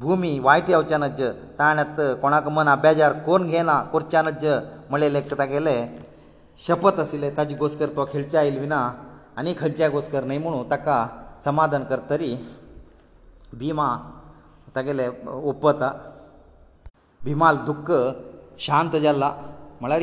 भुमी 0.00 0.38
वायट 0.40 0.68
येवच्या 0.70 0.98
नज 0.98 1.22
ताणें 1.58 2.14
कोणाक 2.20 2.48
मन 2.56 2.68
अभ्याजार 2.68 3.12
कोण 3.26 3.46
घेना 3.48 3.80
करच्या 3.92 4.22
नज 4.22 4.44
म्हळें 4.90 5.10
लेख 5.12 5.32
तागेले 5.38 5.76
शपत 6.66 6.98
आशिल्ले 7.00 7.30
ताजे 7.36 7.54
घोस्कर 7.56 7.88
तो 7.96 8.04
खेळच्या 8.12 8.40
आयलविना 8.40 8.78
आनी 9.38 9.54
खंयच्या 9.58 9.88
घोस्कर 9.88 10.24
न्हय 10.24 10.38
म्हणू 10.38 10.62
ताका 10.70 10.98
समाधान 11.44 11.84
करतरी 11.90 12.34
भिमा 13.58 13.88
तागेले 14.76 15.08
ओपता 15.32 15.90
भिमाल 17.24 17.56
दुख्ख 17.66 17.92
शांत 18.66 18.96
जाला 19.02 19.30
म्हळ्यार 19.80 20.02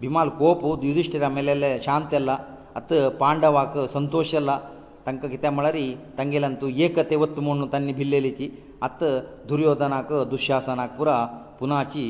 भिमाल 0.00 0.28
कोप 0.38 0.64
युधिश्टिरा 0.84 1.28
मेलेले 1.38 1.76
शांत 1.84 2.06
जाला 2.12 2.36
आतां 2.76 3.08
पांडवाक 3.18 3.78
संतोश 3.92 4.32
जाला 4.32 4.58
तांकां 5.06 5.30
कित्याक 5.30 5.52
म्हळ्यार 5.54 5.76
तांगेल्यान 6.18 6.54
तूं 6.60 6.70
एक 6.84 6.98
ते 7.10 7.16
वत 7.20 7.38
म्हूण 7.46 7.66
तांणी 7.72 7.92
भिल्लेलीची 7.92 8.48
आतां 8.82 9.18
दुर्योधनाक 9.48 10.12
दुशासनाक 10.30 10.90
पुरा 10.98 11.24
पुनाची 11.60 12.06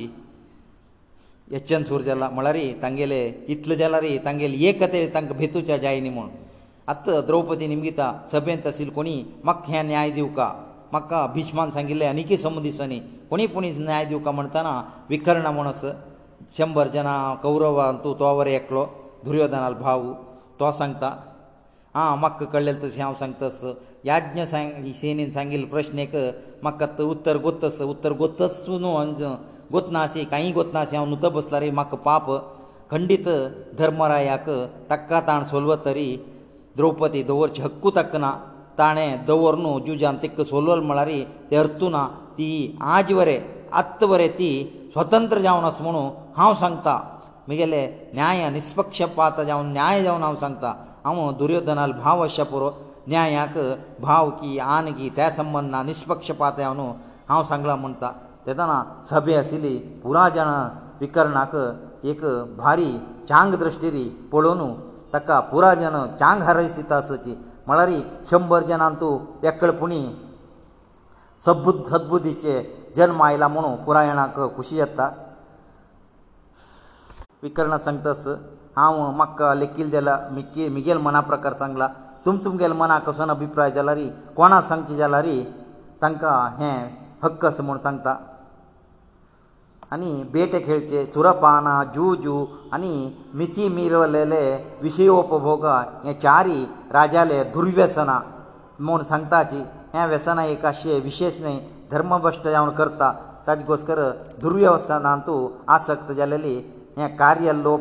यच्छन 1.53 1.83
सूर 1.85 2.01
जाला 2.03 2.29
म्हळ्यार 2.33 2.57
तांगेले 2.83 3.19
इतले 3.55 3.77
जाल्यार 3.77 4.05
तांगेले 4.25 4.65
एक 4.69 4.83
ते 4.93 5.07
तांकां 5.15 5.37
भेतूच्या 5.39 5.77
जाय 5.87 6.01
न्ही 6.01 6.11
म्हूण 6.11 6.29
आतां 6.89 7.21
द्रौपदी 7.27 7.67
निमगिता 7.67 8.13
सभेंत 8.33 8.67
आशिल्ल 8.67 8.93
कोणी 8.93 9.17
म्हाका 9.45 9.73
हें 9.73 9.83
न्याय 9.91 10.11
दिवका 10.21 10.51
म्हाका 10.93 11.27
भिश्मान 11.35 11.71
सांगिल्लें 11.75 12.07
आनीकय 12.09 12.37
समुदिसांनी 12.47 12.99
कोणी 13.31 13.47
कोणी 13.55 13.71
न्याय 13.79 14.05
दिवका 14.13 14.31
म्हणटना 14.31 14.81
विकर्ण 15.11 15.51
म्हूण 15.53 15.67
आस 15.67 15.85
शंबर 16.59 16.89
जनां 16.95 17.35
कौरवान 17.43 17.97
तूं 18.05 18.15
तो 18.21 18.35
वरां 18.39 18.53
एकलो 18.55 18.87
दुर्योधनाल 19.25 19.75
भाव 19.81 20.13
तो 20.61 20.71
सांगता 20.79 21.13
आं 21.97 22.17
म्हाका 22.19 22.45
कळ्ळें 22.53 22.75
तशें 22.83 23.01
हांव 23.03 23.15
सांगतास 23.19 23.59
याज्ञ 24.05 24.43
सांग 24.53 24.87
सेनीन 25.01 25.29
सांगिल्लो 25.31 25.67
प्रश्न 25.73 25.99
एक 26.05 26.15
म्हाका 26.63 26.87
तो 26.99 27.09
उत्तर 27.11 27.37
गोत्तस 27.45 27.81
उत्तर 27.83 28.13
गोत्तस 28.23 28.63
न्हू 28.69 29.29
गोत 29.73 29.91
नाशी 29.93 30.25
कांय 30.33 30.51
गोत 30.53 30.73
नाशी 30.75 30.97
हांव 30.97 31.07
न्हुत 31.09 31.31
बसला 31.33 31.61
रे 31.61 31.71
म्हाका 31.79 31.97
पाप 32.09 32.31
खंडीत 32.91 33.29
धर्मरायाक 33.79 34.49
ताका 34.91 35.21
ताण 35.29 35.45
सोलव 35.51 35.75
तरी 35.85 36.09
द्रौपदी 36.77 37.23
दवरचे 37.31 37.63
हक्कू 37.63 37.91
ताका 37.97 38.19
ना 38.19 38.33
ताणें 38.79 39.25
दवर 39.27 39.55
न्हू 39.59 39.79
जुजान 39.87 40.17
तिका 40.23 40.45
सोलवल 40.45 40.81
म्हळ्यार 40.87 41.11
ते 41.51 41.57
अर्थू 41.57 41.89
ना 41.91 42.07
ती 42.39 42.49
आज 42.97 43.13
वरें 43.19 43.39
आत्त 43.81 44.03
वरें 44.15 44.29
ती 44.39 44.51
स्वतंत्र 44.93 45.39
जावन 45.47 45.65
आसा 45.65 45.83
म्हणून 45.85 46.11
हांव 46.37 46.55
सांगता 46.61 46.97
म्हगेलें 47.47 47.89
न्याय 48.15 48.49
निश्पक्षपात 48.51 49.41
जावन 49.47 49.73
न्याय 49.73 50.03
जावन 50.03 50.23
हांव 50.23 50.37
सांगता 50.41 50.75
हांव 51.05 51.31
दुर्योधनाल 51.41 51.93
भाव 52.03 52.21
अशें 52.25 52.45
पुरो 52.51 52.69
न्यायाक 53.09 53.55
भाव 54.05 54.31
की 54.41 54.51
आन 54.75 54.87
की 54.99 55.09
त्या 55.17 55.29
संबंदान 55.39 55.87
निश्पक्षपात 55.87 56.61
हांव 56.65 56.75
न्हू 56.75 56.87
हांव 57.29 57.43
सांगलां 57.51 57.77
म्हणटा 57.79 58.11
तेदना 58.47 58.79
सभे 59.11 59.35
आशिल्ली 59.37 59.77
पुराय 60.03 60.31
जाणां 60.37 60.63
विकर्णाक 61.01 61.55
एक 62.13 62.25
भारी 62.59 62.91
चांग 63.29 63.55
दृश्टीरी 63.65 64.05
पळोवन 64.33 64.73
ताका 65.15 65.39
पुराय 65.51 65.77
जन 65.83 65.97
चांग 66.21 66.43
हरयसिताची 66.49 67.35
म्हळ्यार 67.67 67.91
शंबर 68.31 68.63
जनान 68.73 68.95
तूं 69.01 69.19
एकळपुणी 69.49 70.03
सबुद 71.45 71.85
सदबुद्दीचे 71.91 72.59
जल्म 72.97 73.23
आयला 73.23 73.49
म्हणून 73.49 73.77
पुरायणाक 73.85 74.39
खुशी 74.57 74.77
येता 74.77 75.11
विकर्ण 77.43 77.77
सांगतास 77.77 78.27
हांव 78.77 79.11
म्हाका 79.17 79.53
लेखील 79.55 79.91
जाला 79.91 80.19
मिगेल 80.69 80.99
मना 81.03 81.21
प्रकार 81.31 81.53
सांगला 81.55 81.89
तुम 82.27 82.37
तुमगेल 82.45 82.73
मना 82.73 82.99
कसो 83.07 83.27
अभिप्राय 83.31 83.71
जाला 83.71 83.95
रे 83.95 84.07
कोणाक 84.37 84.65
सांगचें 84.65 84.97
जाला 84.97 85.21
रे 85.23 85.39
तांकां 86.03 86.39
हें 86.59 86.97
हक्क 87.23 87.45
आस 87.47 87.61
म्हूण 87.61 87.79
सांगता 87.83 88.17
आनी 89.93 90.13
बेटे 90.33 90.59
खेळचे 90.67 91.05
सुरपाना 91.07 91.83
जू 91.95 92.15
जू 92.25 92.45
आनी 92.75 93.11
मिथी 93.39 93.69
मिरवलेले 93.75 94.41
विशयोपभोग 94.83 95.67
हें 96.05 96.19
चारी 96.21 96.65
राजाले 96.93 97.43
दुर्व्यसना 97.55 98.21
म्हूण 98.81 99.03
सांगताची 99.09 99.63
हें 99.95 100.07
व्यसना 100.09 100.45
एक 100.45 100.65
अशें 100.67 100.99
विशेश 101.03 101.41
न्हय 101.43 101.59
धर्मभश्ट 101.91 102.49
जावन 102.49 102.71
करता 102.75 103.13
ताजे 103.47 103.65
गोश्टर 103.65 104.01
दुर्व्यवसनांतू 104.43 105.49
आसक्त 105.77 106.13
जालेली 106.17 106.57
हें 106.99 107.17
कार्य 107.17 107.53
लोप 107.63 107.81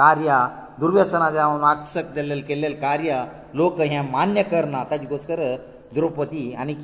कार्य 0.00 0.36
दुर्व्यसना 0.80 1.30
जावन 1.30 1.64
आक्षेप 1.70 2.06
केल्लेले 2.14 2.42
केल्लेले 2.50 2.74
कार्य 2.86 3.16
लोक 3.60 3.80
हें 3.92 4.00
मान्य 4.12 4.42
करना 4.52 4.82
ताजे 4.90 5.06
गोश्टर 5.14 5.40
द्रौपदी 5.96 6.44
आनीक 6.64 6.80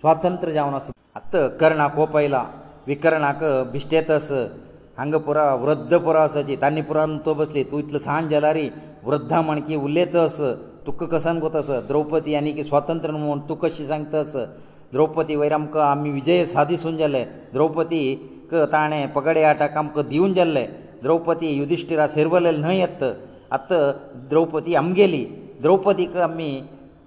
स्वातंत्र 0.00 0.52
जावन 0.56 0.74
आसा 0.78 0.92
आत 1.18 1.30
कर्णा 1.60 1.86
कोपयला 1.96 2.42
विकर्णाक 2.88 3.42
बिश्टेतस 3.72 4.28
हांगा 4.98 5.18
पुरा 5.28 5.44
वृद्ध 5.64 5.94
पुरो 6.04 6.18
आसाची 6.28 6.56
तांणी 6.62 6.82
पुरा 6.88 7.04
तो 7.26 7.34
बसली 7.40 7.64
तूं 7.70 7.78
इतलो 7.82 7.98
सांज 8.06 8.30
जाल्यार 8.32 8.58
वृद्धा 9.08 9.40
म्हण 9.48 9.60
की 9.66 9.76
उलयतस 9.86 10.38
तुका 10.86 11.06
कसान 11.16 11.38
कोतस 11.44 11.70
द्रौपदी 11.90 12.34
आनीक 12.40 12.60
स्वातंत्र 12.70 13.10
म्हूण 13.24 13.38
तूं 13.48 13.56
कशी 13.62 13.86
सांगतस 13.92 14.32
द्रौपदी 14.94 15.36
वयर 15.42 15.52
आमकां 15.58 15.84
आमी 15.90 16.10
विजय 16.18 16.44
सादी 16.54 16.76
सून 16.86 16.96
जाले 17.02 17.24
द्रौपदीक 17.52 18.54
ताणें 18.72 19.06
पगडे 19.16 19.42
आटाक 19.52 19.76
आमकां 19.82 20.04
दिवन 20.12 20.32
जाल्लें 20.38 20.66
द्रौपदी 21.02 21.48
युधिष्टिरास 21.58 22.14
हिरवले 22.16 22.52
न्हय 22.64 22.80
यत्त 22.82 23.02
आत्त 23.56 23.72
द्रौपदी 24.30 24.74
आमगेली 24.80 25.24
द्रौपदीक 25.64 26.16
आमी 26.28 26.50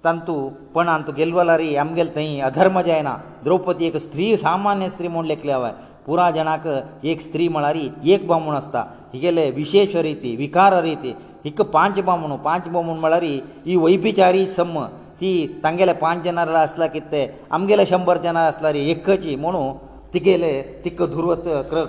तंतू 0.04 0.34
पणान 0.74 1.02
तूं 1.06 1.14
गेलवला 1.18 1.56
रे 1.60 1.70
आमगेल 1.82 2.08
थंय 2.16 2.40
अधर्म 2.48 2.80
जायना 2.88 3.14
द्रौपदी 3.44 3.86
एक 3.88 3.96
स्त्री 4.06 4.26
सामान्य 4.46 4.88
स्त्री 4.94 5.08
म्हूण 5.14 5.26
लेखली 5.32 5.50
हांवें 5.54 5.72
पुराय 6.06 6.32
जाणांक 6.36 6.66
एक 7.12 7.20
स्त्री 7.26 7.48
म्हळ्यार 7.54 7.76
एक 8.14 8.26
बामूण 8.30 8.54
आसता 8.60 8.84
हिगेले 9.14 9.50
विशेश 9.60 9.96
रिती 10.08 10.34
विकार 10.42 10.80
रिती 10.88 11.14
हिक 11.44 11.60
पांच 11.76 12.00
बामूण 12.08 12.36
पांच 12.48 12.68
बामूण 12.68 12.98
म्हळ्यार 13.04 13.22
ही 13.66 13.76
वैभिचारी 13.84 14.46
सम 14.56 14.82
ती 15.20 15.32
तांगेले 15.62 15.92
पांच 16.04 16.22
जनार 16.24 16.48
आसला 16.66 16.86
कितें 16.94 17.08
ते 17.12 17.30
आमगेले 17.58 17.86
शंबर 17.86 18.18
जनार 18.24 18.46
आसला 18.52 18.72
रे 18.72 18.84
एकची 18.90 19.34
म्हणून 19.42 19.72
तिगेले 20.12 20.52
तिक 20.84 21.00
धुर्वत 21.12 21.42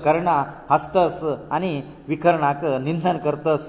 कर्णा 0.06 0.36
हस्तस 0.72 1.20
आनी 1.56 1.72
विकर्णाक 2.10 2.62
निंदन 2.88 3.18
करतस 3.26 3.66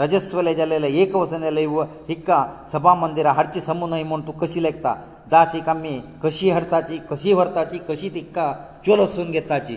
रजस्वले 0.00 0.54
जालेले 0.60 0.88
एक 1.02 1.14
वसन 1.16 1.40
जाले 1.46 1.62
हिक्का 2.10 2.38
सभा 2.72 2.94
मंदिरा 3.02 3.32
हाडची 3.38 3.60
समू 3.68 3.86
न्हय 3.90 4.02
म्हूण 4.08 4.20
तूं 4.26 4.32
कशी 4.40 4.62
लेखता 4.62 4.92
दाशीक 5.32 5.68
आमी 5.72 5.94
कशी 6.22 6.50
हरताची 6.56 6.98
कशी 7.10 7.32
व्हरताची 7.32 7.78
कशी 7.88 8.08
तिका 8.14 8.46
चोलसून 8.86 9.30
घेताची 9.30 9.76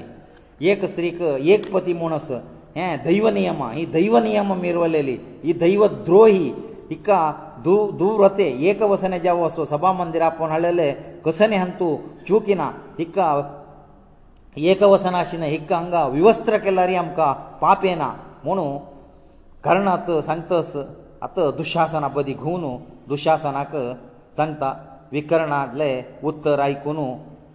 एक 0.71 0.85
स्त्रीक 0.91 1.21
एक 1.21 1.71
पती 1.73 1.93
म्हूण 1.99 2.13
आस 2.13 2.31
हे 2.75 2.85
दैव 3.03 3.27
नियमां 3.37 3.71
ही 3.73 3.85
दैव 3.97 4.17
नियमां 4.27 4.57
मिरवलेली 4.61 5.17
ही 5.43 5.53
दैव 5.65 5.85
द्रोही 6.07 6.43
हिका 6.89 7.19
दू 7.65 7.75
दूव्रते 7.99 8.47
एक 8.69 8.81
वसने 8.93 9.19
जावं 9.25 9.47
असो 9.49 9.65
सभा 9.73 9.91
मंदिरा 10.01 10.29
पूण 10.39 10.49
हाडलेले 10.53 10.89
कसने 11.25 11.57
हांतू 11.61 11.87
चुकिना 12.27 12.67
हिका 12.99 13.27
एक 14.71 14.81
वसना 14.91 15.17
आशिना 15.19 15.45
एक 15.55 15.71
हांगा 15.73 16.05
विवस्त्र 16.15 16.57
केल्यार 16.65 16.89
आमकां 16.97 17.33
पाप 17.61 17.83
येना 17.85 18.07
म्हुणू 18.43 18.63
कर्णांत 19.63 20.11
सांगतस 20.27 20.71
आतां 21.25 21.49
दुशासना 21.57 22.07
पदी 22.15 22.33
घुंवन 22.33 22.77
दुशासनाक 23.07 23.75
सांगता 24.37 24.71
विकर्णांतले 25.11 25.91
उत्तर 26.29 26.59
आयकून 26.67 26.97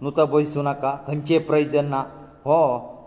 नुत 0.01 0.19
बैसूं 0.33 0.63
नाका 0.63 0.95
खंयचे 1.07 1.37
प्रयजन 1.49 1.85
ना 1.93 2.01
हो 2.45 2.57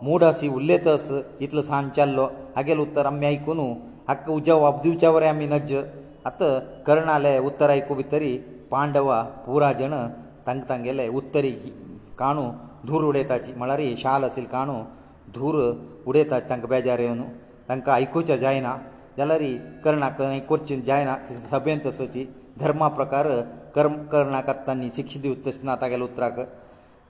मूड 0.03 0.25
अशी 0.25 0.49
उरलेतस 0.57 1.07
इतलो 1.45 1.63
सांग 1.71 1.89
चल्लो 1.97 2.27
हागेलो 2.57 2.83
उत्तर 2.83 3.07
आमी 3.07 3.27
आयकून 3.27 3.61
हाक 4.09 4.29
उज्या 4.37 4.55
वाबदिवच्या 4.65 5.11
वरें 5.11 5.29
आमी 5.29 5.47
नज्ज 5.55 5.73
आतां 6.27 6.59
कर्णाले 6.87 7.39
उत्तर 7.47 7.71
आयकू 7.71 7.95
भितरी 7.95 8.37
पांडवा 8.71 9.23
पुरा 9.47 9.73
जण 9.81 9.91
तांकां 10.47 10.69
तांगेले 10.69 11.09
उत्तरी 11.19 11.55
काणू 12.19 12.49
धूर 12.87 13.05
उडयताची 13.05 13.53
म्हळ्यार 13.57 13.79
ही 13.81 13.95
शाल 14.03 14.25
आशिल्ली 14.25 14.49
काणू 14.51 14.75
धूर 15.35 15.55
उडयता 16.07 16.39
तांकां 16.49 16.69
बेजार 16.71 16.99
येवन 17.01 17.23
तांकां 17.69 17.95
आयकुचें 17.95 18.37
जायना 18.39 18.77
जाल्यार 19.19 19.41
ही 19.41 19.57
कर्णाक 19.85 20.21
करचें 20.51 20.81
जायना 20.87 21.17
सभेन 21.51 21.79
तसोची 21.87 22.25
धर्मा 22.61 22.89
प्रकार 22.99 23.29
कर्म 23.75 23.93
कर्णाक 24.13 24.49
आतां 24.51 24.81
शिक्षा 24.97 25.21
दिवं 25.21 25.35
तशें 25.47 25.65
ना 25.67 25.75
तागेल्या 25.81 26.05
उतराक 26.07 26.41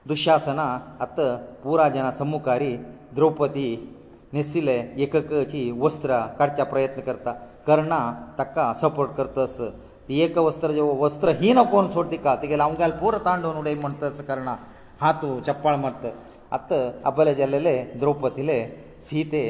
दुशासना 0.07 0.63
आतां 1.01 1.35
पुरा 1.63 1.87
जेन्ना 1.89 2.11
सम्मुखारी 2.19 2.75
द्रौपदी 3.15 3.69
न्हेसिले 4.33 4.77
एककची 5.03 5.69
वस्त्रां 5.79 6.21
काडच्या 6.39 6.65
प्रयत्न 6.73 7.01
करता 7.01 7.31
कर्णा 7.67 7.99
ताका 8.39 8.73
सपोर्ट 8.81 9.11
करतस 9.17 9.57
ती 10.07 10.19
एक 10.21 10.37
वस्त्र 10.47 10.71
जे 10.71 10.81
वस्त्र 10.99 11.29
ही 11.39 11.53
नकोन 11.53 11.91
सोड 11.91 12.09
तिका 12.11 12.35
तेगेले 12.41 12.61
हांव 12.63 12.73
गेल 12.79 12.91
पुरो 13.01 13.17
तांडोवन 13.25 13.57
उडय 13.59 13.73
म्हणटा 13.75 14.09
कर्णा 14.27 14.55
ಹಾತು 15.03 15.29
ಚಪ್ಪಾಳ 15.47 15.73
ಮರ್ತ 15.83 16.05
ಅತ್ತ 16.57 16.73
ಅಬಲೆ 17.09 17.31
ಜಲ್ಲೆಲೆ 17.39 17.75
ದ್ರೌಪದಿಲೆ 18.01 18.57
ಸೀತೆ 19.07 19.41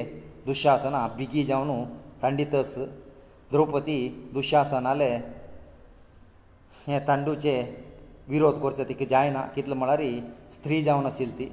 ದುಶಾಸನ 0.48 0.96
ಬಿಗಿ 1.18 1.42
ಜಾವನು 1.50 1.76
ತಂಡಿತಸ್ 2.24 2.80
ದ್ರೌಪದಿ 3.52 4.00
ದುಶಾಸನಾಲೆ 4.36 5.12
ಹೇ 6.88 6.98
ತಂಡುಚೆ 7.10 7.56
ವಿರೋಧ 8.34 8.56
ಕೊರ್ಚ 8.64 8.82
ತಿಕ್ಕ 8.90 9.04
ಜಾಯನ 9.14 9.38
ಕಿತ್ಲ 9.56 9.74
ಮಳಾರಿ 9.82 10.10
ಸ್ತ್ರೀ 10.56 10.78
ಜಾವನ 10.88 11.10
ಸಿಲ್ತಿ 11.18 11.48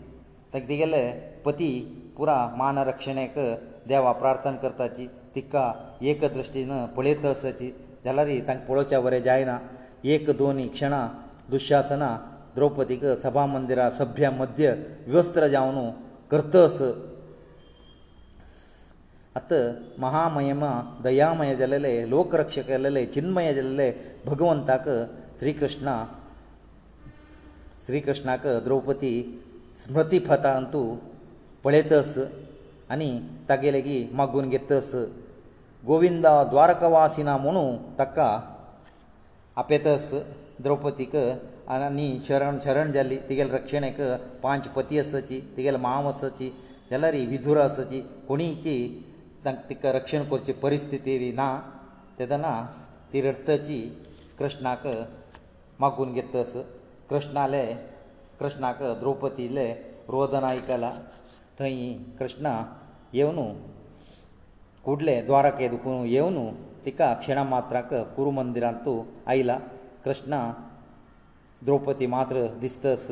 ತಗ್ 0.52 0.66
ದಿಗೆಲೆ 0.70 1.02
ಪತಿ 1.44 1.68
ಪುರ 2.16 2.31
ಮಾನ 2.61 2.78
ರಕ್ಷಣೆಕ 2.90 3.37
ದೇವ 3.90 4.07
ಪ್ರಾರ್ಥನೆ 4.20 4.59
ಕರ್ತಾಚಿ 4.64 5.05
ತಿಕ್ಕ 5.35 5.55
ಏಕದೃಷ್ಟಿನ 6.11 6.74
ಪೊಳೆತಸಚಿ 6.96 7.68
ಜಲರಿ 8.07 8.37
ತಂಗ 8.48 8.64
ಪೊಳೋಚ 8.68 8.92
ಬರೆ 9.07 9.20
ಜಾಯನ 9.28 9.52
ಏಕ 10.14 10.26
ದೋನಿ 10.40 10.66
ಕ್ಷಣ 10.76 10.94
ದುಶಾಸನ 11.52 12.05
द्रौपदीक 12.56 13.04
सभा 13.22 13.44
मंदिरा 13.54 13.88
सभ्य 13.98 14.30
मध्य 14.40 14.70
विवस्त्र 15.06 15.48
जावन 15.54 15.76
करतस 16.30 16.78
आत 19.38 19.52
महामयमा 20.00 20.72
दयामय 21.04 21.54
जालेले 21.60 21.92
लोकरक्ष 22.10 22.58
केलेले 22.70 23.04
चिन्मय 23.14 23.52
जाल्ले 23.58 23.88
भगवंताक 24.26 24.84
श्री 25.38 25.52
कृष्ण 25.60 25.94
श्री 27.86 28.00
कृष्णाक 28.08 28.44
द्रौपदी 28.66 29.14
स्मृतीपथांत 29.84 30.74
पळयतस 31.64 32.16
आनी 32.94 33.10
तागे 33.48 33.72
लेगीत 33.72 34.12
मागून 34.18 34.48
घेतस 34.50 34.94
गोविंदा 35.86 36.34
द्वारकवासिना 36.50 37.36
म्हणू 37.44 37.64
ताका 37.98 38.28
आपेतस 39.62 40.12
द्रौपदीक 40.62 41.14
आनी 41.72 41.88
न्ही 41.96 42.08
शरण 42.28 42.58
शरण 42.64 42.90
जाल्ली 42.92 43.16
तिगेले 43.28 43.52
रक्षणेक 43.56 44.00
पांच 44.42 44.66
पती 44.74 44.98
आसाची 44.98 45.40
तिगेले 45.56 45.76
मांव 45.80 46.08
आसाची 46.08 46.48
जाल्यार 46.90 47.14
ही 47.14 47.24
विधूर 47.26 47.56
आसाची 47.61 48.00
कोणीची 48.28 48.74
तिका 49.68 49.92
रक्षण 49.92 50.24
करची 50.30 50.52
परिस्थिती 50.64 51.30
ना 51.35 51.48
तेदना 52.18 52.50
ती 53.12 53.20
रथाची 53.30 53.78
कृष्णाक 54.38 54.87
मागून 55.80 56.12
घेतस 56.12 56.52
कृष्णाले 57.11 57.64
कृष्णाक 58.40 58.82
द्रौपदीले 59.00 59.68
रोदन 60.12 60.44
आयकला 60.44 60.92
थंय 61.58 61.92
कृष्ण 62.18 62.52
येवन 63.14 63.38
कुडले 64.85 65.20
द्वारकेदुकून 65.26 66.04
येवन 66.16 66.48
तिका 66.85 67.12
क्षणा 67.20 67.42
मात्राक 67.54 67.94
कुरू 68.16 68.30
मंदिरांतू 68.40 69.02
आयला 69.26 69.58
कृष्णा 70.04 70.40
द्रौपदी 71.66 72.07
मात्र 72.12 72.37
दिसतस 72.62 73.03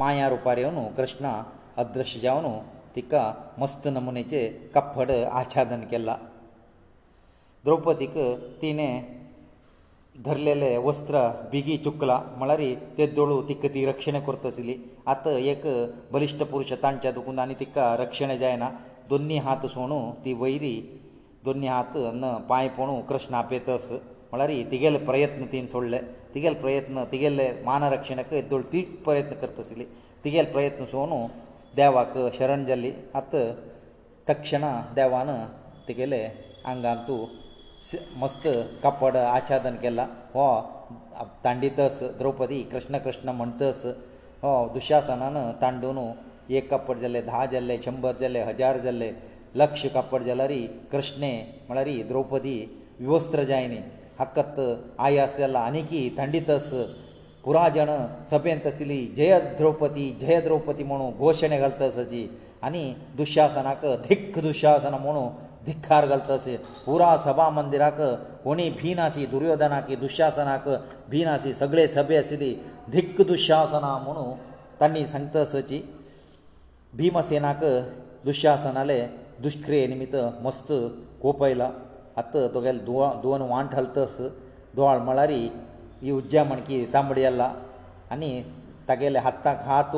माया 0.00 0.26
रुपार 0.34 0.58
येवन 0.58 0.84
कृष्णा 0.98 1.32
अदृश्य 1.82 2.20
जावन 2.20 2.46
तिका 2.94 3.22
मस्त 3.60 3.86
नमुनेचे 3.96 4.40
कप्पड 4.74 5.10
आच्छादन 5.40 5.80
केला 5.90 6.14
द्रौपदीक 7.64 8.14
तिणें 8.60 8.94
धरलेले 10.26 10.72
वस्त्र 10.86 11.20
बिगी 11.52 11.76
चुकला 11.86 12.16
म्हळ्यार 12.38 12.62
ते 12.98 13.06
दळू 13.18 13.40
तिका 13.48 13.68
ती 13.74 13.84
रक्षण 13.90 14.18
करतासली 14.28 14.76
आतां 15.14 15.32
एक 15.52 15.66
बलिश्ट 16.12 16.42
पुरुश 16.52 16.72
तांच्या 16.82 17.12
दुखून 17.18 17.38
आनी 17.44 17.54
तिका 17.60 17.94
रक्षण 18.02 18.36
जायना 18.42 18.70
दोनी 19.10 19.36
हात 19.48 19.66
सोणू 19.74 20.00
ती 20.24 20.32
वयरी 20.40 20.76
दोनी 21.44 21.66
हात 21.74 21.96
न 21.96 22.36
पांय 22.48 22.68
पळोवं 22.78 23.00
कृष्णा 23.10 23.40
पेतस 23.50 23.92
ಮಳರಿ 24.32 24.58
ತಿಗಳ 24.72 24.96
ಪ್ರಯತ್ನತೀಯೆ 25.10 25.64
ಸೊಲ್ಲೆ 25.74 26.00
ತಿಗಳ 26.34 26.52
ಪ್ರಯತ್ನ 26.64 27.00
ತಿಗಳೇ 27.12 27.46
ಮಾನರಕ್ಷಣಕ್ಕೆ 27.68 28.36
ಎತ್ತುಳ್ತಿ 28.42 28.80
ಪ್ರಯತ್ನ 29.06 29.34
ಕರ್ತಸಲಿ 29.40 29.86
ತಿಗಳ 30.24 30.44
ಪ್ರಯತ್ನ 30.54 30.84
ಸೋನು 30.92 31.18
ದೇವಕ 31.78 32.22
ಶರಣಜಲ್ಲಿ 32.36 32.92
ಅತ 33.20 33.34
ಕಕ್ಷನ 34.28 34.66
ದೇವಾನ 34.98 35.30
ತಿಗಳೇ 35.88 36.22
ಅಂಗಂತು 36.70 37.16
ಮಸ್ತಕ 38.22 38.54
ಕಪಡ 38.84 39.14
ಆಚাদন 39.36 39.74
ಕೆಲ್ಲ 39.84 40.00
ಓ 40.40 40.46
ತಂಡಿದ 41.44 41.80
ದ್ರೌಪದಿ 42.20 42.58
ಕೃಷ್ಣ 42.72 42.96
ಕೃಷ್ಣ 43.04 43.28
म्हणತەس 43.38 43.80
ಓ 44.48 44.50
ದುಶಾಸನನ 44.74 45.38
ತಂಡೋನು 45.62 46.06
ಏಕ 46.58 46.64
ಕಪಡ 46.72 46.96
ಜಲ್ಲೆ 47.04 47.20
10 47.36 47.46
ಜಲ್ಲೆ 47.54 47.74
100 47.78 48.20
ಜಲ್ಲೆ 48.24 48.40
1000 48.50 48.82
ಜಲ್ಲೆ 48.86 49.08
ಲಕ್ಷ 49.60 49.88
ಕಪಡ 49.96 50.20
ಜಲರಿ 50.28 50.62
ಕೃಷ್ಣೆ 50.92 51.30
ಮಳರಿ 51.70 51.96
ದ್ರೌಪದಿ 52.10 52.56
ವಿವಸ್ತ್ರ 53.04 53.40
ಜಾಯಿನೆ 53.52 53.80
ಹಕ್ಕತ್ 54.20 54.64
ಆಯಾಸ 55.06 55.34
ಎಲ್ಲ 55.46 55.58
ಅನಿಕಿ 55.68 56.00
ತಂಡಿತಸ್ 56.18 56.74
ಪುರಾಜನ 57.44 57.90
ಸಭೆಯಂತ 58.32 58.68
ಸಿಲಿ 58.78 58.98
ಜಯ 59.18 59.34
ದ್ರೌಪದಿ 59.58 60.06
ಜಯ 60.22 60.34
ದ್ರೌಪದಿ 60.46 60.84
ಮನು 60.90 61.06
ಘೋಷಣೆ 61.22 61.58
ಗಲ್ತಸಜಿ 61.62 62.24
ಅನಿ 62.68 62.82
ದುಶ್ಯಾಸನಕ 63.18 63.84
ಧಿಕ್ 64.06 64.36
ದುಶ್ಯಾಸನ 64.46 64.96
ಮನು 65.04 65.22
ಧಿಕ್ಕಾರ 65.68 66.04
ಗಲ್ತಸ 66.12 66.44
ಪುರಾ 66.86 67.08
ಸಭಾ 67.24 67.46
ಮಂದಿರಕ 67.56 68.00
ಕೋಣಿ 68.44 68.66
ಭೀನಾಸಿ 68.80 69.22
ದುರ್ಯೋಧನಕಿ 69.32 69.96
ದುಶ್ಯಾಸನಕ 70.04 70.66
ಭೀನಾಸಿ 71.14 71.50
ಸಗಳೆ 71.60 71.84
ಸಭೆ 71.96 72.20
ಸಿಲಿ 72.28 72.52
ಧಿಕ್ 72.94 73.20
ದುಶ್ಯಾಸನ 73.30 73.88
ಮನು 74.06 74.26
ತನ್ನಿ 74.82 75.02
ಸಂತಸಜಿ 75.14 75.80
ಭೀಮಸೇನಕ 77.00 77.62
ದುಶ್ಯಾಸನಲೆ 78.28 79.00
ದುಷ್ಕ್ರಿಯೆ 79.46 79.84
ನಿಮಿತ್ತ 79.92 80.22
ಮಸ್ತ್ 80.46 80.76
ಕೋಪೈಲಾ 81.24 81.68
आतां 82.20 82.44
तुगेले 82.54 82.82
दुवो 82.88 83.06
दोन 83.24 83.40
वांट 83.52 83.72
हालतस 83.78 84.16
दोळ 84.76 84.96
म्हळ्यार 85.06 85.30
ही 86.04 86.10
उज्ज्या 86.18 86.42
माणकी 86.48 86.76
तांबडी 86.94 87.24
आसला 87.30 87.48
आनी 88.12 88.30
तागेले 88.88 89.18
हाताक 89.26 89.58
हात 89.70 89.94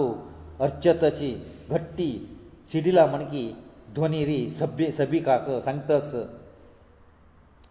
अर्चताची 0.64 1.30
घट्टी 1.76 2.10
शिडिला 2.70 3.04
माणकी 3.12 3.44
ध्वनी 3.94 4.24
री 4.26 4.40
सभ्य 4.60 4.90
सभिकाक 4.98 5.50
सांगतस 5.64 6.14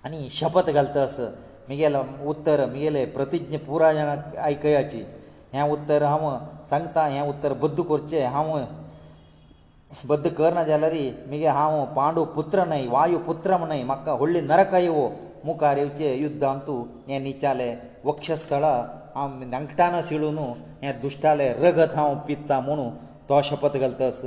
आनी 0.06 0.28
शपत 0.38 0.70
घालतस 0.74 1.20
मुगेलो 1.70 2.04
उत्तर 2.32 2.66
मुगेले 2.74 3.04
प्रतिज्ञ 3.16 3.58
पुराय 3.68 4.00
आयकयाची 4.08 5.02
हें 5.54 5.62
उत्तर 5.72 6.04
हांव 6.04 6.28
सांगतां 6.70 7.10
हें 7.12 7.22
उत्तर 7.30 7.54
बद्द 7.64 7.82
करचें 7.90 8.26
हांव 8.36 8.52
बद्द 10.10 10.28
करना 10.38 10.64
जाल्यार 10.70 10.94
मगे 11.32 11.46
हांव 11.58 11.84
पांडू 11.96 12.24
पुत्र 12.38 12.64
न्हय 12.72 12.86
वायू 12.92 13.18
पुत्र 13.30 13.58
म्हणय 13.58 13.84
म्हाका 13.92 14.14
व्हडली 14.16 14.42
नरक 14.42 14.74
येवो 14.74 15.08
मुखार 15.46 15.78
येवचे 15.78 16.14
युध्दांत 16.22 16.60
तूं 16.68 16.84
हें 17.08 17.20
निचाले 17.24 17.72
वक्षस्थळ 18.06 18.64
हांव 19.16 19.44
नंकटान 19.52 20.00
शिळून 20.10 20.38
हें 20.84 20.94
दुश्टाले 21.02 21.52
रगत 21.64 21.96
हांव 21.96 22.16
पित्ता 22.28 22.60
म्हुणू 22.68 22.90
तो 23.30 23.42
शपथ 23.50 23.78
घालतस 23.80 24.22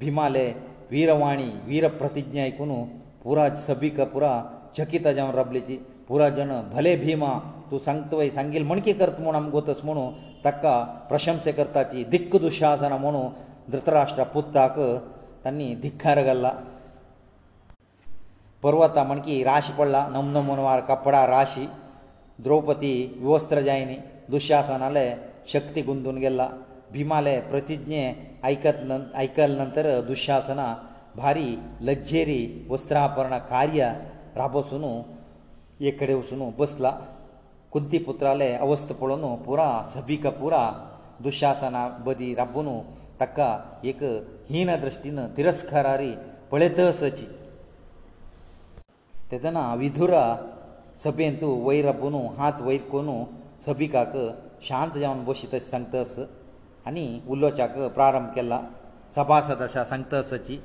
भिमाले 0.00 0.46
वीरवाणी 0.90 1.50
वीर 1.66 1.88
प्रतिज्ञा 2.00 2.42
आयकून 2.42 2.74
पुरा 3.22 3.48
सभीक 3.66 4.00
पुरा 4.12 4.32
चकिता 4.76 5.12
जावन 5.12 5.34
रबलेची 5.38 5.76
पुरा 6.08 6.28
जण 6.36 6.50
भले 6.72 6.94
भिमा 6.96 7.32
तूं 7.70 7.78
सांगतवय 7.84 8.28
सांगील 8.36 8.62
म्हण 8.66 8.80
कितें 8.80 8.98
करता 9.04 9.22
म्हूण 9.22 9.34
आमकां 9.36 9.60
वतस 9.60 9.80
म्हुणू 9.84 10.06
ताका 10.44 10.80
प्रशंसा 11.08 11.50
करताची 11.52 12.04
दिक्क 12.10 12.36
दुशासन 12.42 12.92
म्हुणू 13.00 13.22
धृतराष्ट्रा 13.70 14.24
पुत्ताक 14.34 14.74
तांणी 15.44 15.74
धिक्कार 15.82 16.22
घाल्ला 16.22 16.52
पर्वता 18.62 19.02
म्हणकी 19.04 19.42
राशी 19.44 19.72
पडला 19.78 20.06
नमनो 20.12 20.42
मनवार 20.42 20.80
कपडा 20.88 21.26
राशी 21.26 21.66
द्रौपदी 22.44 22.92
विवस्त्र 23.20 23.60
जायनी 23.62 23.96
दुशासनाले 24.30 25.10
शक्ती 25.52 25.82
गुंतून 25.82 26.16
गेल्ला 26.18 26.48
भिमाले 26.92 27.38
प्रतिज्ञे 27.50 28.12
आयकत 28.44 28.90
आयकल 29.14 29.56
नंतर 29.60 29.88
दुशासना 30.06 30.74
भारी 31.16 31.56
लज्जेरी 31.86 32.40
वस्त्रापर्ण 32.68 33.38
कार्य 33.50 33.92
राबसून 34.36 34.84
एक 35.86 35.98
कडे 36.00 36.14
वचून 36.14 36.50
बसला 36.58 36.90
कुंती 37.72 37.98
पुत्राले 38.04 38.52
अवस्थ 38.54 38.92
पळोवन 39.00 39.34
पुरा 39.44 39.68
सभीक 39.94 40.26
पुरा 40.40 40.70
दुशासना 41.22 41.86
बदी 42.06 42.34
राबून 42.34 42.66
ताका 43.20 43.48
एक 43.90 43.98
हीन 44.50 44.70
दृश्टीन 44.82 45.18
तिरस्कारारी 45.36 46.12
पळयतसची 46.50 47.26
तेदना 49.30 49.62
विधुरा 49.82 50.24
सभेंत 51.04 51.42
वयर 51.66 51.88
आपोवन 51.94 52.14
हात 52.38 52.60
वयर 52.66 52.80
कोन 52.92 53.08
सभिकाक 53.66 54.12
शांत 54.68 54.98
जावन 54.98 55.24
बशी 55.24 55.46
तशें 55.52 55.68
सांगतस 55.70 56.14
आनी 56.86 57.06
उलोवच्याक 57.34 57.76
प्रारंभ 57.94 58.28
केला 58.34 58.60
सभासद 59.14 59.62
अशा 59.62 59.84
सांगतसची 59.92 60.58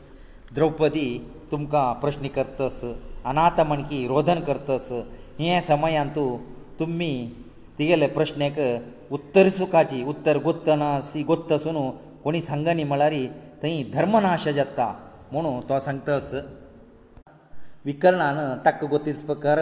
द्रौपदी 0.55 1.07
तुमकां 1.51 1.85
प्रश्न 2.01 2.27
करतस 2.37 2.83
अनाथ 3.31 3.59
मणकी 3.69 4.05
रोधन 4.07 4.39
करतस 4.47 4.91
हे 5.39 5.61
समयांत 5.67 6.17
तुमी 6.79 7.11
तिगेले 7.79 8.07
प्रश्नेक 8.17 8.59
उत्तर 9.13 9.49
सुखाची 9.57 10.03
उत्तर 10.13 10.37
गोत्त 10.43 10.69
ना 10.79 10.95
गोत्त 11.27 11.53
सुनू 11.63 11.89
कोणी 12.23 12.41
सांगनी 12.41 12.83
म्हळ्यार 12.83 13.13
थंय 13.63 13.81
धर्मनाश 13.93 14.47
जाता 14.55 14.93
म्हणू 15.31 15.51
तो 15.69 15.79
सांगतस 15.85 16.33
विकर्णान 17.85 18.37
ताका 18.65 18.87
गोतीस 18.87 19.21
प्रकार 19.25 19.59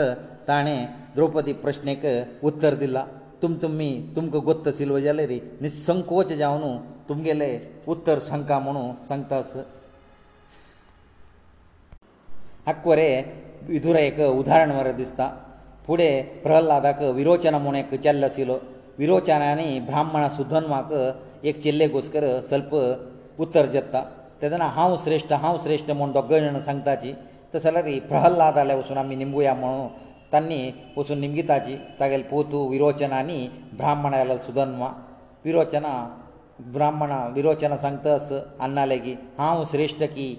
ताणें 0.48 0.86
द्रौपदी 1.16 1.54
प्रश्नेक 1.64 2.06
उत्तर 2.46 2.76
दिलां 2.80 3.04
तुम 3.42 3.54
तुमी 3.62 3.90
तुमकां 4.16 4.42
गोत्त 4.46 4.68
सिलव 4.78 4.98
जाल्यार 5.00 5.30
निसंकोच 5.62 6.32
जावन 6.42 6.78
तुमगेले 7.10 7.50
उत्तर 7.94 8.20
सांगता 8.28 8.58
म्हणू 8.66 8.84
सांगतास 9.10 9.54
आकोरे 12.72 13.08
विधुरायेक 13.68 14.20
उदाहरण 14.22 14.72
मरे 14.78 14.92
दिसता 14.94 15.30
फुडें 15.88 16.42
प्रहलादाक 16.44 17.02
विरोचन 17.20 17.56
म्हूण 17.62 17.76
एक 17.76 17.94
चल्लो 18.04 18.26
आशिल्लो 18.26 18.58
विरोचनांनी 18.98 19.80
ब्राह्मण 19.90 20.28
सुधन्वाक 20.36 20.92
एक 21.48 21.62
चिल्ले 21.64 21.88
घुसकर 21.96 22.26
सल्प 22.50 22.70
उत्तर 23.42 23.68
जत्ता 23.72 24.00
तेदना 24.42 24.66
हांव 24.78 24.96
श्रेश्ठ 25.04 25.32
हांव 25.44 25.58
श्रेश्ठ 25.64 25.92
म्हूण 26.00 26.12
दोगय 26.12 26.40
जाणां 26.42 26.62
सांगताची 26.62 27.14
तस 27.54 27.64
जाल्यार 27.64 27.88
प्रहल्लाद 28.08 28.58
आले 28.58 28.76
वचून 28.76 28.98
आमी 28.98 29.16
निंबुया 29.16 29.54
म्हणून 29.56 29.88
तांणी 30.34 30.72
वचून 30.98 31.20
निमगिताची 31.20 31.76
तागेले 32.00 32.24
पोतू 32.32 32.68
विरोचना 32.70 33.16
आनी 33.18 33.48
ब्राह्मण 33.78 34.14
आयलो 34.14 34.38
सुधन्मा 34.46 34.88
विरोचना 35.46 35.94
ब्राह्मणा 36.74 37.26
विरोचना 37.36 37.78
सांगतास 37.78 38.32
अन्ना 38.34 38.86
लेगीत 38.86 39.18
हांव 39.40 39.64
श्रेश्ठ 39.72 40.04
की 40.04 40.30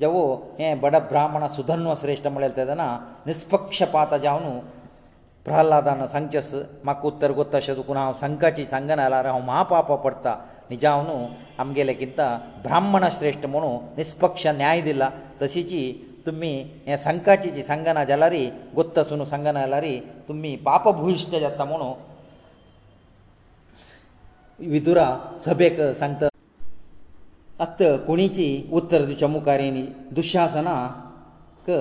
जवो 0.00 0.24
हें 0.58 0.80
बड 0.80 0.96
ब्राह्मण 1.10 1.46
सुधन्व 1.56 1.94
श्रेश्ठ 2.00 2.26
म्हळ्यार 2.26 2.50
तेदना 2.56 2.88
निस्पक्षपात 3.26 4.14
जावन 4.22 4.58
प्रहलादान 5.46 6.00
सांगचेस 6.12 6.48
म्हाका 6.84 7.06
उत्तर 7.08 7.32
कोत्ता 7.32 7.56
अशें 7.56 7.74
दुखून 7.76 7.96
हांव 7.96 8.12
सांगाची 8.20 8.64
सांगना 8.70 8.94
जाल्यार 8.96 9.26
हांव 9.26 9.40
महापाप 9.46 9.92
पडटा 10.04 10.34
निजाव 10.70 11.02
न्हू 11.06 11.26
आमगेले 11.62 11.94
किंता 11.94 12.26
ब्राह्मण 12.64 13.04
श्रेश्ठ 13.18 13.46
म्हणून 13.52 13.86
निस्पक्ष 13.96 14.46
न्याय 14.60 14.80
दिला 14.88 15.08
तशीची 15.42 15.82
तुमी 16.26 16.50
हे 16.86 16.96
सांगाची 16.98 17.50
जी 17.50 17.62
सांगना 17.62 18.04
जाल्यारय 18.04 18.44
गोत्त 18.74 18.98
सुन 19.08 19.24
सांगना 19.32 19.52
जाल्यारय 19.60 19.98
तुमी 20.28 20.54
पापभुयिश्ट 20.66 21.34
जाता 21.36 21.64
म्हणू 21.64 21.92
विदुरा 24.70 25.08
सभेक 25.44 25.80
सांगता 26.00 26.28
आत्त 27.64 27.82
कोणीची 28.06 28.48
उत्तर 28.80 29.04
दिवच्या 29.04 29.28
मुखारी 29.36 29.84
दुशासना 30.16 30.74
क 31.68 31.80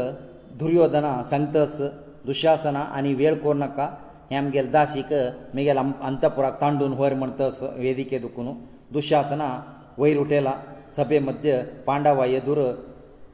दुर्योधना 0.59 1.21
सांगतस 1.29 1.79
दुशासना 2.25 2.79
आनी 2.97 3.13
वेळ 3.15 3.33
कोर 3.41 3.55
नाका 3.55 3.83
हें 4.31 4.37
आमगेलें 4.37 4.71
दासीक 4.71 5.11
म्हगेल 5.53 5.77
अंतपुराक 5.77 6.59
तांडून 6.61 6.93
व्हर 6.99 7.13
म्हण 7.21 7.31
तस 7.39 7.61
वेदिके 7.77 8.19
दुखून 8.19 8.47
दुशासना 8.93 9.49
वयर 9.97 10.17
उठयला 10.19 10.53
सभे 10.95 11.19
मध्य 11.27 11.61
पांडवा 11.87 12.25
येदूर 12.25 12.61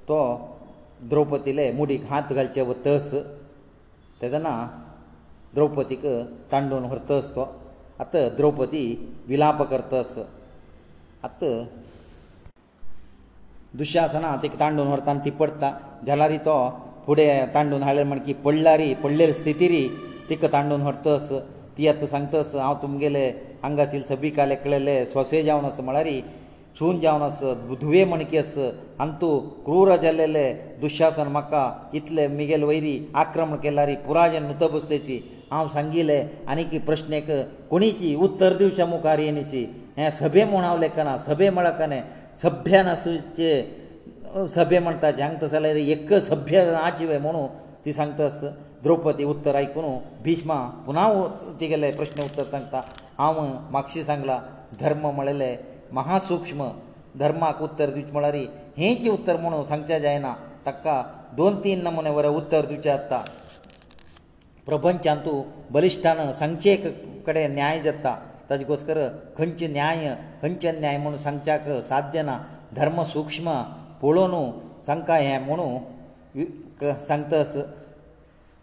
तो 0.10 0.18
द्रौपदीले 1.10 1.72
मुडीक 1.78 2.04
हात 2.10 2.34
घालचे 2.34 2.62
व 2.62 2.74
तस 2.86 3.14
तेदना 4.22 4.54
द्रौपदीक 5.56 6.06
तांडून 6.52 6.84
व्हर 6.84 6.98
तस 7.10 7.30
तो 7.36 7.48
आत 8.00 8.16
द्रौपदी 8.38 8.86
विलाप 9.28 9.62
करतस 9.72 10.18
आत 11.24 11.44
दुशासना 13.80 14.36
तिका 14.44 14.60
तांडून 14.60 14.88
व्हरता 14.88 15.12
आनी 15.12 15.20
ती 15.26 15.30
पडटा 15.40 15.72
जाल्यार 16.06 16.32
तो 16.46 16.56
फुडें 17.06 17.54
तांडून 17.54 17.84
हाडलें 17.84 18.04
म्हण 18.04 18.20
की 18.26 18.34
पडला 18.44 18.76
री 18.78 18.94
पडलेली 19.04 19.34
स्थिती 19.34 19.68
री 19.70 19.88
तिका 20.30 20.48
तांडून 20.54 20.82
व्हरतस 20.82 21.32
ती 21.78 21.88
आतां 21.88 22.08
सांगतस 22.08 22.54
हांव 22.56 22.76
तुमगेले 22.82 23.26
हांगासील 23.64 24.02
सबी 24.10 24.30
काल 24.30 24.52
एकलेले 24.52 25.06
स्वसे 25.06 25.42
जावन 25.44 25.66
आस 25.66 25.80
म्हळ्यार 25.80 26.08
सून 26.80 27.00
जावन 27.00 27.22
आस 27.22 27.40
धुवे 27.82 28.04
म्हणकी 28.06 28.38
आस 28.38 28.54
आंतू 29.00 29.38
क्रूर 29.66 29.96
जाल्लेले 30.02 30.52
दुशासन 30.82 31.28
म्हाका 31.32 31.70
इतले 31.98 32.28
मिगेल 32.28 32.64
वयरी 32.64 32.98
आक्रमण 33.24 33.58
केला 33.64 33.86
री 33.86 33.96
पुराय 34.06 34.30
जन 34.32 34.46
नुतबस्तेची 34.48 35.20
हांव 35.52 35.68
सांगिले 35.74 36.24
आनीक 36.48 36.80
प्रश्नेक 36.86 37.32
कोणीची 37.70 38.16
उत्तर 38.26 38.54
दिवचे 38.58 38.84
मुखार 38.92 39.20
येनीची 39.20 39.66
हे 39.98 40.12
सभे 40.20 40.44
म्हूण 40.50 40.62
हांव 40.64 40.78
लेखना 40.80 41.18
सभे 41.26 41.50
म्हळ्यार 41.50 41.76
कने 41.80 42.00
सभ्यान 42.42 42.88
आसूचे 42.88 43.54
सभ्य 44.56 44.80
म्हणटा 44.80 45.10
जे 45.12 45.22
हांगा 45.22 45.38
तसो 45.42 45.48
जाल्यार 45.52 45.76
एक 45.78 46.14
सभ्य 46.28 46.64
नाचिवे 46.72 47.18
म्हणू 47.26 47.48
ती 47.86 47.94
सांगता 47.94 48.26
आस 48.26 48.40
द्रौपदी 48.84 49.24
उत्तर 49.26 49.56
आयकून 49.56 49.84
भिष्मा 50.24 50.56
पुना 50.86 51.08
तिगेले 51.60 51.92
प्रश्न 51.98 52.24
उत्तर 52.24 52.44
सांगता 52.52 52.82
हांव 53.18 53.42
मागशी 53.72 54.04
सांगला 54.04 54.40
धर्म 54.80 55.06
म्हणले 55.16 55.56
महासूक्ष्म 55.94 56.68
धर्माक 57.20 57.62
उत्तर 57.62 57.90
दिवचे 57.94 58.12
म्हळ्यार 58.12 58.36
हेंच 58.78 59.08
उत्तर 59.10 59.38
म्हणून 59.42 59.64
सांगचें 59.66 60.00
जायना 60.00 60.34
ताका 60.66 61.02
दोन 61.38 61.60
तीन 61.64 61.84
नमुने 61.84 62.10
वरां 62.16 62.32
उत्तर 62.36 62.66
दिवचें 62.66 62.92
आसता 62.92 63.22
प्रपंचांत 64.66 65.20
तूं 65.26 65.42
बलिश्टान 65.74 66.32
सांगचे 66.40 66.76
कडेन 67.28 67.54
न्याय 67.56 67.82
जाता 67.82 68.16
ताजे 68.50 68.66
गोसकर 68.66 69.00
खंयचे 69.38 69.68
न्याय 69.68 70.14
खंयचे 70.42 70.72
न्याय 70.80 70.98
म्हणून 70.98 71.20
सांगच्याक 71.20 71.70
साध्य 71.90 72.22
ना 72.22 72.38
धर्म 72.76 73.04
सूक्ष्म 73.14 73.52
पळोवन 74.02 74.34
सांगता 74.86 75.16
हें 75.18 75.40
म्हणू 75.46 76.44
सांगतास 77.08 77.56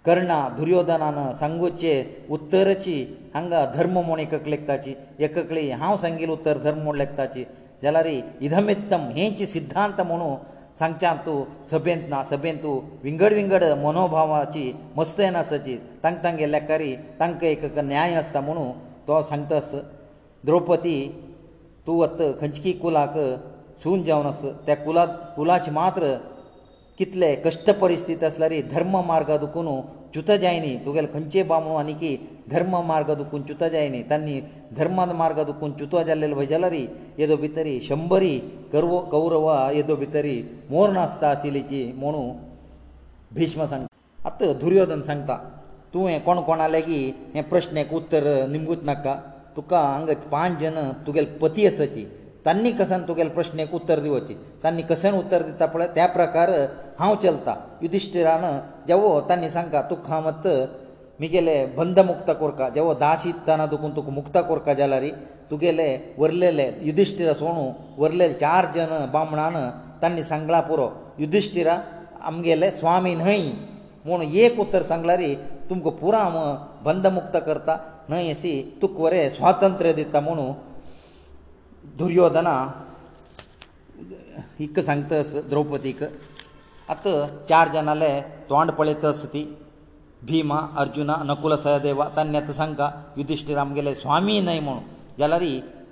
कर्णा 0.07 0.39
दुर्योधनान 0.57 1.19
सांगोचे 1.41 1.93
उत्तरची 2.37 2.95
हांगा 3.35 3.65
धर्म 3.75 3.99
म्हूण 3.99 4.19
एकक 4.21 4.49
लेखताची 4.49 4.95
एककळी 5.25 5.69
हांव 5.81 5.97
सांगिल्लें 6.03 6.33
उत्तर 6.35 6.59
धर्म 6.63 6.79
म्हूण 6.83 6.97
लेखताची 6.97 7.45
जाल्यार 7.83 8.07
इधमित्तम 8.07 9.07
हेंची 9.17 9.47
सिध्दांत 9.47 10.01
म्हणू 10.07 10.35
सांगच्यान 10.79 11.17
तूं 11.27 11.45
सभेंत 11.71 12.03
ना 12.11 12.23
सभेंत 12.25 12.59
तूं 12.63 12.79
विंगड 13.03 13.33
विंगड 13.35 13.65
मनोभावाची 13.85 14.73
मस्तय 14.97 15.31
नासाची 15.31 15.77
तांकां 16.05 16.23
तांगे 16.25 16.51
लेखारी 16.53 16.95
तांकां 17.21 17.49
एक 17.49 17.65
न्याय 17.85 18.15
आसता 18.15 18.41
म्हणू 18.41 18.71
तो 19.09 19.23
सांगतास 19.31 19.71
द्रौपदी 20.47 20.99
तूं 21.87 21.97
वत 22.01 22.23
खंचकी 22.41 22.73
कुलाक 22.83 23.17
सून 23.83 24.03
जावन 24.05 24.27
आस 24.27 24.43
त्या 24.67 24.77
कुला 24.77 25.05
कुलाची 25.37 25.71
मात्र 25.71 26.15
कितले 26.99 27.35
कश्ट 27.45 27.71
परिस्थिती 27.81 28.25
आसल्यारय 28.27 28.61
धर्म 28.73 28.97
मार्ग 29.07 29.37
दुखून 29.41 29.67
च्युत 30.13 30.31
जायनी 30.41 30.75
तुगेले 30.85 31.07
खंयचे 31.13 31.43
बामू 31.51 31.75
आनी 31.77 31.93
की 32.01 32.17
धर्म 32.51 32.77
मार्ग 32.87 33.13
दुखून 33.17 33.43
च्युत 33.47 33.63
जायनी 33.73 34.03
तांणी 34.11 34.41
धर्म 34.77 35.01
मार्ग 35.19 35.43
दुखून 35.47 35.73
च्युत 35.77 35.95
जाल्लेले 36.07 36.35
भजलरी 36.35 36.87
येदो 37.19 37.37
भितरी 37.37 37.81
शंबरी 37.89 38.37
गर्व 38.73 38.99
गौरव 39.13 39.51
येदो 39.75 39.97
भितरी 39.97 40.41
मोर 40.71 40.91
नासता 40.93 41.29
आशिल्लीची 41.31 41.85
म्हणू 41.97 42.23
भिष्म 43.37 43.67
सांग 43.71 43.85
आतां 44.27 44.53
दुर्योधन 44.61 45.03
सांगता 45.07 45.37
तुवें 45.95 46.19
कोण 46.25 46.41
कोणाले 46.47 46.81
की 46.81 47.05
हे 47.35 47.43
प्रश्नाक 47.51 47.93
उत्तर 47.95 48.27
निमगूच 48.53 48.79
नाका 48.87 49.15
तुका 49.57 49.81
हांगा 49.83 50.15
पांच 50.33 50.59
जन 50.61 50.79
तुगेले 51.07 51.27
पती 51.41 51.67
आसाची 51.67 52.05
तांणी 52.49 52.71
कसन 52.73 53.03
तुगेले 53.09 53.29
प्रश्नेक 53.31 53.73
उत्तर 53.75 54.01
दिवची 54.01 54.35
तांणी 54.63 54.83
कसन 54.91 55.15
उत्तर 55.15 55.43
दिता 55.47 55.67
पळय 55.73 55.87
त्या 55.95 56.07
प्रकार 56.13 56.51
हांव 56.99 57.15
चलतां 57.23 57.55
युधिश्टिरान 57.83 58.45
जेवो 58.89 59.09
तांणी 59.29 59.51
सांगता 59.51 59.81
तुका 59.91 60.13
हांव 60.13 60.27
मत 60.27 60.47
मुगेले 61.21 61.57
बंद 61.77 61.99
मुक्त 62.11 62.31
कोरका 62.41 62.69
जेवो 62.75 62.95
दासितना 63.05 63.67
दुखून 63.71 63.95
तुका 63.97 64.13
मुक्त 64.13 64.39
कोरका 64.49 64.75
जाल्यार 64.81 65.05
तुगेले 65.51 65.87
वरलेले 66.19 66.69
युधिश्टिरा 66.85 67.35
सोणू 67.41 67.69
वरलेले 68.03 68.33
चार 68.41 68.67
जन 68.75 68.95
बामणान 69.13 69.57
तांणी 70.03 70.25
सांगला 70.31 70.61
पुरो 70.69 70.89
युधिश्टिरा 71.19 71.77
आमगेले 72.31 72.71
स्वामी 72.81 73.15
न्हय 73.15 73.43
म्हूण 74.05 74.23
एक 74.23 74.59
उत्तर 74.61 74.83
सांगला 74.89 75.17
रे 75.17 75.35
तुमकां 75.71 75.93
पुरो 76.01 76.17
हांव 76.17 76.55
बंद 76.85 77.07
मुक्त 77.19 77.37
करता 77.47 77.77
न्हय 78.11 78.31
अशी 78.31 78.55
तुक 78.83 78.99
वरें 79.01 79.29
स्वातंत्र्य 79.37 79.93
दिता 80.01 80.21
म्हणून 80.21 80.53
दुर्योधना 82.01 82.57
इक 84.65 84.77
सांगतस 84.89 85.31
द्रौपदीक 85.51 86.01
आत 86.93 87.07
चार 87.49 87.69
जाण 87.75 87.89
आले 87.93 88.11
तोंड 88.51 88.71
पळयतस 88.79 89.23
ती 89.33 89.43
भीम 90.27 90.53
अर्जुना 90.59 91.17
नकुल 91.31 91.57
सहदेव 91.65 92.03
तांणी 92.17 92.37
आतां 92.43 92.55
सांगता 92.61 92.91
युधिश्टीर 93.17 93.59
आमगेले 93.65 93.95
स्वामी 94.03 94.39
न्हय 94.47 94.61
म्हूण 94.67 94.79
जाल्यार 95.19 95.45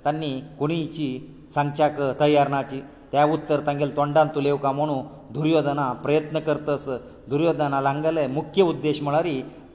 तांणी 0.05 0.31
कोणीची 0.59 1.09
सांगच्याक 1.55 1.99
तयार 2.21 2.47
नाची 2.55 2.79
त्या 3.11 3.25
उत्तर 3.33 3.65
तांगेले 3.67 3.95
तोंडान 3.97 4.27
तुलेव 4.35 4.55
का 4.63 4.71
म्हणू 4.79 5.01
दुर्योधना 5.33 5.91
प्रयत्न 6.07 6.39
करतस 6.47 6.87
दुर्योधना 7.29 7.81
हांगले 7.87 8.25
मुख्य 8.39 8.63
उद्देश 8.73 9.01
म्हळ्यार 9.09 9.27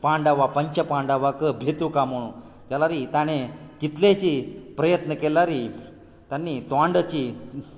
पांडवा 0.03 0.47
पंच 0.59 0.79
पांडवाक 0.95 1.45
भेतू 1.63 1.89
का 1.97 2.05
म्हणू 2.11 2.31
जाल्यार 2.71 2.93
ताणें 3.15 3.47
कितलेशी 3.81 4.41
प्रयत्न 4.77 5.15
केल्यार 5.21 5.49
तांणी 6.33 6.55
तोंडाची 6.71 7.23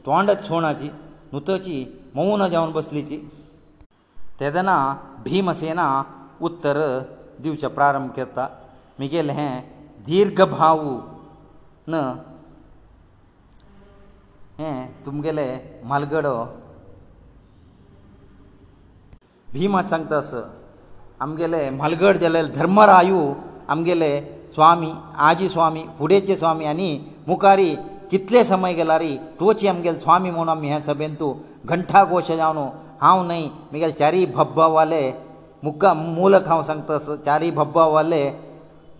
तोंडाची 0.07 0.47
सोणाची 0.47 0.89
नुतची 1.33 1.77
मौन 2.15 2.47
जावन 2.49 2.73
बसलीची 2.73 3.17
तेदना 4.41 4.77
भिमसेना 5.25 5.87
उत्तर 6.49 6.79
दिवचे 7.43 7.69
प्रारंभ 7.79 8.11
करता 8.17 8.47
मिगेल 8.99 9.31
हे 9.39 9.49
दीर्घ 10.07 10.43
भाव 10.43 10.83
न 11.89 12.01
हे 14.59 14.71
तुमगेले 15.07 15.47
मालगडो 15.91 16.35
भिमा 19.55 19.83
सांगता 19.91 20.19
अस 20.19 20.33
आमगेले 21.25 21.69
मालगड 21.81 22.19
जाले 22.23 22.43
धर्मरायू 22.57 23.21
आमगेले 23.75 24.13
स्वामी 24.55 24.93
आजी 25.29 25.49
स्वामी 25.49 25.85
फुडेचे 25.99 26.37
स्वामी 26.37 26.65
आनी 26.75 26.91
मुखारी 27.29 27.75
कितले 28.15 28.41
समय 28.49 28.73
गेला 28.79 28.97
रे 29.03 29.09
तोची 29.39 29.69
आमगेले 29.69 29.99
स्वामी 29.99 30.31
म्हूण 30.31 30.49
आमी 30.49 30.69
हे 30.73 30.81
सभेन 30.81 31.15
तूं 31.21 31.33
घंटा 31.75 32.03
कोश 32.11 32.29
जावन 32.41 32.59
हांव 33.01 33.23
न्हय 33.31 33.47
म्हगेले 33.71 33.93
चारी 34.01 34.25
भब्बावाले 34.37 35.01
मुखा 35.65 35.93
मुलक 35.95 36.47
हांव 36.49 36.63
सांगता 36.69 36.99
चारी 37.25 37.51
भब्बावाले 37.59 38.23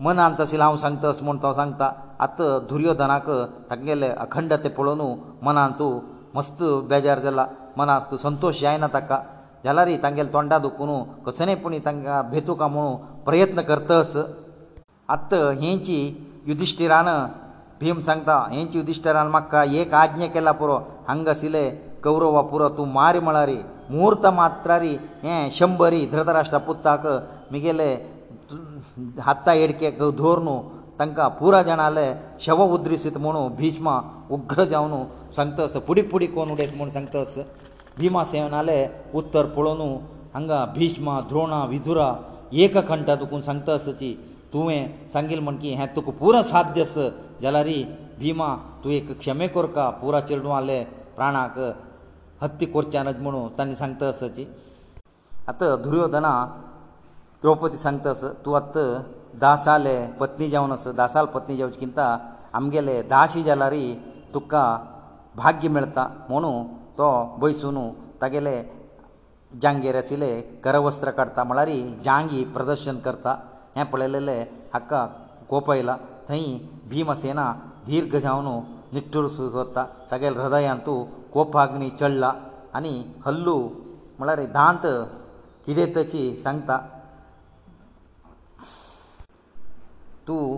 मनांत 0.05 0.41
आशिल्लो 0.41 0.63
हांव 0.63 0.77
सांगतास 0.83 1.21
म्हूण 1.23 1.37
तो 1.43 1.53
सांगता 1.59 1.89
आतां 2.25 2.47
दुर्योधनाक 2.69 3.29
तांगेले 3.69 4.09
अखंड 4.25 4.53
ते 4.63 4.69
पळोवन 4.77 5.13
मनांत 5.47 5.73
तूं 5.79 5.99
मस्त 6.35 6.63
बेजार 6.89 7.19
जाला 7.25 7.45
मनांत 7.77 8.13
संतोश 8.25 8.59
जायना 8.61 8.87
ताका 8.95 9.19
जाला 9.65 9.85
रे 9.85 9.97
तांगेले 10.03 10.33
तोंडा 10.33 10.57
दुखून 10.67 10.89
कसनेपणी 11.25 11.79
तांकां 11.87 12.21
भेतुका 12.31 12.67
म्हूण 12.75 12.95
प्रयत्न 13.29 13.61
करतास 13.71 14.15
आतां 15.15 15.43
हेंची 15.61 15.99
युधिश्टिरान 16.47 17.07
भीम 17.79 17.99
सांगता 17.99 18.37
हेंची 18.51 18.77
युधिश्टरान 18.77 19.27
म्हाका 19.31 19.63
एक 19.79 19.93
आज्ञा 19.93 20.27
केला 20.33 20.51
पुरो 20.59 20.75
हांगासिले 21.07 21.69
कौरवा 22.03 22.41
पुरो 22.41 22.69
तूं 22.77 22.85
मारी 22.93 23.19
म्हळारी 23.19 23.55
मुहूर्त 23.89 24.25
मात्रारी 24.33 24.93
हे 25.23 25.49
शंबरी 25.57 26.05
धृतराष्ट्रा 26.11 26.59
पुत्ताक 26.67 27.05
मुगेले 27.51 27.89
हत्ता 29.27 29.53
येडकेक 29.53 29.97
धोर 30.17 30.39
न्हू 30.43 30.61
तांकां 30.99 31.29
पुरा 31.39 31.61
जाणाले 31.69 32.11
शव 32.45 32.63
उद्रिसीत 32.73 33.17
म्हणू 33.25 33.47
भिश्म 33.57 33.97
उग्र 34.37 34.63
जावन 34.71 35.03
संतस 35.37 35.73
पुडी 35.87 36.01
पुडी 36.11 36.27
कोण 36.35 36.51
उडयत 36.51 36.75
म्हूण 36.75 36.89
संतस 36.89 37.37
भिमासेनाले 37.97 38.85
उत्तर 39.19 39.45
पळोवन 39.57 39.95
हांगा 40.33 40.63
भिश्म 40.77 41.19
द्रोणा 41.29 41.63
विधुरा 41.69 42.13
एक 42.63 42.77
खंठ 42.89 43.09
दुखून 43.19 43.41
संतसची 43.41 44.13
तुवें 44.55 45.07
सांगिल् 45.13 45.39
म्हण 45.45 45.55
की 45.61 45.69
हें 45.79 45.87
तुका 45.93 46.11
पुरो 46.19 46.41
साध्य 46.49 46.81
आस 46.89 46.93
जाल्यार 47.43 47.69
भिमा 48.19 48.47
तूं 48.83 48.91
एक 48.97 49.07
क्षमे 49.21 49.47
कोरका 49.55 49.85
पुरा 50.01 50.19
चेडूं 50.27 50.51
आले 50.59 50.77
प्राणाक 51.15 51.55
हत्ती 52.43 52.65
कोरचे 52.75 53.01
नज 53.07 53.17
म्हणून 53.25 53.49
तांणी 53.57 53.75
सांगता 53.75 54.07
आसाची 54.09 54.45
आतां 55.51 55.67
दुर्योधना 55.83 56.31
द्रौपदी 57.41 57.77
सांगता 57.77 58.09
आस 58.15 58.23
तूं 58.45 58.55
आतां 58.59 58.85
दासाले 59.43 59.97
पत्नी 60.19 60.49
जावन 60.53 60.71
आस 60.77 60.85
दासाल 61.01 61.25
पत्नी 61.35 61.55
जावची 61.57 61.79
चिंता 61.79 62.05
आमगेले 62.59 62.95
दाशी 63.15 63.43
जाल्यार 63.47 63.75
तुका 64.33 64.63
भाग्य 65.41 65.69
मेळता 65.75 66.05
म्हणून 66.29 66.63
तो 66.99 67.09
बैसून 67.41 67.79
तागेले 68.21 68.55
जांगेर 69.61 69.95
आशिल्ले 70.03 70.31
करवस्त्र 70.63 71.09
काडटा 71.19 71.43
म्हळ्यार 71.49 71.69
जांगी 72.05 72.43
प्रदर्शन 72.53 72.99
करता 73.07 73.35
हे 73.77 73.83
पळयलेले 73.91 74.37
हाका 74.73 75.05
कोप 75.49 75.69
आयला 75.71 75.95
थंय 76.27 76.45
भिमसेना 76.89 77.45
दीर्घ 77.87 78.15
जावन 78.15 78.45
निट्टूर 78.93 79.27
सोदता 79.29 79.85
तागेल 80.11 80.35
हृदयांतू 80.41 80.93
कोपाग्नी 81.33 81.89
चडला 81.99 82.31
आनी 82.77 82.93
हल्लू 83.25 83.57
म्हळ्यार 84.19 84.39
दांत 84.53 84.85
किडे 85.65 85.85
तची 85.95 86.21
सांगता 86.43 86.77
तूं 90.27 90.57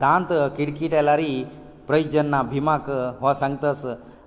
दांत 0.00 0.32
किडकिटेलारी 0.56 1.32
प्रयजन्ना 1.88 2.42
भिमाक 2.52 2.90
हो 3.20 3.32
सांगतास 3.40 3.84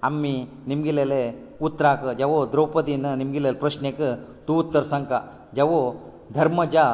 आमी 0.09 0.33
निमगिलेले 0.67 1.25
उतराक 1.67 2.05
जेवो 2.17 2.45
द्रौपदीन 2.51 3.05
निमगिलेले 3.17 3.57
प्रश्नेक 3.59 4.01
तूं 4.47 4.57
उत्तर 4.63 4.83
सांगता 4.91 5.21
जेवो 5.55 5.79
धर्म 6.33 6.63
ज्या 6.71 6.85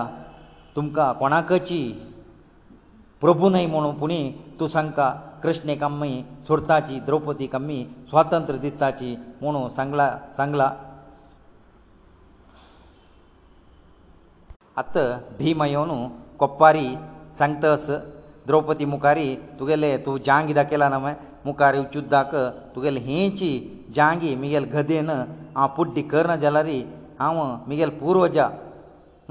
तुमकां 0.76 1.14
कोणाकची 1.20 1.82
प्रभू 3.22 3.50
न्हय 3.50 3.66
म्हणून 3.74 3.96
पुणी 4.00 4.22
तूं 4.60 4.68
सांगता 4.76 5.10
कृष्णेक 5.44 5.84
आमी 5.84 6.14
सोडताची 6.48 7.00
द्रौपदीक 7.06 7.56
आमी 7.56 7.84
स्वातंत्र 8.10 8.56
दिताची 8.66 9.16
म्हणून 9.42 9.70
सांगला 9.76 10.10
सांगला 10.38 10.72
आत 14.82 14.98
भीम 15.40 15.64
येवन 15.64 16.08
कोप्पारी 16.40 16.88
सांगतस 17.40 17.90
द्रौपदी 18.48 18.86
मुखारी 18.86 19.36
तुगेले 19.60 19.96
तूं 20.06 20.18
जांगी 20.26 20.54
दाखयला 20.54 20.90
न्हय 20.90 21.14
मुखार 21.46 21.76
युद्धाक 21.94 22.36
तुगेले 22.76 23.00
हेची 23.06 23.50
जांगी 23.96 24.36
मुगेल 24.42 24.66
गदेन 24.74 25.10
हांव 25.10 25.68
पुड्डी 25.78 26.02
करना 26.12 26.36
जाल्यार 26.44 26.66
हांव 27.20 27.42
मुगेल 27.68 27.90
पुर्वजा 28.00 28.50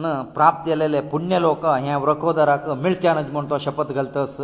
प्राप्त 0.01 0.65
केलेले 0.67 1.01
पुण्य 1.13 1.39
लोक 1.41 1.65
हे 1.67 1.95
व्रकोदराक 2.05 2.69
मेळचे 2.83 3.13
नज 3.15 3.31
म्हण 3.33 3.49
तो 3.51 3.59
शपत 3.65 3.93
घालतस 3.95 4.41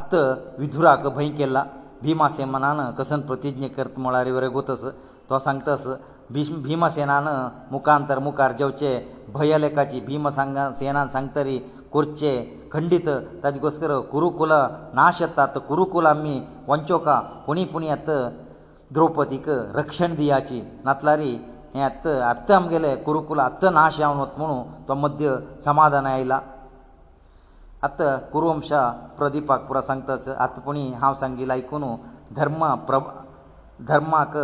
आत 0.00 0.14
विधुराक 0.58 1.06
भंय 1.14 1.28
केला 1.38 1.62
भिमासेमनान 2.02 2.80
कसन 2.98 3.20
प्रतिज्ञ 3.30 3.66
करत 3.76 3.98
म्हळ्यार 3.98 4.26
रघुतस 4.44 4.84
तो 5.30 5.38
सांगतस 5.38 5.86
भिश 6.32 6.50
भिमसेनान 6.64 7.26
मुखांतर 7.70 8.18
मुखार 8.22 8.52
जेवचे 8.58 8.92
भयलेखाची 9.34 10.00
भिमसेनान 10.06 11.08
सांगतरी 11.12 11.58
कुरचे 11.92 12.32
खंडीत 12.72 13.08
ताजे 13.42 13.58
गोस्कर 13.60 13.98
कुरुकुल 14.12 14.52
नाश 14.94 15.20
येतात 15.22 15.58
कुरुकुल 15.68 16.06
आमी 16.06 16.40
वंचोका 16.68 17.18
पुणी 17.46 17.64
पुणी 17.72 17.86
येत 17.88 18.10
द्रौपदीक 18.92 19.48
रक्षण 19.74 20.14
दियाची 20.14 20.60
नातलारी 20.84 21.36
हें 21.74 21.82
आत्त 21.86 22.06
आत्त 22.30 22.50
आमगेलें 22.58 23.02
कुरुकूल 23.06 23.40
आत्त 23.48 23.64
नाश 23.78 23.96
जावन 24.02 24.16
वता 24.20 24.38
म्हणून 24.38 24.62
तो 24.88 24.94
मध्य 25.02 25.36
समाधान 25.64 26.06
आयला 26.12 26.38
आत्त 27.86 28.02
कुरुवंशा 28.32 28.80
प्रदिपाक 29.18 29.60
पुरो 29.68 29.80
सांगताच 29.88 30.28
आत्तपणी 30.44 30.86
हांव 31.00 31.14
सांगिल्लें 31.20 31.54
आयकून 31.54 31.84
धर्म 32.36 32.64
प्रभ 32.88 33.04
धर्माक 33.88 34.36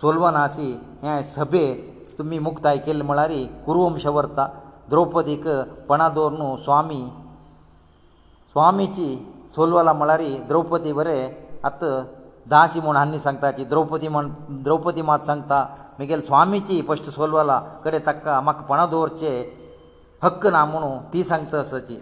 सोलवनासी 0.00 0.68
हे 1.02 1.22
सभे 1.32 1.64
तुमी 2.18 2.38
मुक्ताय 2.46 2.78
केल्ले 2.86 3.04
म्हळ्यार 3.04 3.32
कुरुवंश 3.66 4.06
व्हरता 4.06 4.48
द्रौपदीक 4.90 5.48
पणा 5.88 6.08
दवरून 6.14 6.56
स्वामी 6.64 7.00
स्वामीची 8.52 9.10
सोलवला 9.54 9.92
म्हळ्यार 9.92 10.20
द्रौपदी 10.48 10.92
बरें 10.92 11.28
आत्त 11.68 11.84
दाशी 12.50 12.80
म्हूण 12.80 12.96
हांणी 12.96 13.18
सांगताची 13.20 13.64
द्रौपदी 13.70 14.08
म्हण 14.08 14.28
द्रौपदी 14.64 15.02
मात 15.02 15.20
सांगता 15.26 15.64
मुगेल 15.98 16.20
स्वामीची 16.26 16.80
पश्ट 16.88 17.04
सोलवाला 17.10 17.58
कडेन 17.84 18.00
ताका 18.06 18.40
म्हाका 18.40 18.62
पणां 18.66 18.88
दवरचे 18.90 19.30
हक्क 20.22 20.46
ना 20.54 20.64
म्हुणू 20.64 20.94
ती 21.12 21.24
सांगता 21.24 21.58
असाची 21.60 21.96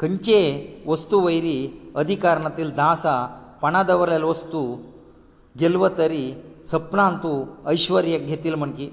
खंयचे 0.00 0.42
वस्तू 0.86 1.20
वयरी 1.24 1.56
अधिकारणातील 2.02 2.70
दासा 2.76 3.16
पणां 3.62 3.84
दवरलेले 3.86 4.24
वस्तू 4.24 4.62
गेल्व 5.60 5.86
तरी 5.98 6.24
सपनांत 6.70 7.18
तूं 7.22 7.44
ऐश्वर्य 7.72 8.18
घेतील 8.18 8.54
म्हणकी 8.62 8.88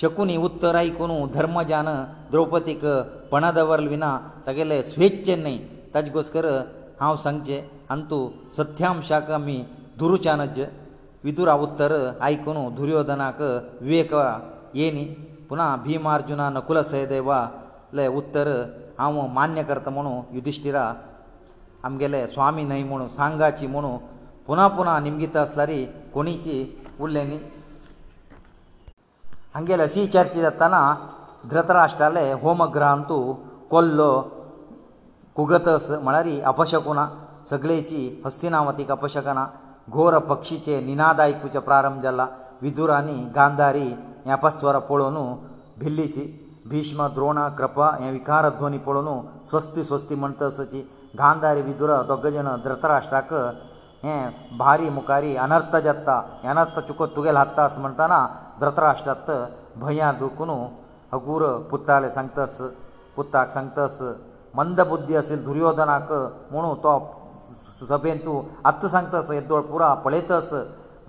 शकुनी 0.00 0.36
उत्तर 0.46 0.74
आयकून 0.74 1.10
धर्मजान 1.34 1.86
द्रौपदीक 2.30 2.84
पणां 3.32 3.52
दवरले 3.54 3.88
विना 3.88 4.16
तागेले 4.46 4.82
स्वेच्छेन 4.92 5.42
न्हय 5.42 5.56
ताजे 5.94 6.10
घोस्कर 6.10 6.46
हांव 7.00 7.16
सांगचें 7.24 7.60
ಅಂತು 7.94 8.16
ಸತ್ಯಾಂಶಕ 8.56 9.28
ಮಿ 9.46 9.56
ದುರುಚಾನಜ 10.00 10.58
ವಿದುರ 11.26 11.50
ಉತ್ತರ 11.66 11.92
ಐಕನು 12.32 12.62
ದುರ್ಯೋಧನಕ 12.78 13.40
ವಿವೇಕ 13.84 14.12
ಏನಿ 14.84 15.04
ಪುನಃ 15.48 15.70
ಭೀಮಾರ್ಜುನ 15.86 16.42
ನಕುಲ 16.56 16.78
ಸಹದೇವ 16.90 17.30
ಲೆ 17.98 18.04
ಉತ್ತರ 18.20 18.48
ಆಮ 19.04 19.16
ಮಾನ್ಯ 19.36 19.60
ಕರ್ತ 19.68 19.88
ಮನು 19.96 20.12
ಯುಧಿಷ್ಠಿರ 20.36 20.78
ಅಮ್ಗೆಲೆ 21.86 22.20
ಸ್ವಾಮಿ 22.34 22.64
ನೈ 22.72 22.80
ಮನು 22.90 23.06
ಸಾಂಗಾಚಿ 23.18 23.66
ಮನು 23.74 23.92
ಪುನಃ 24.48 24.68
ಪುನಃ 24.76 24.96
ನಿಮ್ಗಿತ 25.06 25.38
ಸ್ಲರಿ 25.52 25.80
ಕೊಣಿಚಿ 26.14 26.56
ಉಳ್ಳೆನಿ 27.04 27.38
ಹಂಗೆಲೆ 29.56 29.86
ಸಿ 29.94 30.02
ಚರ್ಚಿದ 30.14 30.48
ತನ 30.62 30.74
ಧೃತರಾಷ್ಟ್ರಲೆ 31.52 32.26
ಹೋಮಗ್ರಹಂತು 32.42 33.18
ಕೊಲ್ಲೋ 33.72 34.10
ಕುಗತಸ್ 35.38 35.90
ಮಳರಿ 36.06 36.36
ಅಪಶಕುನ 36.52 37.00
सगळेची 37.50 38.00
हस्तिनावती 38.24 38.84
कपशकना 38.84 39.46
घोर 39.90 40.16
पक्षीचे 40.28 40.80
निनाद 40.86 41.20
आयकुचे 41.20 41.58
प्रारंभ 41.68 42.02
जाला 42.02 42.26
विदूर 42.62 42.90
आनी 42.90 43.12
गांधारी 43.36 43.86
हे 44.24 44.30
अपस्वर 44.32 44.78
पळोवन 44.88 45.16
भिल्लीची 45.84 46.24
भीष्म 46.70 47.06
द्रोण 47.14 47.38
कृपा 47.58 47.90
हे 48.00 48.10
विकार 48.12 48.48
ध्वनी 48.58 48.78
पळोवन 48.86 49.20
स्वस्ती 49.50 49.84
स्वस्ती 49.84 50.14
म्हणटसची 50.14 50.80
गांधारी 51.18 51.62
विदूर 51.62 51.92
दोग 52.08 52.26
जण 52.32 52.48
धृतराष्ट्राक 52.64 53.32
हे 54.04 54.16
भारी 54.58 54.88
मुखारी 54.96 55.34
अनर्थ 55.46 55.76
जाता 55.84 56.20
हे 56.42 56.48
अनर्थ 56.48 56.78
चुको 56.88 57.06
तुगेल 57.16 57.36
हाडटा 57.36 57.64
असो 57.64 57.80
म्हणटना 57.80 58.26
धृतराष्ट्रात 58.60 59.30
भंया 59.80 60.12
दुखून 60.20 60.50
अगूर 61.12 61.46
पुताले 61.70 62.10
सांगतस 62.10 62.60
पुताक 63.16 63.50
सांगतस 63.50 63.98
मंद 64.54 64.80
बुद्धी 64.88 65.16
आशिल्ल 65.16 65.44
दुर्योधनाक 65.44 66.12
म्हणू 66.50 66.74
तो 66.84 66.88
सभेन 67.88 68.18
तूं 68.24 68.42
आत्तां 68.68 68.88
सांगतास 68.90 69.28
हे 69.30 69.40
दोळ 69.50 69.60
पुरो 69.70 69.88
पळयतास 70.04 70.50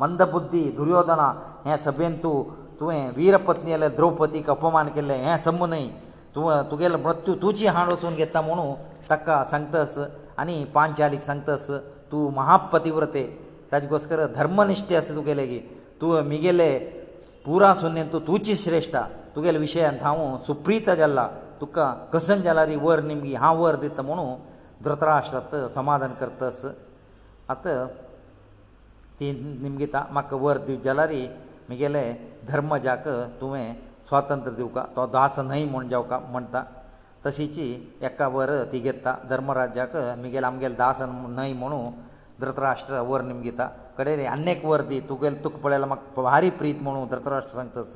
मंद 0.02 0.22
बुद्धी 0.32 0.64
दुर्योधना 0.78 1.28
हे 1.66 1.78
सभेन 1.84 2.16
तूं 2.24 2.44
तुवें 2.80 3.12
वीरपत्नी 3.16 3.72
आयल्या 3.72 3.90
द्रौपदीक 3.96 4.50
अपमान 4.50 4.88
केले 4.96 5.14
हे 5.24 5.38
सम 5.46 5.64
न्हय 5.66 5.88
तूं 6.36 6.62
तुगेलो 6.72 6.98
मृत्यू 7.06 7.36
तुजी 7.42 7.66
हाड 7.78 7.92
वचून 7.92 8.16
घेता 8.16 8.42
म्हणू 8.42 8.74
ताका 9.10 9.44
सांगतास 9.52 9.98
आनी 10.40 10.64
पांचालीक 10.74 11.22
सांगतास 11.24 11.70
तूं 12.12 12.30
महापतिव्रते 12.36 13.24
ताजे 13.72 13.88
घोस्कर 13.88 14.26
धर्मनिश्ठे 14.36 14.96
आसा 14.96 15.16
तुगेले 15.16 15.46
गी 15.46 15.60
तूं 16.02 16.22
म्हगेले 16.28 16.70
पुरा 17.46 17.74
सुन्य 17.82 18.04
तूं 18.14 18.20
तुजी 18.28 18.56
श्रेश्ठा 18.68 19.02
तुगेले 19.36 19.58
विशयांत 19.66 20.04
हांव 20.04 20.38
सुप्रीत 20.48 20.90
जाल्ला 20.98 21.28
तुका 21.62 21.92
कसन 22.14 22.42
जाला 22.42 22.66
रे 22.66 22.76
वर 22.82 23.00
निमगी 23.10 23.34
हांव 23.44 23.62
वर 23.64 23.76
दिता 23.84 24.02
म्हणू 24.02 24.34
धृतराष्ट्रात 24.84 25.52
समाधान 25.76 26.12
करतस 26.20 26.62
आतां 27.54 27.80
ती 29.20 29.32
निमगिता 29.64 30.00
म्हाका 30.14 30.36
वर 30.44 30.58
दिवचे 30.68 30.82
जाल्यार 30.84 31.12
म्हगेले 31.70 32.04
धर्म 32.50 32.76
जाक 32.88 33.04
तुवें 33.40 33.70
स्वातंत्र 34.10 34.52
दिवका 34.60 34.84
तो 34.96 35.06
दास 35.20 35.36
न्हय 35.48 35.64
म्हूण 35.72 35.88
जावका 35.90 36.20
म्हणटा 36.32 36.62
तशीची 37.26 37.66
एका 38.08 38.28
वर 38.36 38.52
ती 38.72 38.80
घेता 38.80 39.16
धर्मराज्याक 39.30 39.96
म्हगेले 40.22 40.46
आमगेले 40.48 40.76
दास 40.76 41.02
न्हय 41.12 41.54
म्हणू 41.62 41.82
धृतराष्ट्र 42.42 43.00
वर 43.10 43.22
निमगिता 43.30 43.68
कडेन 43.98 44.26
अनेक 44.34 44.64
वर 44.66 44.82
दी 44.92 45.00
तुगेले 45.10 45.44
तुका 45.44 45.58
पळयल्यार 45.66 45.88
म्हाका 45.92 46.22
भारी 46.30 46.50
प्रीत 46.62 46.82
म्हणू 46.84 47.06
धृतराष्ट्र 47.12 47.54
सांगता 47.56 47.82
तस 47.82 47.96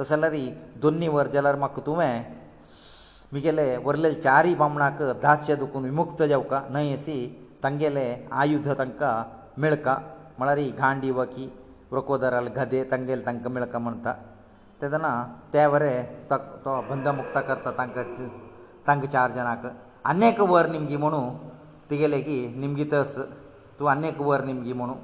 तशें 0.00 0.14
जाल्यार 0.16 0.34
दोनी 0.82 1.08
वर 1.16 1.26
जाल्यार 1.36 1.56
म्हाका 1.64 1.82
तुवें 1.86 2.22
म्हगेले 3.32 3.66
वरले 3.86 4.12
चारी 4.24 4.54
बामणाक 4.60 5.00
दासचे 5.22 5.54
दुखून 5.62 5.82
विमुक्त 5.84 6.22
जावका 6.30 6.60
न्हय 6.72 6.92
अशी 6.96 7.16
तांगेले 7.62 8.04
आयुद 8.42 8.68
तांकां 8.78 9.12
मेळका 9.60 9.96
म्हळ्यार 10.38 10.58
ही 10.58 10.70
गांडी 10.78 11.10
वकी 11.18 11.48
रोकोदराल 11.92 12.48
गदे 12.56 12.82
तांगेले 12.90 13.26
तांकां 13.26 13.52
मेळका 13.52 13.78
म्हणटा 13.78 14.12
तेदना 14.82 15.08
ते 15.54 15.66
वरे 15.72 15.92
तो 16.32 16.80
बंद 16.90 17.08
मुक्त 17.18 17.38
करता 17.48 17.70
तांकां 17.78 18.02
तांकां 18.86 19.10
चार 19.10 19.30
जाणांक 19.36 19.66
अनेक 20.14 20.40
वर 20.52 20.66
निमगी 20.72 20.96
म्हणू 20.96 21.20
तिगेले 21.90 22.20
की 22.22 22.40
निमगी 22.60 22.84
तस 22.92 23.16
तूं 23.78 23.88
अनेक 23.90 24.20
वर 24.28 24.44
निमगी 24.48 24.72
म्हणू 24.80 24.94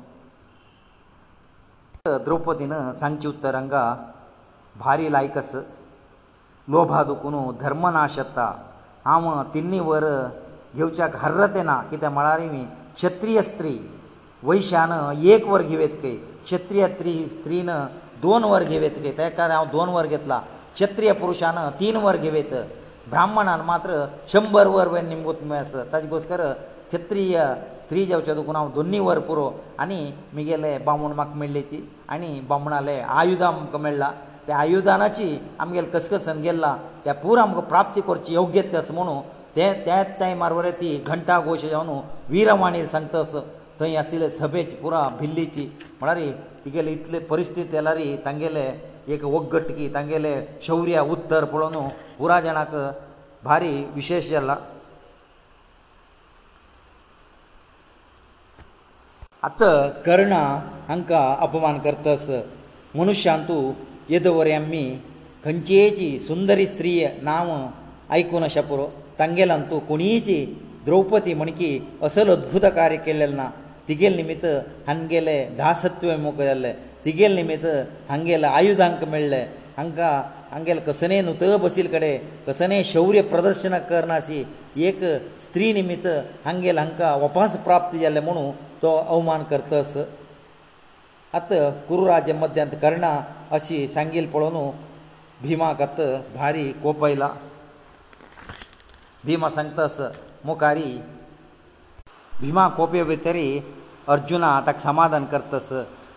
द्रौपदीन 2.25 2.73
सांगचे 3.01 3.29
उत्तर 3.29 3.55
हांगा 3.55 3.85
भारी 4.81 5.13
लायकस 5.13 5.55
लोभा 6.73 7.03
दुखून 7.05 7.35
धर्म 7.63 7.87
नाशता 7.95 8.47
हांव 9.07 9.43
तिन्नी 9.55 9.81
वर 9.89 10.05
घेवच्याक 10.77 11.17
हर्रत 11.25 11.57
येना 11.57 11.77
कित्या 11.91 12.11
म्हळ्यार 12.11 12.41
क्षत्रीय 12.97 13.41
स्त्री 13.43 13.77
वैश्यान 14.43 14.93
एक 15.33 15.47
वर 15.49 15.63
घेवत 15.63 15.97
कय 16.03 16.15
क्षत्रीय 16.45 16.87
स्त्री 16.89 17.13
स्त्रीन 17.29 17.71
दोन 18.23 18.45
वर 18.53 18.63
घेवत 18.65 18.99
कय 19.05 19.13
त्या 19.17 19.29
कारण 19.29 19.51
हांव 19.53 19.65
दोन 19.73 19.89
वर 19.95 20.07
घेतला 20.07 20.41
क्षत्रीय 20.75 21.13
पुरुशान 21.21 21.59
तीन 21.81 21.97
वर 22.05 22.17
घेवत 22.17 22.55
ब्राह्मणान 23.11 23.61
मात्र 23.65 24.05
शंबर 24.33 24.67
वर 24.75 24.89
वेन 24.89 25.07
निमगूत 25.09 25.43
मेस 25.47 25.75
ताजे 25.93 26.09
घोसकर 26.09 26.43
क्षत्रीय 26.89 27.43
स्त्री 27.85 28.05
जावच्या 28.07 28.35
दुखून 28.35 28.57
हांव 28.57 28.69
दोनी 28.75 28.99
वर 28.99 29.19
पुरो 29.29 29.51
आनी 29.81 30.01
म्हगेले 30.33 30.77
बामूण 30.85 31.13
म्हाका 31.17 31.39
मेळ्ळी 31.39 31.63
ती 31.71 31.89
आनी 32.13 32.41
बामणाले 32.49 32.99
आयुदां 33.01 33.53
म्हाका 33.55 33.79
मेळ्ळां 33.79 34.13
त्या 34.47 34.57
आयुदानाची 34.59 35.27
आमगेले 35.61 35.87
कसकसन 35.91 36.41
गेल्ला 36.43 36.77
त्या 37.05 37.15
पुरो 37.25 37.41
आमकां 37.41 37.63
प्राप्ती 37.69 38.01
करची 38.09 38.33
योग्य 38.35 38.63
ते 38.73 38.77
आसा 38.77 38.93
म्हणून 38.95 39.21
तें 39.57 39.85
त्याच 39.85 40.09
टायमार 40.21 40.53
वरे 40.53 40.71
ती 40.81 40.91
घंटा 41.07 41.39
घोष 41.41 41.65
जावन 41.65 42.01
वीरवाणी 42.29 42.87
सांगता 42.87 43.19
असो 43.19 43.41
थंय 43.81 43.97
आशिल्ले 43.97 44.29
सभेची 44.31 44.77
पुरा 44.83 45.09
भिल्लीची 45.21 45.69
म्हळ्यार 46.01 46.31
तिगेले 46.65 46.93
इतले 46.93 47.19
परिस्थिती 47.31 47.75
येल्यार 47.77 47.97
तांगेले 48.25 48.69
एक 49.15 49.25
वगट 49.25 49.69
की 49.79 49.89
तांगेले 49.95 50.35
शौर्य 50.67 51.01
उत्तर 51.15 51.45
पळोवन 51.53 51.89
पुराय 52.19 52.43
जाणांक 52.43 52.75
भारी 53.45 53.75
विशेश 53.95 54.29
जाला 54.31 54.57
आतां 59.45 59.89
कर्णा 60.05 60.41
हांकां 60.89 61.25
अपमान 61.47 61.79
करतास 61.87 62.29
मनुश्यान 62.97 63.43
तूं 63.49 63.73
ಯेदವರ 64.13 64.49
ಅಮ್ಮಿ 64.61 64.85
ಕಂ지에ಚಿ 65.45 66.09
ಸುಂದರಿ 66.29 66.67
ಸ್ತ್ರೀಯಾ 66.73 67.09
ನಾಮ 67.29 67.49
ಐಕೋನಶಪುರು 68.19 68.87
ತಂಗೇಲಂತು 69.21 69.77
ಕುನೀಚಿ 69.91 70.39
ದ್ರೌಪತಿ 70.87 71.33
ಮಣಕಿ 71.41 71.71
ಅಸಲ 72.07 72.29
ಅದ್ಭುತ 72.39 72.67
ಕಾರ್ಯ 72.79 72.99
ಕೆಲ್ಲಲ್ನಾ 73.07 73.47
ತಿಗೇಲ್ 73.89 74.17
ನಿಮಿತೆ 74.21 74.51
ಹಂಗೆಲೆ 74.91 75.37
ದಾಸತ್ವೇ 75.61 76.17
ಮುಕಯಲೆ 76.25 76.73
ತಿಗೇಲ್ 77.05 77.37
ನಿಮಿತೆ 77.41 77.73
ಹಂಗೆಲೆ 78.13 78.49
ಆಯುಧಾಂಕ 78.59 79.05
ಮೇಲ್ಲೆ 79.15 79.43
ಅಂಕ 79.83 80.01
ಹಂಗೆಲ 80.55 80.81
ಕಸನೇನು 80.89 81.33
ತಬಸಿಲ್ 81.41 81.89
ಕಡೆ 81.95 82.11
ಕಸನೇ 82.47 82.77
ಶೌರ್ಯ 82.93 83.23
ಪ್ರದರ್ಶನ 83.33 83.77
ಕರ್ನಾಸಿ 83.91 84.41
ಏಕ 84.89 84.99
ಸ್ತ್ರೀ 85.45 85.67
ನಿಮಿತೆ 85.79 86.15
ಹಂಗೆಲ 86.49 86.79
ಅಂಕ 86.87 87.01
ವಾಪಸ್ 87.25 87.57
ಪ್ರಾಪ್ತಿಯಲೆ 87.69 88.23
ಮೊನು 88.29 88.45
ತೋ 88.83 88.91
ಅವಮಾನ 89.15 89.43
ಕರ್ತಸ 89.53 90.05
आत 91.39 91.49
कुरुराज्य 91.89 92.33
मद्यांत 92.43 92.75
करना 92.83 93.09
अशी 93.57 93.77
सांगील 93.95 94.27
पळोवन 94.33 94.71
भिमाक 95.43 95.81
आत 95.83 95.99
भारी 96.35 96.67
कोपयला 96.83 97.29
भिमा 99.25 99.49
सांगता 99.57 99.83
अस 99.85 99.99
मुखारी 100.47 100.93
भिमा 102.41 102.67
कोपये 102.77 103.03
भितरी 103.11 103.47
अर्जुना 104.15 104.51
ताका 104.67 104.79
समाधान 104.87 105.25
करतास 105.33 105.69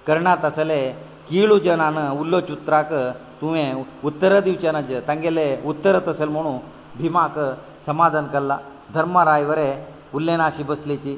कर्णांत 0.07 0.45
आसले 0.45 0.81
किळू 1.29 1.57
जनान 1.65 1.97
उल्लो 2.19 2.39
चुत्राक 2.49 2.93
तुवें 3.41 3.83
उत्तर 4.09 4.39
दिवचें 4.49 4.71
ना 4.73 4.81
तांगेले 5.07 5.47
उत्तरत 5.71 6.07
आसले 6.13 6.25
म्हणून 6.37 6.57
भिमाक 6.99 7.39
समाधान 7.87 8.27
केल्ला 8.35 8.57
धर्मराय 8.93 9.45
बरें 9.45 9.73
उल्लेना 10.19 10.45
अशी 10.51 10.63
बसलेची 10.71 11.17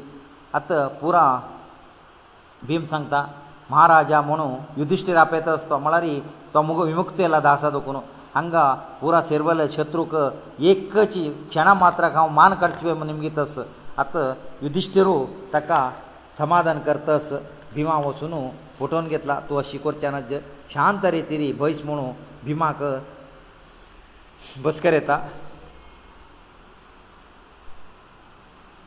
आतां 0.61 0.87
पुरा 1.01 1.25
भीम 2.67 2.85
सांगता 2.93 3.25
महाराजा 3.71 4.21
म्हणू 4.27 4.45
युधिश्टीर 4.77 5.15
आपयता 5.17 5.51
आसता 5.53 5.77
म्हळ्यार 5.77 6.05
तो 6.53 6.61
मुगो 6.61 6.85
विमुक्त 6.85 7.19
येला 7.19 7.39
दासा 7.39 7.69
दोखून 7.69 7.95
हांगा 8.35 8.63
पुरा 9.01 9.21
सेरवले 9.21 9.69
शत्रूक 9.71 10.15
एकच 10.69 11.13
क्षणा 11.49 11.73
मात्राक 11.81 12.15
हांव 12.15 12.29
मान 12.37 12.53
काडचे 12.61 12.93
निमगीत 13.05 13.37
अस 13.39 13.57
आतां 14.03 14.31
युधिश्टीरू 14.61 15.23
ताका 15.53 15.89
समाधान 16.37 16.79
करतास 16.87 17.31
भिमा 17.75 17.97
वचून 18.05 18.33
फटोवन 18.79 19.07
घेतला 19.07 19.39
तूं 19.49 19.59
अशी 19.59 19.77
करच्यान 19.83 20.15
शांत 20.73 21.05
रे 21.11 21.21
तिरी 21.29 21.51
भयस 21.59 21.81
म्हणू 21.85 22.09
भिमाक 22.45 22.83
बसकर 24.63 24.93
येता 24.93 25.19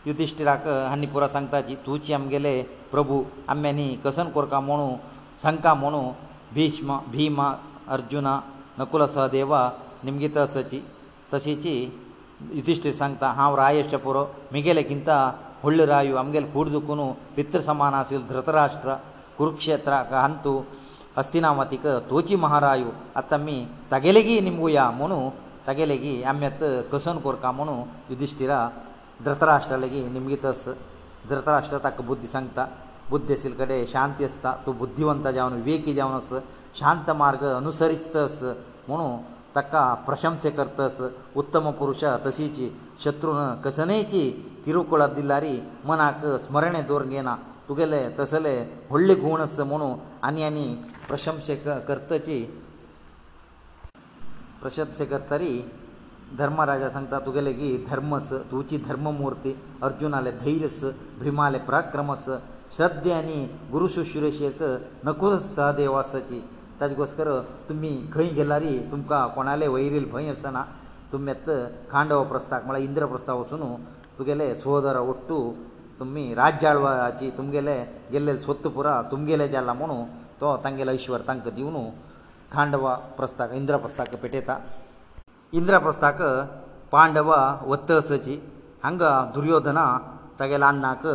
युधिश्टिराक 0.07 0.66
हांणी 0.88 1.07
पुरो 1.07 1.26
सांगता 1.32 1.61
जी 1.66 1.74
तुजी 1.86 2.12
आमगेले 2.12 2.61
प्रभू 2.92 3.22
आम्यांनी 3.48 3.94
कसन 4.05 4.30
कोरका 4.34 4.61
म्हणू 4.61 4.90
सांगता 5.42 5.74
म्हणू 5.74 6.00
भिष्म 6.55 6.96
भीम 7.12 7.40
अर्जुना 7.42 8.38
नकुल 8.78 9.05
सहदेवा 9.07 9.68
निमगे 10.05 10.28
तसची 10.36 10.80
तशीची 11.34 11.74
युधिश्टीर 12.53 12.92
सांगता 12.94 13.28
हांव 13.36 13.55
रायश्च 13.59 13.94
पुरो 14.03 14.24
मिगेले 14.53 14.82
किंता 14.82 15.22
व्हडलो 15.62 15.86
रायू 15.86 16.16
आमगेले 16.16 16.46
फूड 16.55 16.68
चुकून 16.70 17.11
पित्र 17.36 17.61
समान 17.66 17.94
आशिल्लो 17.94 18.26
धृतराष्ट्र 18.32 18.94
कुरुक्षेत्राक 19.38 20.12
हांतू 20.12 20.61
हस्तिनावतीक 21.16 21.86
तोची 22.11 22.36
महारायू 22.42 22.90
आतां 23.16 23.38
आमी 23.40 23.64
तागेलेगी 23.90 24.40
निमगुया 24.46 24.90
म्हणू 24.98 25.28
तागेलेगी 25.66 26.22
आम्यात 26.32 26.64
कसन 26.92 27.18
कोरका 27.24 27.50
म्हणू 27.53 27.82
युधिश्टिरा 28.11 28.68
ಧೃತರಾಷ್ಟ್ರ 29.27 29.77
ಲಗಿ 29.85 30.01
ನಿಮಗೆ 30.14 30.39
ತಸ 30.45 30.62
ಧೃತರಾಷ್ಟ್ರ 31.31 31.77
ತಕ್ಕ 31.87 32.01
ಬುದ್ಧಿ 32.11 32.29
ಸಂಗತ 32.37 32.61
ಬುದ್ಧಿ 33.12 33.35
ಸಿಲ್ 33.43 33.57
ಕಡೆ 33.61 33.77
ಶಾಂತಿ 33.93 34.23
ಅಸ್ತ 34.29 34.47
ತು 34.64 34.70
ಬುದ್ಧಿವಂತ 34.81 35.27
ಜಾವನ 35.37 35.57
ವಿವೇಕಿ 35.64 35.93
ಜಾವನ 35.99 36.16
ಅಸ 36.23 36.39
ಶಾಂತ 36.81 37.09
ಮಾರ್ಗ 37.23 37.43
ಅನುಸರಿಸ್ತ 37.61 38.16
ಅಸ 38.29 38.41
ಮನು 38.91 39.09
ತಕ್ಕ 39.57 39.75
ಪ್ರಶಂಸೆ 40.09 40.51
ಕರ್ತ 40.59 40.81
ಅಸ 40.91 41.01
ಉತ್ತಮ 41.41 41.64
ಪುರುಷ 41.81 42.03
ತಸೀಚಿ 42.27 42.66
ಶತ್ರುನ 43.03 43.43
ಕಸನೇಚಿ 43.64 44.23
ಕಿರುಕುಳ 44.64 45.03
ದಿಲ್ಲಾರಿ 45.18 45.55
ಮನಾಕ 45.91 46.33
ಸ್ಮರಣೆ 46.47 46.81
ದೋರ್ಗೇನ 46.91 47.31
ತುಗೆಲೆ 47.68 48.01
ತಸಲೆ 48.18 48.55
ಒಳ್ಳೆ 48.97 49.14
ಗುಣ 49.25 49.43
ಅಸ 49.51 49.61
ಮನು 49.73 49.91
ಅನಿ 50.29 50.43
ಅನಿ 50.51 50.66
ಪ್ರಶಂಸೆ 51.11 51.57
ಕರ್ತಚಿ 51.91 52.41
ಪ್ರಶಂಸೆ 54.64 55.07
ಕರ್ತರಿ 55.14 55.53
धर्मराजा 56.39 56.89
सांगता 56.95 57.18
तुगेले 57.24 57.53
की 57.61 57.70
धर्मस 57.91 58.28
तुजी 58.51 58.76
धर्ममुर्ती 58.89 59.51
अर्जुनाले 59.87 60.30
धैर्यस 60.43 60.78
भिमाले 61.22 61.59
पराक्रमस 61.68 62.24
श्रद्धे 62.76 63.12
आनी 63.18 63.39
गुरु 63.72 63.89
शुश्रुशेक 63.95 64.61
नकुल 65.07 65.35
सहदेवासाची 65.55 66.39
ताजे 66.80 66.95
गोसकर 67.01 67.28
तुमी 67.68 67.91
खंय 68.14 68.28
गेल्यार 68.39 68.64
तुमकां 68.93 69.20
कोणाले 69.35 69.68
वयरील 69.74 70.05
भंय 70.12 70.30
आसना 70.35 70.62
तुमी 71.12 71.30
आतां 71.30 71.59
खांडव 71.91 72.22
प्रस्ताक 72.33 72.64
म्हळ्यार 72.66 72.89
इंद्रप्रस्ताव 72.89 73.41
वचून 73.41 73.62
तुगेले 74.18 74.55
सोदर 74.62 74.97
ओट्टू 75.11 75.39
तुमी 75.99 76.24
राज्याळवाची 76.43 77.28
तुमगेले 77.39 77.78
गेल्ले 78.12 78.37
सोत्त 78.47 78.66
पुरा 78.76 79.01
तुमगेले 79.11 79.49
जाला 79.57 79.72
म्हणून 79.80 80.03
तो 80.41 80.57
तांगेलो 80.64 80.91
ईश्वर 81.01 81.20
तांकां 81.28 81.55
दिवन 81.57 81.76
खांडव 82.55 82.89
प्रस्ताक 83.18 83.53
इंद्रप्रस्ताक 83.61 84.14
पेटयता 84.22 84.57
इंद्रप्रस्थाक 85.59 86.18
पांडवां 86.92 87.42
वतसची 87.70 88.38
हांगा 88.84 89.11
दुर्योधन 89.34 89.78
तागेल्या 90.38 90.68
अण्णाक 90.68 91.07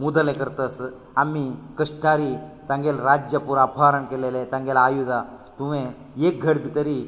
मुदले 0.00 0.32
करतस 0.32 0.80
आमी 1.22 1.50
कश्टारी 1.78 2.34
तांगेले 2.68 3.02
राज्य 3.02 3.38
पुरो 3.46 3.60
अपहरण 3.60 4.04
केलेले 4.10 4.44
तांगेले 4.52 4.78
आयुधां 4.80 5.22
तुवें 5.58 5.92
एक 6.26 6.42
घड 6.42 6.60
भितरी 6.62 6.98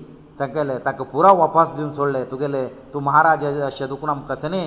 तागेले 0.40 0.76
ताका 0.84 1.04
पुरो 1.12 1.32
वापस 1.40 1.72
दिवन 1.76 1.90
सोडले 1.96 2.24
तुगेले 2.30 2.66
तूं 2.92 3.00
महाराज 3.08 3.44
अशें 3.70 3.88
दुखून 3.88 4.10
आमकां 4.10 4.36
कसनी 4.36 4.62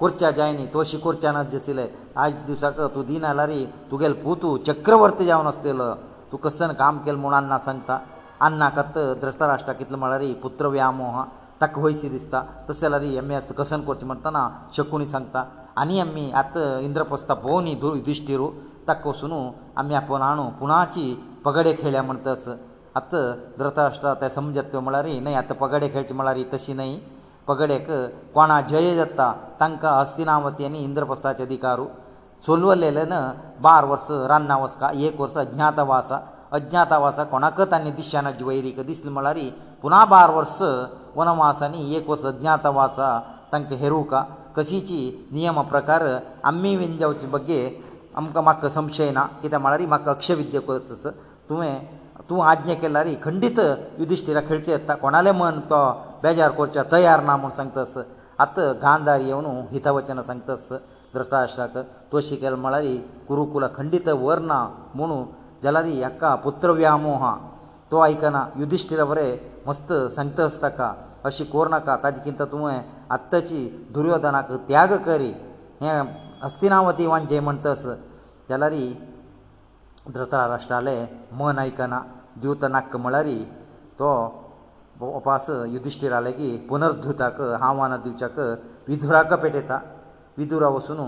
करचें 0.00 0.30
जाय 0.36 0.52
न्ही 0.52 0.66
तोशी 0.74 0.98
करचें 1.04 1.30
ना 1.32 1.42
जशिले 1.52 1.86
आयज 2.20 2.36
दिसाक 2.50 2.80
तूं 2.94 3.04
दिना 3.08 3.28
जाल्यार 3.34 3.52
तुगेले 3.90 4.14
पुतू 4.24 4.56
चक्रवर्ती 4.68 5.24
जावन 5.30 5.46
आसतलो 5.54 5.88
तूं 6.32 6.38
कसन 6.46 6.72
काम 6.84 6.98
केलें 7.04 7.18
म्हूण 7.24 7.34
अण्णा 7.40 7.58
सांगता 7.66 7.98
अन्नाकत 8.46 8.92
ध्रष्टराष्ट्रा 9.20 9.72
कितलो 9.80 9.96
म्हळ्यार 10.02 10.22
पुत्र 10.42 10.66
व्यामोह 10.76 11.22
ताका 11.60 11.80
वयशी 11.82 12.08
दिसता 12.08 12.40
तशें 12.68 12.80
जाल्यार 12.88 13.18
एम 13.24 13.30
एस 13.38 13.48
कसन 13.58 13.80
करचें 13.88 14.06
म्हणटना 14.06 14.48
शकुनी 14.76 15.06
सांगता 15.06 15.44
आनी 15.80 15.98
आमी 16.00 16.30
आतां 16.42 16.80
इंद्रप्रस्ता 16.84 17.34
भोवनी 17.42 17.74
दु 17.82 17.94
युधिश्टिरू 17.94 18.48
ताका 18.88 19.08
वचून 19.08 19.32
आमी 19.82 19.94
आपोवन 20.00 20.22
आणू 20.28 20.48
पुणाची 20.60 21.04
पगडे 21.44 21.74
खेळ्या 21.82 22.02
म्हण 22.02 22.16
तस 22.26 22.48
आतां 22.96 23.22
ध्रतराष्ट्रा 23.58 24.14
ते 24.20 24.28
समजत 24.34 24.70
त्यो 24.72 24.80
म्हळ्यार 24.86 25.06
न्हय 25.20 25.34
आतां 25.42 25.56
पगडे 25.66 25.88
खेळचे 25.92 26.14
म्हळ्यार 26.14 26.38
तशी 26.56 26.72
न्हय 26.80 26.96
पगडेक 27.46 27.90
कोणा 28.34 28.60
जय 28.70 28.94
जाता 28.96 29.32
तांकां 29.60 29.92
हस्तिनावती 30.00 30.64
आनी 30.64 30.82
इंद्रप्रस्ताचे 30.84 31.42
अधिकारू 31.42 31.86
सोलवलेले 32.46 33.04
न 33.10 33.20
बार 33.64 33.84
वर्स 33.84 34.10
रान्नावस 34.30 34.76
का 34.80 34.90
एक 35.06 35.20
वर्स 35.20 35.36
अज्ञातवास 35.38 36.12
अज्ञातावासा 36.54 37.24
कोणाकच 37.32 37.72
आनी 37.72 37.90
दिसचें 37.96 38.22
ना 38.22 38.30
जिवैरीक 38.38 38.80
दिसलें 38.86 39.12
म्हळ्यार 39.12 39.38
पुना 39.82 40.04
बार 40.12 40.30
वर्स 40.36 40.60
वनवासांनी 41.16 41.94
एक 41.96 42.08
वर्स 42.10 42.24
अज्ञातावासा 42.32 43.10
तांकां 43.52 43.78
हेरूं 43.78 44.02
का 44.10 44.22
कशीची 44.56 45.00
नियमा 45.32 45.62
प्रकार 45.72 46.06
आमी 46.50 46.76
बीन 46.76 46.96
जावचे 46.98 47.26
बगे 47.32 47.62
आमकां 48.16 48.42
म्हाका 48.44 48.68
संशय 48.68 49.10
ना 49.14 49.24
कित्याक 49.42 49.60
म्हळ्यार 49.62 49.86
म्हाका 49.88 50.10
अक्ष 50.10 50.30
विद्या 50.30 50.60
करतच 50.60 51.06
तुवें 51.48 51.74
तूं 52.30 52.42
आज्ञा 52.44 52.74
केल्यार 52.82 53.08
खंडीत 53.22 53.58
युधिश्टिरा 53.98 54.40
खेळचें 54.48 54.72
येता 54.72 54.94
कोणाले 55.02 55.32
मन 55.38 55.58
तो 55.70 55.80
बेजार 56.22 56.50
करचो 56.58 56.82
तयार 56.92 57.22
ना 57.24 57.36
म्हूण 57.36 57.50
सांगतस 57.56 57.96
आतां 58.38 58.72
गांधार 58.82 59.20
येवन 59.20 59.46
हितवचनां 59.70 60.24
सांगतस 60.24 60.68
दृश्टाश्राक 61.14 61.76
तोशी 62.12 62.36
केले 62.42 62.54
म्हळ्यार 62.64 62.84
कुरुकुला 63.28 63.68
खंडीत 63.78 64.08
वर 64.24 64.38
ना 64.50 64.66
म्हुणू 64.94 65.22
जाल्यार 65.64 65.86
हाका 66.02 66.34
पुत्र 66.44 66.70
व्यामोह 66.80 67.22
तो 67.90 67.98
आयकना 68.00 68.40
युधिश्टीर 68.58 69.02
बरें 69.10 69.32
मस्त 69.68 69.88
संत 70.16 70.38
आसताका 70.40 70.88
अशी 71.26 71.44
कोरनाका 71.54 71.96
ताजे 72.04 72.20
किंत 72.24 72.42
तुवें 72.52 72.78
आत्ताची 73.16 73.60
दुर्योधनाक 73.94 74.52
त्याग 74.68 74.92
करी 75.06 75.30
हें 75.82 75.96
अस्तिनावती 76.48 77.06
वांचे 77.12 77.40
म्हणटस 77.46 77.82
जाल्यार 78.50 78.74
धृतराष्ट्राले 80.14 80.96
मन 81.38 81.58
आयकना 81.62 82.00
द्युत 82.40 82.64
नाक्क 82.74 82.96
म्हळ्यार 83.04 83.26
तो 84.00 84.08
उपास 85.18 85.48
युधिश्टीराले 85.74 86.32
की 86.38 86.56
पुनर्द्युताक 86.70 87.40
आव्हान 87.60 87.92
दिवच्याक 88.04 88.38
विधुराक 88.88 89.32
पेटयता 89.42 89.78
विधुरा 90.38 90.68
वचून 90.78 91.00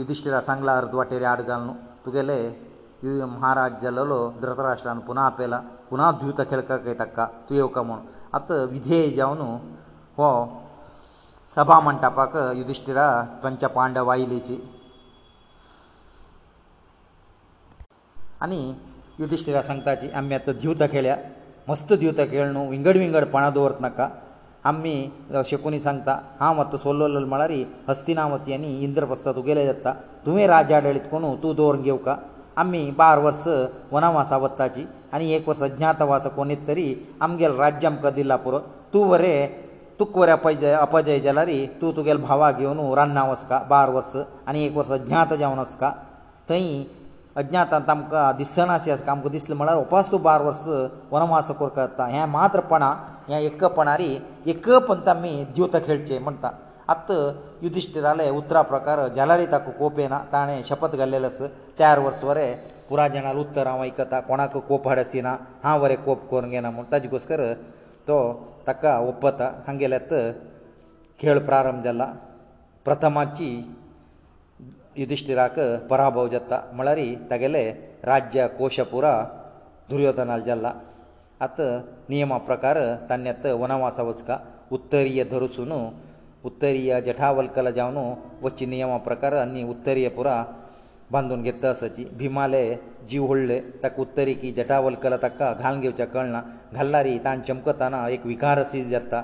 युधिश्टिरा 0.00 0.40
सांगला 0.48 0.76
अर्द 0.78 0.94
वाटेर 0.94 1.22
आड 1.32 1.40
घाल 1.46 1.60
न्हू 1.64 1.74
तुगेले 2.06 2.40
महाराज 3.04 3.80
जाल्लो 3.82 4.18
धृतराष्ट्रान 4.40 4.98
पुना 5.06 5.20
आपयला 5.26 5.58
पुना 5.90 6.10
द्युत 6.22 6.40
खेळकाक 6.50 6.86
ताका 6.98 7.26
तूं 7.48 7.56
येवका 7.56 7.82
म्हूण 7.82 7.98
आतां 8.36 8.58
विधेय 8.72 9.08
जावन 9.16 9.38
हो 10.16 10.28
सभा 11.54 11.78
मंडपाक 11.84 12.36
युधिश्टिरा 12.56 13.06
पंच 13.42 13.64
पांडव 13.76 14.08
आयलीची 14.12 14.60
आनी 18.42 18.60
युधिश्टिरा 19.20 19.62
सांगताची 19.62 20.10
आमी 20.16 20.34
आतां 20.34 20.54
द्युत 20.60 20.82
खेळ्या 20.92 21.16
मस्त 21.68 21.92
द्युत 21.92 22.20
खेळ 22.30 22.50
न्हू 22.52 22.68
विंगड 22.68 22.96
विंगड 22.96 23.24
पणां 23.32 23.52
दवरत 23.54 23.80
नाका 23.80 24.08
आमी 24.68 24.92
शकुनी 25.50 25.78
सांगता 25.80 26.18
हांव 26.40 26.60
आतां 26.60 26.78
सोलोल 26.80 27.16
म्हळ्यार 27.24 27.52
हस्तिनावती 27.88 28.52
आनी 28.54 28.78
इंद्रप्रस्ता 28.84 29.32
तुगेले 29.36 29.64
जाता 29.66 29.92
तुवें 30.26 30.46
राज्य 30.48 30.74
आडळीत 30.76 31.00
कोण 31.10 31.34
तूं 31.42 31.54
दवरून 31.56 31.82
घेवका 31.82 32.16
आमी 32.60 32.82
बार 33.00 33.18
वर्स 33.24 33.44
वनवासा 33.92 34.36
वताची 34.44 34.84
आनी 35.14 35.26
एक 35.34 35.48
वर्स 35.48 35.62
अज्ञातवास 35.62 36.24
कोणी 36.36 36.56
तरी 36.66 36.86
आमगेलें 37.24 37.56
राज्य 37.64 37.86
आमकां 37.88 38.12
दिलां 38.18 38.38
पुरो 38.44 38.58
तूं 38.92 39.04
बरें 39.10 39.38
तुक 39.98 40.16
वरे 40.20 40.32
अपजय 40.36 40.72
अपजय 40.84 41.18
जाल्यार 41.26 41.50
तूं 41.80 41.92
तुगेले 41.96 42.22
भावाक 42.28 42.58
घेवन 42.58 42.80
रान्ना 42.98 43.22
वचका 43.30 43.58
बार 43.72 43.90
वर्स 43.96 44.12
आनी 44.48 44.58
एक 44.66 44.76
वर्स 44.76 44.90
अज्ञात 44.98 45.32
जावन 45.42 45.58
आसका 45.64 45.88
थंय 46.50 46.68
अज्ञातांत 47.40 47.90
आमकां 47.94 48.24
दिसनाशी 48.40 48.90
आसता 48.94 49.10
आमकां 49.12 49.32
दिसलें 49.36 49.56
म्हळ्यार 49.56 49.78
उपास 49.86 50.10
तूं 50.12 50.20
बार 50.28 50.40
वर्स 50.46 50.64
वनवास 51.12 51.50
करता 51.60 52.04
हें 52.14 52.24
मात्रपणा 52.36 52.90
हें 53.28 53.40
एकपणारी 53.40 54.10
एकपंत 54.54 55.08
आमी 55.16 55.32
द्योत 55.54 55.74
खेळचें 55.86 56.18
म्हणटा 56.28 56.50
आतां 56.94 57.20
ಯುಧಿಷ್ಠಿರನೆ 57.64 58.26
ಉತ್ತರ 58.40 58.58
ಪ್ರಕಾರ 58.72 59.00
ಜಲರಿ 59.18 59.46
ತಕು 59.54 59.72
ಕೋಪೇನ 59.80 60.14
ತಾણે 60.34 60.54
शपथ 60.68 60.92
ಗಲ್ಲೆಲಸು 61.00 61.44
ತಯಾರವರ್ಸವರೇ 61.78 62.46
পুরা 62.88 63.04
ಜನಲ್ 63.14 63.40
ಉತ್ತರಾಯೈಕತಾ 63.44 64.18
ಕೋಣಕ 64.28 64.62
ಕೋಪಹಡಸಿನಾ 64.68 65.32
ಆ 65.70 65.74
ವರೆ 65.82 65.96
ಕೋಪ 66.06 66.20
ಕೊರಂಗೇನಾ 66.30 66.70
ಅಂತಾಜಿಗೆಸ್ಕರ 66.82 67.40
ತೋ 68.08 68.16
ತಕ್ಕ 68.68 68.84
ಒಪ್ಪತ 69.10 69.40
ಹಂಗೆಲೆತ್ತು 69.68 70.20
کھیل 71.20 71.38
ಪ್ರಾರಂಭ 71.48 71.82
ಜಲ್ಲ 71.86 72.02
ಪ್ರಥಮಚಿ 72.88 73.50
ಯುಧಿಷ್ಠಿರಕ 75.00 75.56
ಪರಬೌಜತಾ 75.90 76.56
ಮಳರಿ 76.78 77.08
ತಗೆಲೆ 77.30 77.64
ರಾಜ್ಯ 78.10 78.40
ಕೋಶಪುರ 78.58 79.06
ದುರ್ಯೋಧನ 79.90 80.32
ಜಲ್ಲ 80.48 80.66
ಅತ 81.46 81.58
ನಿಯಮ 82.12 82.32
ಪ್ರಕಾರ 82.48 82.78
ತನ್ನೆತ್ತ 83.10 83.52
ವನವಾಸವಸ್ಕ 83.60 84.28
ಉತ್ತರೀಯ 84.76 85.20
ಧರುಸುನು 85.32 85.76
ಉತ್ತರೀಯ 86.48 86.92
ಜಠಾವಲ್ಕಲ 87.08 87.68
ಜಾವನು 87.78 88.04
ವಚ್ಚಿ 88.44 88.66
ನಿಯಮ 88.74 88.92
ಪ್ರಕಾರ 89.08 89.34
ಅನ್ನಿ 89.46 89.62
ಉತ್ತರಿಯ 89.74 90.08
ಪುರ 90.18 90.28
ಬಂದೂನ್ 91.14 91.44
ಗೆತ್ತ 91.46 91.70
ಸಚಿ 91.80 92.04
ಭೀಮಾಲೆ 92.20 92.62
ಜೀವ 93.10 93.22
ಹೊಳ್ಳೆ 93.30 93.56
ತಕ್ಕ 93.82 93.98
ಉತ್ತರಿಕಿ 94.04 94.48
ಜಠಾವಲ್ಕಲ 94.58 95.14
ತಕ್ಕ 95.24 95.40
ಘಾಲ್ 95.62 95.80
ಗೆವಚ 95.82 96.02
ಕಳ್ನ 96.14 96.38
ಘಲ್ಲಾರಿ 96.78 97.14
ತಾನ್ 97.24 97.40
ಚಮ್ಕತಾನ 97.48 97.94
ಏಕ್ 98.14 98.26
ವಿಕಾರಸಿ 98.32 98.80
ಜರ್ತ 98.92 99.14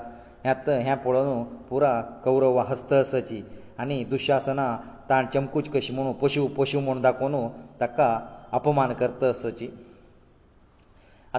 ಹ್ಯಾತ್ 0.45 0.71
ಹ್ಯಾ 0.87 0.95
ಪೊಳನು 1.05 1.35
ಪುರ 1.69 1.85
ಕೌರವ 2.25 2.57
ಹಸ್ತ 2.71 2.91
ಸಚಿ 3.13 3.39
ಅನಿ 3.83 3.97
ದುಶಾಸನ 4.11 4.61
ತಾನ್ 5.09 5.27
ಚಮ್ಕುಚ್ 5.33 5.69
ಕಶಿ 5.75 5.91
ಮನು 5.97 6.11
ಪಶು 6.21 6.41
ಪಶು 6.57 6.79
ಮನು 6.85 7.01
ದಾಕೋನು 7.07 7.41
ತಕ್ಕ 7.81 7.99
ಅಪಮಾನ 8.57 8.91
ಕರ್ತ 9.01 9.25
ಸಚಿ 9.43 9.67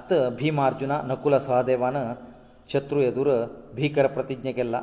ಅತ್ತ 0.01 0.15
ಭೀಮಾರ್ಜುನ 0.41 0.95
ನಕುಲ 1.11 1.35
ಸಹದೇವನ 1.47 1.99
ಶತ್ರು 2.73 3.01
ಎದುರು 3.11 3.37
ಭೀಕರ 3.79 4.07
ಪ್ರತಿಜ್ಞೆ 4.17 4.53
ಕೆಲ್ಲ 4.61 4.77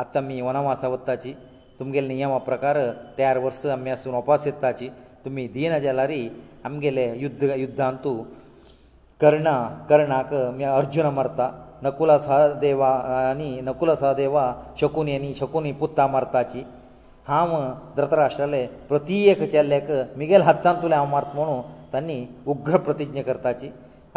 आतां 0.00 0.22
आमी 0.24 0.40
वनवासा 0.42 0.88
वताची 0.88 1.32
तुमगेले 1.78 2.08
नियमा 2.14 2.36
प्रकार 2.48 2.76
तयार 3.18 3.38
वर्स 3.44 3.64
आमी 3.76 3.90
आसून 3.90 4.14
उपास 4.16 4.46
येताची 4.46 4.88
तुमी 5.24 5.46
दिना 5.54 5.78
जाल्यारय 5.78 6.24
आमगेले 6.64 7.06
युद्द 7.20 7.42
युद्धांतू 7.64 8.14
कर्णा 9.20 9.56
कर्णाक 9.88 10.32
अर्जुन 10.32 11.06
मरता 11.18 11.50
नकुला 11.82 12.18
सहदेवा 12.18 12.88
आनी 13.32 13.50
नकुला 13.68 13.94
सहदेवा 14.02 14.44
शकुनी 14.80 15.16
आनी 15.16 15.32
शकुनी 15.40 15.72
पुत्ता 15.80 16.06
मरताची 16.14 16.62
हांव 17.28 17.56
धृतराष्ट्राले 17.96 18.64
प्रत्येक 18.88 19.42
चेल्ल्याक 19.50 19.90
मुगेल 20.18 20.42
हातान 20.48 20.82
तुलें 20.82 20.96
हांव 20.96 21.06
मारत 21.10 21.34
म्हणून 21.34 21.60
तांणी 21.92 22.24
उग्र 22.52 22.76
प्रतिज्ञ 22.86 23.22
करताची 23.28 23.68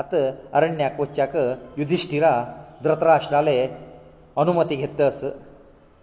आत 0.03 0.15
अरण्याक 0.15 0.99
वच्च्याक 1.01 1.35
युधिश्टिरा 1.77 2.33
धृतराष्ट्राले 2.83 3.57
अनुमती 4.37 4.75
घेत 4.75 5.01
आसा 5.01 5.27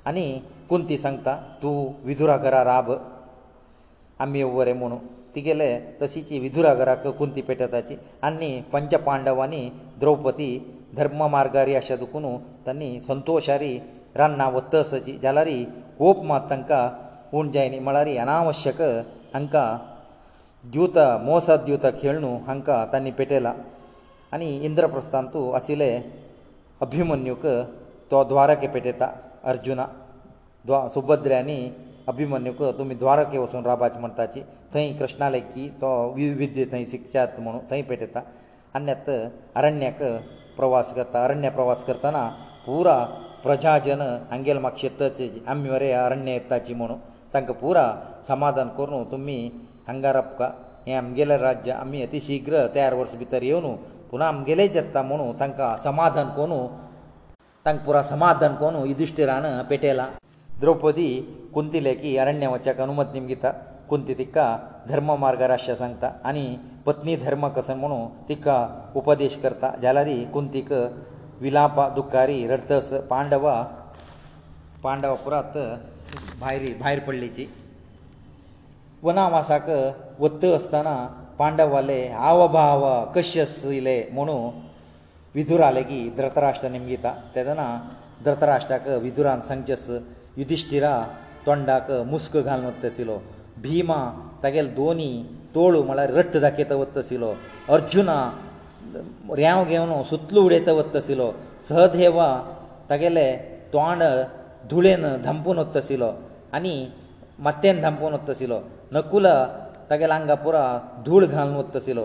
आनी 0.09 0.27
कुंती 0.69 0.97
सांगता 1.05 1.35
तूं 1.63 1.75
विधुरा 2.07 2.37
घरा 2.45 2.63
राब 2.71 2.91
आमी 4.23 4.39
येवं 4.39 4.57
बरें 4.57 4.73
म्हणून 4.81 4.99
तिगेले 5.35 5.69
तशीची 6.01 6.39
विधुरा 6.39 6.73
घराक 6.75 7.07
कुंती 7.19 7.41
पेटयता 7.49 7.73
ताची 7.81 7.95
आनी 8.29 8.51
पंच 8.73 8.95
पांडवांनी 9.07 9.63
द्रौपदी 10.01 10.51
धर्म 10.97 11.23
मार्गारी 11.35 11.75
अशें 11.75 11.97
दुखून 11.99 12.27
तांणी 12.67 12.91
संतोशारी 13.07 13.79
रान्ना 14.17 14.49
वत्तसाची 14.57 15.17
जाल्यार 15.23 15.49
ओप 16.09 16.23
मात 16.25 16.51
तांकां 16.51 16.83
उण 17.39 17.51
जायनी 17.53 17.79
म्हळ्यार 17.79 18.07
अनावश्यक 18.27 18.83
हांकां 19.35 19.67
द्युत 20.73 20.99
मोसा 21.25 21.57
द्युत 21.65 21.87
खेळणु 22.03 22.37
हांकां 22.47 22.85
तांणी 22.93 23.11
पेटयला 23.19 23.55
आनी 24.33 24.55
इंद्रप्रस्थांतू 24.67 25.51
आशिल्ले 25.59 25.95
अभिमन्युक 26.81 27.47
तो 28.11 28.23
द्वारके 28.29 28.67
पेटयता 28.75 29.09
अर्जुना 29.51 29.85
द्वा 30.67 30.79
सुभद्र्यांनी 30.95 31.57
अभिमन्यूक 32.11 32.61
तुमी 32.79 32.95
द्वारके 33.03 33.39
वचून 33.39 33.65
राबाचे 33.67 33.99
म्हणटाची 34.01 34.41
थंय 34.75 34.93
कृष्णालय 34.99 35.41
की 35.55 35.69
तो 35.83 35.89
विविध्य 36.17 36.65
थंय 36.73 36.85
शिकच्यात 36.91 37.41
म्हणून 37.45 37.61
थंय 37.71 37.83
पेटयता 37.89 38.21
अन्यत 38.75 39.11
अरण्याक 39.57 40.03
प्रवास 40.57 40.93
करता 40.95 41.23
अरण्य 41.25 41.49
प्रवास 41.57 41.83
करतना 41.85 42.27
पुरा 42.67 42.99
प्रजाजन 43.45 44.01
हांगेल 44.31 44.59
म्हाका 44.65 44.79
शेतचे 44.81 45.31
आमी 45.51 45.71
मरे 45.71 45.91
अरण्य 46.07 46.33
येताची 46.35 46.75
म्हणून 46.81 46.99
तांकां 47.35 47.55
पुरा 47.61 47.87
समाधान 48.29 48.69
करून 48.79 49.11
तुमी 49.11 49.37
हांगा 49.87 50.13
रपका 50.13 50.51
हें 50.87 50.95
आमगेलें 50.97 51.37
राज्य 51.39 51.73
आमी 51.73 52.03
अतिशिग्र 52.03 52.67
तयार 52.75 52.95
वर्स 53.01 53.15
भितर 53.17 53.43
येवन 53.51 53.75
पुन्हा 54.11 54.29
आमगेलें 54.29 54.67
जेत्ता 54.73 55.03
म्हणून 55.11 55.39
तांकां 55.41 55.77
समाधान 55.85 56.29
करून 56.37 56.67
तांकां 57.65 57.85
पुरो 57.87 58.03
समाधान 58.11 58.55
कोन 58.61 58.77
युधिश्टिरान 58.91 59.45
पेटयला 59.69 60.07
द्रौपदी 60.63 61.09
कुंतिलेकी 61.55 62.11
अरण्य 62.23 62.47
वचक 62.55 62.81
अनुमत 62.87 63.11
निम 63.15 63.27
घेता 63.33 63.51
कुंती 63.91 64.15
तिका 64.19 64.47
धर्म 64.89 65.11
मार्गार 65.25 65.51
आशय 65.57 65.75
सांगता 65.83 66.09
आनी 66.29 66.45
पत्नी 66.87 67.15
धर्म 67.25 67.47
कसं 67.57 67.77
म्हणू 67.83 67.99
तिका 68.29 68.57
उपदेश 69.01 69.37
करता 69.43 69.71
जाल्यारय 69.83 70.19
कुंतीक 70.35 70.73
विलाप 71.45 71.79
दुखारी 71.99 72.39
रडतस 72.53 72.91
पांडवा 73.11 73.55
पांडवा 74.83 75.15
पुरात 75.25 75.57
भायर 76.41 76.65
भायर 76.81 76.99
पडलीची 77.07 77.47
वनावासाक 79.03 79.71
वत्त 80.21 80.45
आसतना 80.55 80.97
पांडव 81.39 81.73
वाले 81.73 82.03
आव 82.31 82.47
भाव 82.59 82.85
कश्य 83.15 83.43
आसले 83.43 83.99
म्हणू 84.13 84.37
ವಿದೂರ 85.37 85.63
ಅಲ್ಲಿಗೆ 85.71 85.99
ಧೃತರಾಷ್ಟಾ 86.17 86.69
ನೀಮಿತಾ 86.73 87.11
ತದನ 87.35 87.63
ಧೃತರಾಷ್ಟಾಕ 88.25 88.83
ವಿದೂರ 89.05 89.29
ಸಂಚಸ್ಯ 89.51 89.95
ಯುಧಿಷ್ಠಿರ 90.41 90.87
ಟೊಂಡಾಕ 91.47 91.87
ಮುಸ್ಕ 92.13 92.35
ಗಾನ 92.47 92.61
ಒತ್ತಸಿಲೋ 92.73 93.17
ಭೀಮ 93.65 93.93
ತಗೇಲ್ 94.43 94.69
ದೊನಿ 94.81 95.11
ತೋಳು 95.55 95.79
ಮಳ 95.89 96.01
ರಟ್ಟ 96.17 96.35
ದಕೇತ 96.45 96.73
ಒತ್ತಸಿಲೋ 96.85 97.31
ಅರ್ಜುನ 97.77 98.11
ರ್ಯಾವು 99.41 99.63
ಗೆವನು 99.71 99.97
ಸುತ್ಲು 100.11 100.41
ಉಡೈತ 100.49 100.71
ಒತ್ತಸಿಲೋ 100.83 101.29
ಸಹದೇವ 101.69 102.21
ತಗಲೇ 102.91 103.27
ಟೊಂಡ 103.75 104.03
ಧುಲೇನ 104.73 105.07
ಧಂಪುನ 105.27 105.59
ಒತ್ತಸಿಲೋ 105.67 106.11
ಅನಿ 106.59 106.77
ಮತ್ತೆನ 107.47 107.77
ಧಂಪುನ 107.87 108.15
ಒತ್ತಸಿಲೋ 108.21 108.59
ನಕುಲ 108.97 109.27
ತಗಲ 109.93 110.11
ಅಂಗಾಪುರ 110.19 110.57
ಧೂಳ್ 111.07 111.27
ಗಾನ 111.35 111.55
ಒತ್ತಸಿಲೋ 111.65 112.05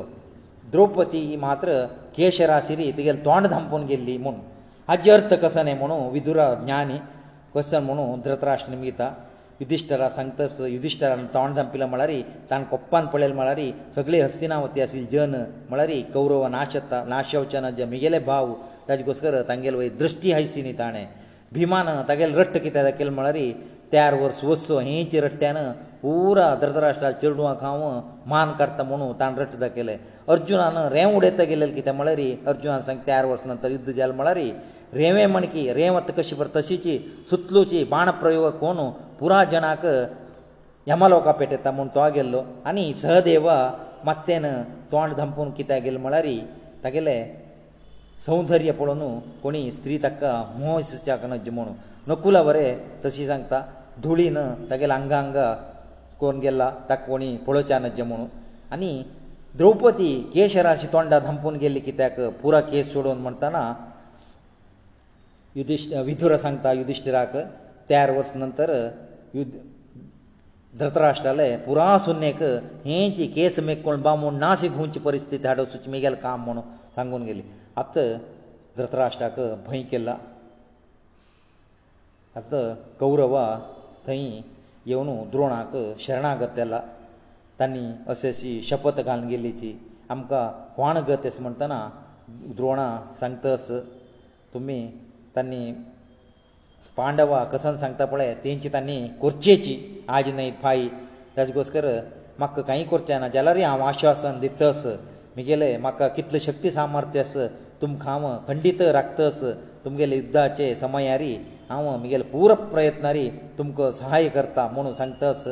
द्रौपदी 0.74 1.20
ही 1.30 1.36
मात्र 1.46 1.70
केशरासिरी 2.16 2.90
तिगेलें 2.98 3.22
तोंड 3.26 3.48
धांपून 3.54 3.84
गेल्ली 3.92 4.18
म्हूण 4.24 4.34
हाजी 4.88 5.10
अर्थ 5.12 5.34
कसो 5.44 5.64
न्हय 5.64 5.74
म्हणून 5.74 6.08
विदुरा 6.14 6.54
ज्ञानी 6.64 6.98
कसो 7.56 7.80
म्हणून 7.88 8.20
धृतराष्ट्र 8.26 8.70
निमिता 8.74 9.10
युधिश्टरा 9.62 10.08
सांगतास 10.18 10.60
युधिश्टरान 10.74 11.26
तोंड 11.34 11.54
धांपिलो 11.56 11.86
म्हळ्यार 11.92 12.12
ताणें 12.50 12.66
कोप्पान 12.72 13.06
पळयलें 13.14 13.34
म्हळ्यार 13.36 13.60
सगळे 13.96 14.20
हस्तिनावती 14.22 14.82
आशिल्ली 14.82 15.08
जन 15.18 15.34
म्हळ्यार 15.70 15.92
कौरव 16.14 16.48
नाशता 16.58 17.04
नाशवचन 17.08 17.70
जे 17.78 17.86
म्हगेले 17.94 18.20
भाव 18.28 18.54
ताजे 18.90 19.04
घोसकर 19.10 19.42
तांगेले 19.50 19.78
वय 19.78 19.90
दृश्टी 20.04 20.32
आयसी 20.34 20.62
न्ही 20.62 20.78
ताणें 20.80 21.06
भिमान 21.54 21.88
तागेलें 22.10 22.36
रट्ट 22.40 22.58
कित्याक 22.64 22.94
केलें 22.98 23.12
म्हळ्यार 23.18 23.38
तेर 23.92 24.14
वर्स 24.22 24.44
वस्सो 24.44 24.80
हेंच 24.80 25.16
रट्ट्यान 25.24 25.58
ಪೂರದ್ರದ್ರಾಷ್ಟಾ 26.04 27.10
ಚಿರಣುವಾ 27.22 27.52
ಖಾಂ 27.62 27.82
ಮಾನ್ಕರ್ತಾ 28.32 28.84
ಮನೋ 28.90 29.08
ತಾಂಡ್ರಟ್ದ 29.22 29.68
ಕೆಲೆ 29.78 29.96
ಅರ್ಜುನನ 30.34 30.80
ರೇಮುಡೆ 30.96 31.30
ತಗિલે 31.40 31.68
ಕಿ 31.78 31.84
ತಮಳರಿ 31.88 32.28
ಅರ್ಜುನ 32.52 32.74
ಸಂಕ್ 32.90 33.04
ತ್ಯಾರ್ 33.08 33.28
ವಸನಂತರ 33.32 33.70
ಯುದ್ಧ 33.78 33.90
ಜел 34.00 34.12
ಮಳರಿ 34.20 34.48
ರೇವೆ 35.00 35.24
ಮಣಕಿ 35.36 35.64
ರೇಮತ್ತ 35.78 36.12
ಕಶಿ 36.18 36.36
ಬರ್ತಸಿಚಿ 36.42 36.94
ಸುತ್ತಲುಚಿ 37.30 37.80
ಬಾಣ 37.94 38.10
ಪ್ರಯೋಗ 38.22 38.50
ಕೋನು 38.62 38.86
ಪುರಾ 39.22 39.40
ಜನಾಕ 39.54 39.86
ಯಮಲೋಕ 40.92 41.30
ಪೇಟ 41.40 41.54
ತಮಂಟೋ 41.66 42.02
ಆಗೆಲ್ಲೋ 42.08 42.42
ಅನಿ 42.72 42.86
ಸಹದೇವ 43.02 43.48
ಮತ್ತೆನ 44.10 44.46
ತೋಂಡ 44.92 45.10
ದಂಪನ 45.20 45.50
ಕಿ 45.60 45.64
ತಗೆಲ್ಲ 45.72 46.00
ಮಳರಿ 46.08 46.38
ತಗિલે 46.84 47.18
ಸೌಂದರ್ಯ 48.28 48.72
ಪುಣೋ 48.78 49.10
ಕೊನಿ 49.42 49.62
ಸ್ತ್ರೀ 49.80 49.96
ತಕ್ಕ 50.06 50.24
ಮೋಹಿಸುಚಾಕನ 50.60 51.34
ಜಮಣು 51.48 51.74
ನಕುಲ 52.10 52.38
ಬರೆ 52.48 52.64
ತಸಿ 53.02 53.26
ಸಂತಾ 53.32 53.60
ಧೂಳಿ 54.04 54.26
ನ 54.36 54.40
ತಗಲ 54.70 54.92
ಅಂಗಾಂಗ 55.00 55.38
कोण 56.20 56.40
गेल्ला 56.40 56.70
ताका 56.90 57.06
कोणी 57.06 57.36
पळोवच्या 57.48 57.80
नज 57.80 58.00
म्हणून 58.02 58.28
आनी 58.74 58.92
द्रौपदी 59.58 60.08
केशराची 60.34 60.88
तोंडा 60.94 61.20
धांपून 61.20 61.56
गेल्ली 61.60 61.80
कित्याक 61.80 62.20
पुरा 62.42 62.60
केस 62.62 62.92
सोडून 62.94 63.18
म्हणटना 63.18 63.62
युधिश्ट 65.56 65.94
विधुर 66.06 66.36
सांगता 66.38 66.72
युधिश्टिराक 66.74 67.36
तयार 67.90 68.10
वर्स 68.18 68.32
नंतर 68.36 68.72
युद्ध 69.36 69.52
धृतराष्ट्राले 70.80 71.56
पुरा 71.66 71.98
सुन्नेक 72.00 72.42
हेची 72.86 73.28
केस 73.36 73.58
मेकळून 73.70 74.02
बांबून 74.02 74.36
नाशी 74.40 74.68
घुंवची 74.70 75.00
परिस्थिती 75.06 75.48
हाडोवची 75.48 75.90
मेगेल 75.92 76.16
काम 76.24 76.44
म्हणून 76.46 76.64
सांगून 76.96 77.24
गेली 77.26 77.42
आत 77.84 77.98
धृतराष्ट्राक 78.78 79.40
भंय 79.68 79.82
केला 79.92 80.18
आत 82.36 82.54
कौरवा 83.00 83.46
थंय 84.08 84.42
येवन 84.88 85.10
द्रोणाक 85.32 85.76
शरणागत 86.02 86.56
जाला 86.58 86.80
तांणी 87.60 87.86
अशी 88.10 88.28
अशी 88.28 88.62
शपत 88.70 89.00
घालून 89.04 89.26
गेल्लीची 89.28 89.74
आमकां 90.10 90.48
कोण 90.76 90.98
गत 91.08 91.26
अशें 91.26 91.42
म्हणटना 91.44 91.80
द्रोणा 92.58 92.88
सांगतस 93.20 93.68
तुमी 94.54 94.80
तांणी 95.36 95.72
पांडवा 96.98 97.44
कसन 97.54 97.76
सांगता 97.78 98.06
पळय 98.14 98.34
तेंची 98.44 98.70
तांणी 98.74 98.98
करचेची 99.22 99.76
आज 100.18 100.28
न्हय 100.34 100.52
फाई 100.64 100.88
ताजे 101.38 101.54
गोसकर 101.54 101.86
म्हाका 102.40 102.62
कांय 102.62 102.84
करचें 102.92 103.20
ना 103.20 103.28
जाल्यारय 103.36 103.64
हांव 103.64 103.82
आश्वासन 103.88 104.40
दितस 104.40 104.86
म्हगेलें 105.36 105.78
म्हाका 105.82 106.08
कितलें 106.16 106.40
शक्ती 106.48 106.72
सामर्थ्य 106.72 107.20
आस 107.20 107.34
तुमकां 107.82 108.20
हांव 108.22 108.38
खंडीत 108.48 108.82
राखतस 108.98 109.44
तुमगेले 109.86 110.16
युद्धाचे 110.18 110.74
समयारी 110.76 111.36
हांव 111.70 111.88
म्हगेलो 111.98 112.24
पुरो 112.32 112.54
प्रयत्नारी 112.74 113.30
तुमकां 113.58 113.92
सहाय 113.94 114.28
करता 114.36 114.68
म्हणून 114.74 114.94
सांगतास 114.96 115.44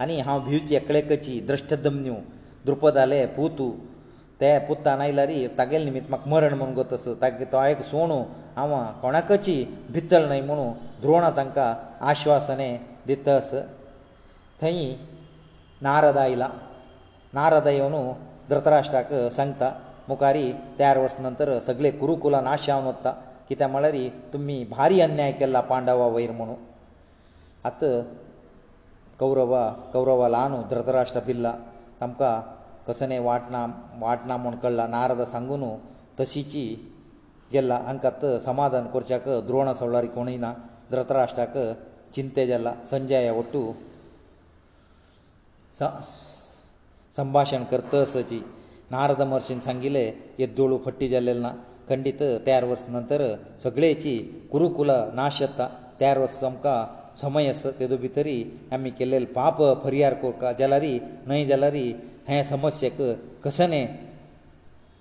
आनी 0.00 0.16
हांव 0.28 0.40
भिवची 0.46 0.74
एकळेकची 0.74 1.38
द्रश्टदम्यू 1.46 2.14
द्रुपदाले 2.64 3.24
पुतू 3.36 3.70
ते 4.40 4.58
पुतान 4.68 5.00
आयला 5.00 5.26
रे 5.26 5.46
तागेले 5.58 5.84
निमित्त 5.84 6.10
म्हाका 6.10 6.30
मरण 6.30 6.54
म्हूण 6.58 6.72
गो 6.74 6.82
तस 6.92 7.06
तागे 7.22 7.44
तो 7.52 7.56
आयक 7.56 7.80
सोणू 7.90 8.18
हांव 8.56 8.74
कोणाकची 9.02 9.64
भितळ 9.94 10.26
न्हय 10.26 10.40
म्हणून 10.50 10.72
द्रोणा 11.02 11.30
तांकां 11.36 11.72
आश्वासने 12.10 12.70
दितस 13.06 13.50
थंय 14.62 14.92
नारद 15.82 16.16
आयला 16.24 16.48
नारद 17.34 17.66
येवन 17.66 18.12
धृतराष्ट्राक 18.50 19.14
सांगता 19.36 19.72
मुखारी 20.08 20.50
तेरा 20.78 21.00
वर्सां 21.00 21.22
नंतर 21.24 21.58
सगळे 21.66 21.90
कुरुकुला 22.00 22.40
नाश 22.40 22.66
जावन 22.66 22.84
वता 22.86 23.14
कित्याक 23.50 23.70
म्हळ्यार 23.70 23.94
तुमी 24.32 24.56
भारी 24.70 25.00
अन्याय 25.00 25.30
केला 25.38 25.60
पांडवा 25.70 26.06
वयर 26.14 26.30
म्हणून 26.32 26.56
आतां 27.66 28.02
कौरवा 29.18 29.62
कौरवा 29.92 30.28
ल्हान 30.28 30.52
धृतराष्ट्र 30.70 31.20
भिल्ला 31.26 31.52
तांकां 32.00 32.40
कसने 32.86 33.18
वाटना 33.24 33.64
वाटना 34.00 34.36
म्हूण 34.36 34.54
कळ्ळा 34.62 34.86
नारद 34.88 35.22
सांगून 35.30 35.64
तशीची 36.20 36.62
गेल्ला 37.52 37.78
हांकां 37.86 38.38
समाधान 38.46 38.86
करच्याक 38.92 39.28
द्रोण 39.46 39.72
सवळारी 39.78 40.06
कोणय 40.14 40.36
ना 40.44 40.52
धृतराष्ट्राक 40.90 41.56
चिंते 42.14 42.46
जाला 42.46 42.72
संजय 42.90 43.30
वटू 43.38 43.72
संभाशण 47.16 47.64
करतसची 47.70 48.40
नारद 48.90 49.22
महर्शीन 49.22 49.60
सांगिल्लें 49.64 50.10
येद्दोळू 50.38 50.78
फट्टी 50.84 51.08
जाल्लेलें 51.08 51.40
ना 51.42 51.52
खंडीत 51.90 52.20
तयार 52.46 52.64
वर्स 52.70 52.82
नंतर 52.96 53.22
सगळेची 53.62 54.16
कुरुकुल 54.50 54.90
नाश 55.14 55.40
येता 55.42 55.66
तयार 56.00 56.18
वर्स 56.18 56.42
आमकां 56.48 56.78
समय 57.22 57.48
आसा 57.50 57.70
तेदो 57.78 57.96
भितरी 58.04 58.34
आमी 58.72 58.90
केल्लेले 58.98 59.26
पाप 59.38 59.62
फरियार 59.84 60.14
करता 60.22 60.52
जाल्यारय 60.60 60.98
न्हय 61.26 61.44
जाल्यारय 61.46 61.90
हे 62.28 62.42
समस्येक 62.50 63.00
कसने 63.44 63.82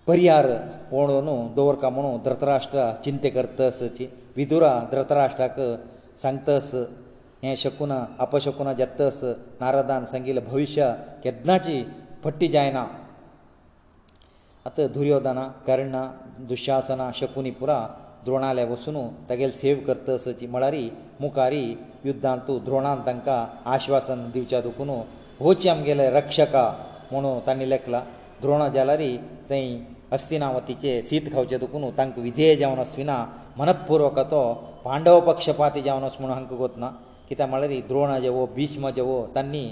परिहार 0.07 0.49
ओडोवन 0.97 1.29
दवरता 1.55 1.89
म्हणून 1.95 2.17
धृतराष्ट्रा 2.25 2.85
चिंते 3.05 3.29
करतसची 3.37 4.07
विदुरा 4.37 4.73
धृतराष्ट्राक 4.91 5.59
सांगतस 6.21 6.71
हें 7.43 7.55
शकुना 7.61 7.99
अपशकुना 8.25 8.73
जेतस 8.81 9.19
नारदान 9.61 10.05
सांगिल्लें 10.11 10.43
भविश्य 10.45 10.91
केन्नाची 11.23 11.77
पट्टी 12.23 12.47
जायना 12.55 12.83
आतां 14.67 14.87
दुर्योधना 14.93 15.43
कर्ण 15.67 15.93
दुशासना 16.47 17.09
शकुनी 17.19 17.51
पुरा 17.59 17.79
द्रोणाले 18.25 18.63
वसून 18.71 18.95
तागेल 19.29 19.51
सेव 19.59 19.79
करतसची 19.87 20.47
म्हळ्यारी 20.53 20.89
मुखारी 21.21 21.63
युध्दांत 22.05 22.39
तूं 22.47 22.57
द्रोणान 22.65 22.99
तांकां 23.05 23.45
आश्वासन 23.73 24.29
दिवच्या 24.33 24.61
दुखून 24.61 24.89
होची 25.39 25.69
आमगेले 25.69 26.09
रक्षका 26.11 26.67
म्हुणू 27.11 27.39
तांणी 27.47 27.69
लेखला 27.69 28.01
द्रोण 28.41 28.63
जाल्यारी 28.73 29.15
थंय 29.49 29.75
अस्तिनावतीचे 30.15 31.01
सीत 31.09 31.21
खावचे 31.33 31.57
दुखून 31.57 31.89
तांकां 31.97 32.23
विधेय 32.23 32.55
जावन 32.55 32.79
आसविना 32.79 33.23
मनपूर्वक 33.57 34.19
तो 34.31 34.41
पांडव 34.85 35.19
पक्षपाती 35.31 35.81
जावन 35.83 36.03
आस 36.03 36.15
म्हुणू 36.19 36.33
हांकां 36.33 36.57
कोतना 36.57 36.89
कित्याक 37.29 37.49
म्हळ्यार 37.49 37.71
द्रोण 37.87 38.19
जेवो 38.21 38.45
भिश्म 38.55 38.89
जेवो 38.95 39.25
तांणी 39.35 39.67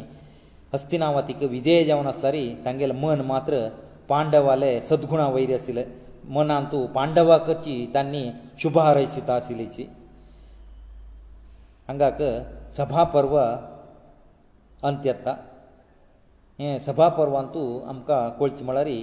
अस्तिनावतीक 0.74 1.44
विधेय 1.52 1.84
जावन 1.86 2.08
आसल्यारी 2.08 2.48
तांगेले 2.66 2.94
मन 3.04 3.22
मात्र 3.32 3.68
पांडवाले 4.10 4.80
सद्गुणा 4.90 5.28
वयर 5.30 5.54
आशिल्ले 5.56 5.84
ಮನಂತು 6.36 6.80
ಪಾಂಡವಕಚಿ 6.96 7.76
ತನ್ನಿ 7.96 8.24
ಶುಭಾರೈಸಿತಾಸಿಲಿಚಿ 8.62 9.84
ಅಂಗಕ 11.92 12.22
ಸಭಾ 12.78 13.04
ಪರ್ವ 13.14 13.36
ಅಂತ್ಯತ್ತ 14.90 15.28
ಏ 16.66 16.70
ಸಭಾ 16.88 17.08
ಪರ್ವಂತು 17.18 17.62
ಅಮಕ 17.92 18.12
ಕೊಳ್ಚಿ 18.40 18.64
ಮಳರಿ 18.70 19.00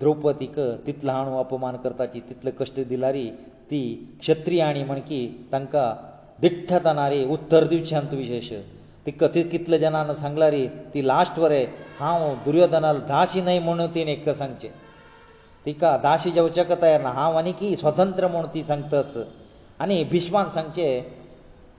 ದ್ರೌಪದಿಕ 0.00 0.56
ತಿತ್ಲಹಾಣು 0.86 1.32
ಅಪಮಾನ 1.44 1.76
ಕರ್ತಾಚಿ 1.84 2.20
ತಿತ್ಲ 2.28 2.48
ಕಷ್ಟ 2.60 2.76
ದಿಲಾರಿ 2.92 3.26
ತಿ 3.70 3.80
ಕ್ಷತ್ರಿಯಾಣಿ 4.22 4.82
ಮಣಕಿ 4.90 5.20
ತಂಕ 5.54 5.74
ದಿಟ್ಟತನಾರಿ 6.44 7.20
ಉತ್ತರ 7.36 7.62
ದಿವಚಂತು 7.72 8.16
ವಿಶೇಷ 8.24 8.50
ತಿ 9.04 9.12
ಕತಿ 9.22 9.42
ಕಿತ್ಲ 9.52 9.74
ಜನನ 9.84 10.12
ಸಂಗಲಾರಿ 10.24 10.62
ತಿ 10.92 11.00
ಲಾಸ್ಟ್ 11.12 11.38
ವರೆ 11.44 11.60
ಹಾವು 12.00 12.28
ದುರ್ಯೋಧನಲ್ 12.46 13.00
ದಾಸಿ 13.12 13.40
ನೈ 13.46 13.56
ಮಣುತಿನೆ 13.68 14.14
ಕ 14.26 14.30
ಸಂಚೆ 14.42 14.70
तिका 15.68 15.90
दाशी 16.06 16.30
जेवचेक 16.36 16.70
तयार 16.82 17.00
ना 17.04 17.10
हांव 17.12 17.36
आनी 17.38 17.52
की 17.60 17.68
स्वतंत्र 17.76 18.26
म्हूण 18.32 18.44
ती 18.52 18.62
सांगतस 18.64 19.12
आनी 19.84 20.02
भिश्मान 20.10 20.48
सांगचे 20.54 20.86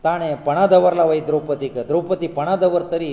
ताणें 0.03 0.35
पणां 0.45 0.67
दवरला 0.69 1.03
वय 1.09 1.19
द्रौपदीक 1.29 1.77
द्रौपदी 1.89 2.27
पणां 2.37 2.57
दवर 2.59 2.81
तरी 2.91 3.09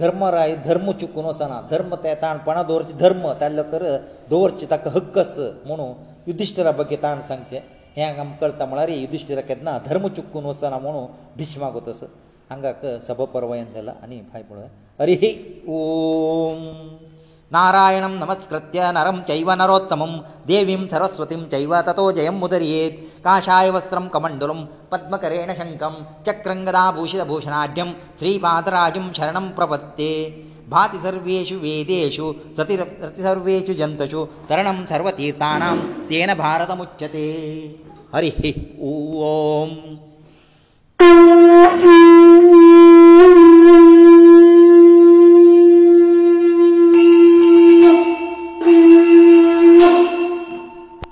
धर्म 0.00 0.22
राय 0.36 0.54
धर्म 0.68 0.90
चुकून 1.00 1.24
वचना 1.24 1.60
धर्म 1.70 1.94
ते 2.04 2.14
ताण 2.22 2.38
पणां 2.46 2.64
दवरचे 2.66 2.94
धर्म 3.02 3.26
ताल्लो 3.40 3.62
कर 3.72 3.82
दवरचे 4.30 4.66
ताका 4.70 4.90
हक्कस 4.96 5.34
म्हुणू 5.66 5.92
युधिश्टिरा 6.28 6.70
बगे 6.78 6.96
ताण 7.02 7.20
सांगचे 7.28 7.60
हें 7.96 8.04
हांगा 8.04 8.24
कळटा 8.40 8.64
म्हळ्यार 8.70 8.88
युधिश्टिरा 9.02 9.40
केदना 9.50 9.78
धर्म 9.88 10.06
चुकून 10.16 10.44
वचना 10.52 10.78
म्हुणू 10.86 11.06
भिश्माक 11.38 11.74
वतस 11.76 12.02
हांगाक 12.50 12.86
सभा 13.08 13.24
परवयन 13.34 13.72
जाला 13.74 13.92
आनी 14.02 14.20
भायपण 14.32 14.62
हरी 15.02 15.36
ओम 15.72 17.09
नारायणं 17.54 18.12
नमस्कृत्य 18.22 18.78
नरं 18.96 19.16
चैव 19.28 19.48
नरोत्तमं 19.60 20.10
देवीं 20.50 20.76
सरस्वतीं 20.92 21.40
चैव 21.52 21.72
ततो 21.86 22.04
जयं 22.18 22.34
मुदरियेत् 22.42 23.00
काषाय 23.24 23.68
वस्त्रं 23.76 24.06
कमण्डलं 24.14 24.60
पद्मकरेण 24.92 25.48
शङ्कं 25.60 25.94
चक्रङ्गदाभूषितभूषणाढ्यं 26.28 27.90
श्रीपादराजं 28.20 29.06
शरणं 29.18 29.48
प्रपत्ते 29.56 30.10
भाति 30.74 31.00
सर्वेषु 31.06 31.56
वेदेषु 31.64 32.26
सतिरति 32.58 33.22
सर्वेषु 33.26 33.72
जन्तुषु 33.82 34.22
तरणं 34.50 34.78
सर्वतीर्थानां 34.92 35.76
तेन 36.12 36.30
भारतमुच्यते 36.44 37.26
हरिः 38.14 38.40
ॐ 43.48 43.49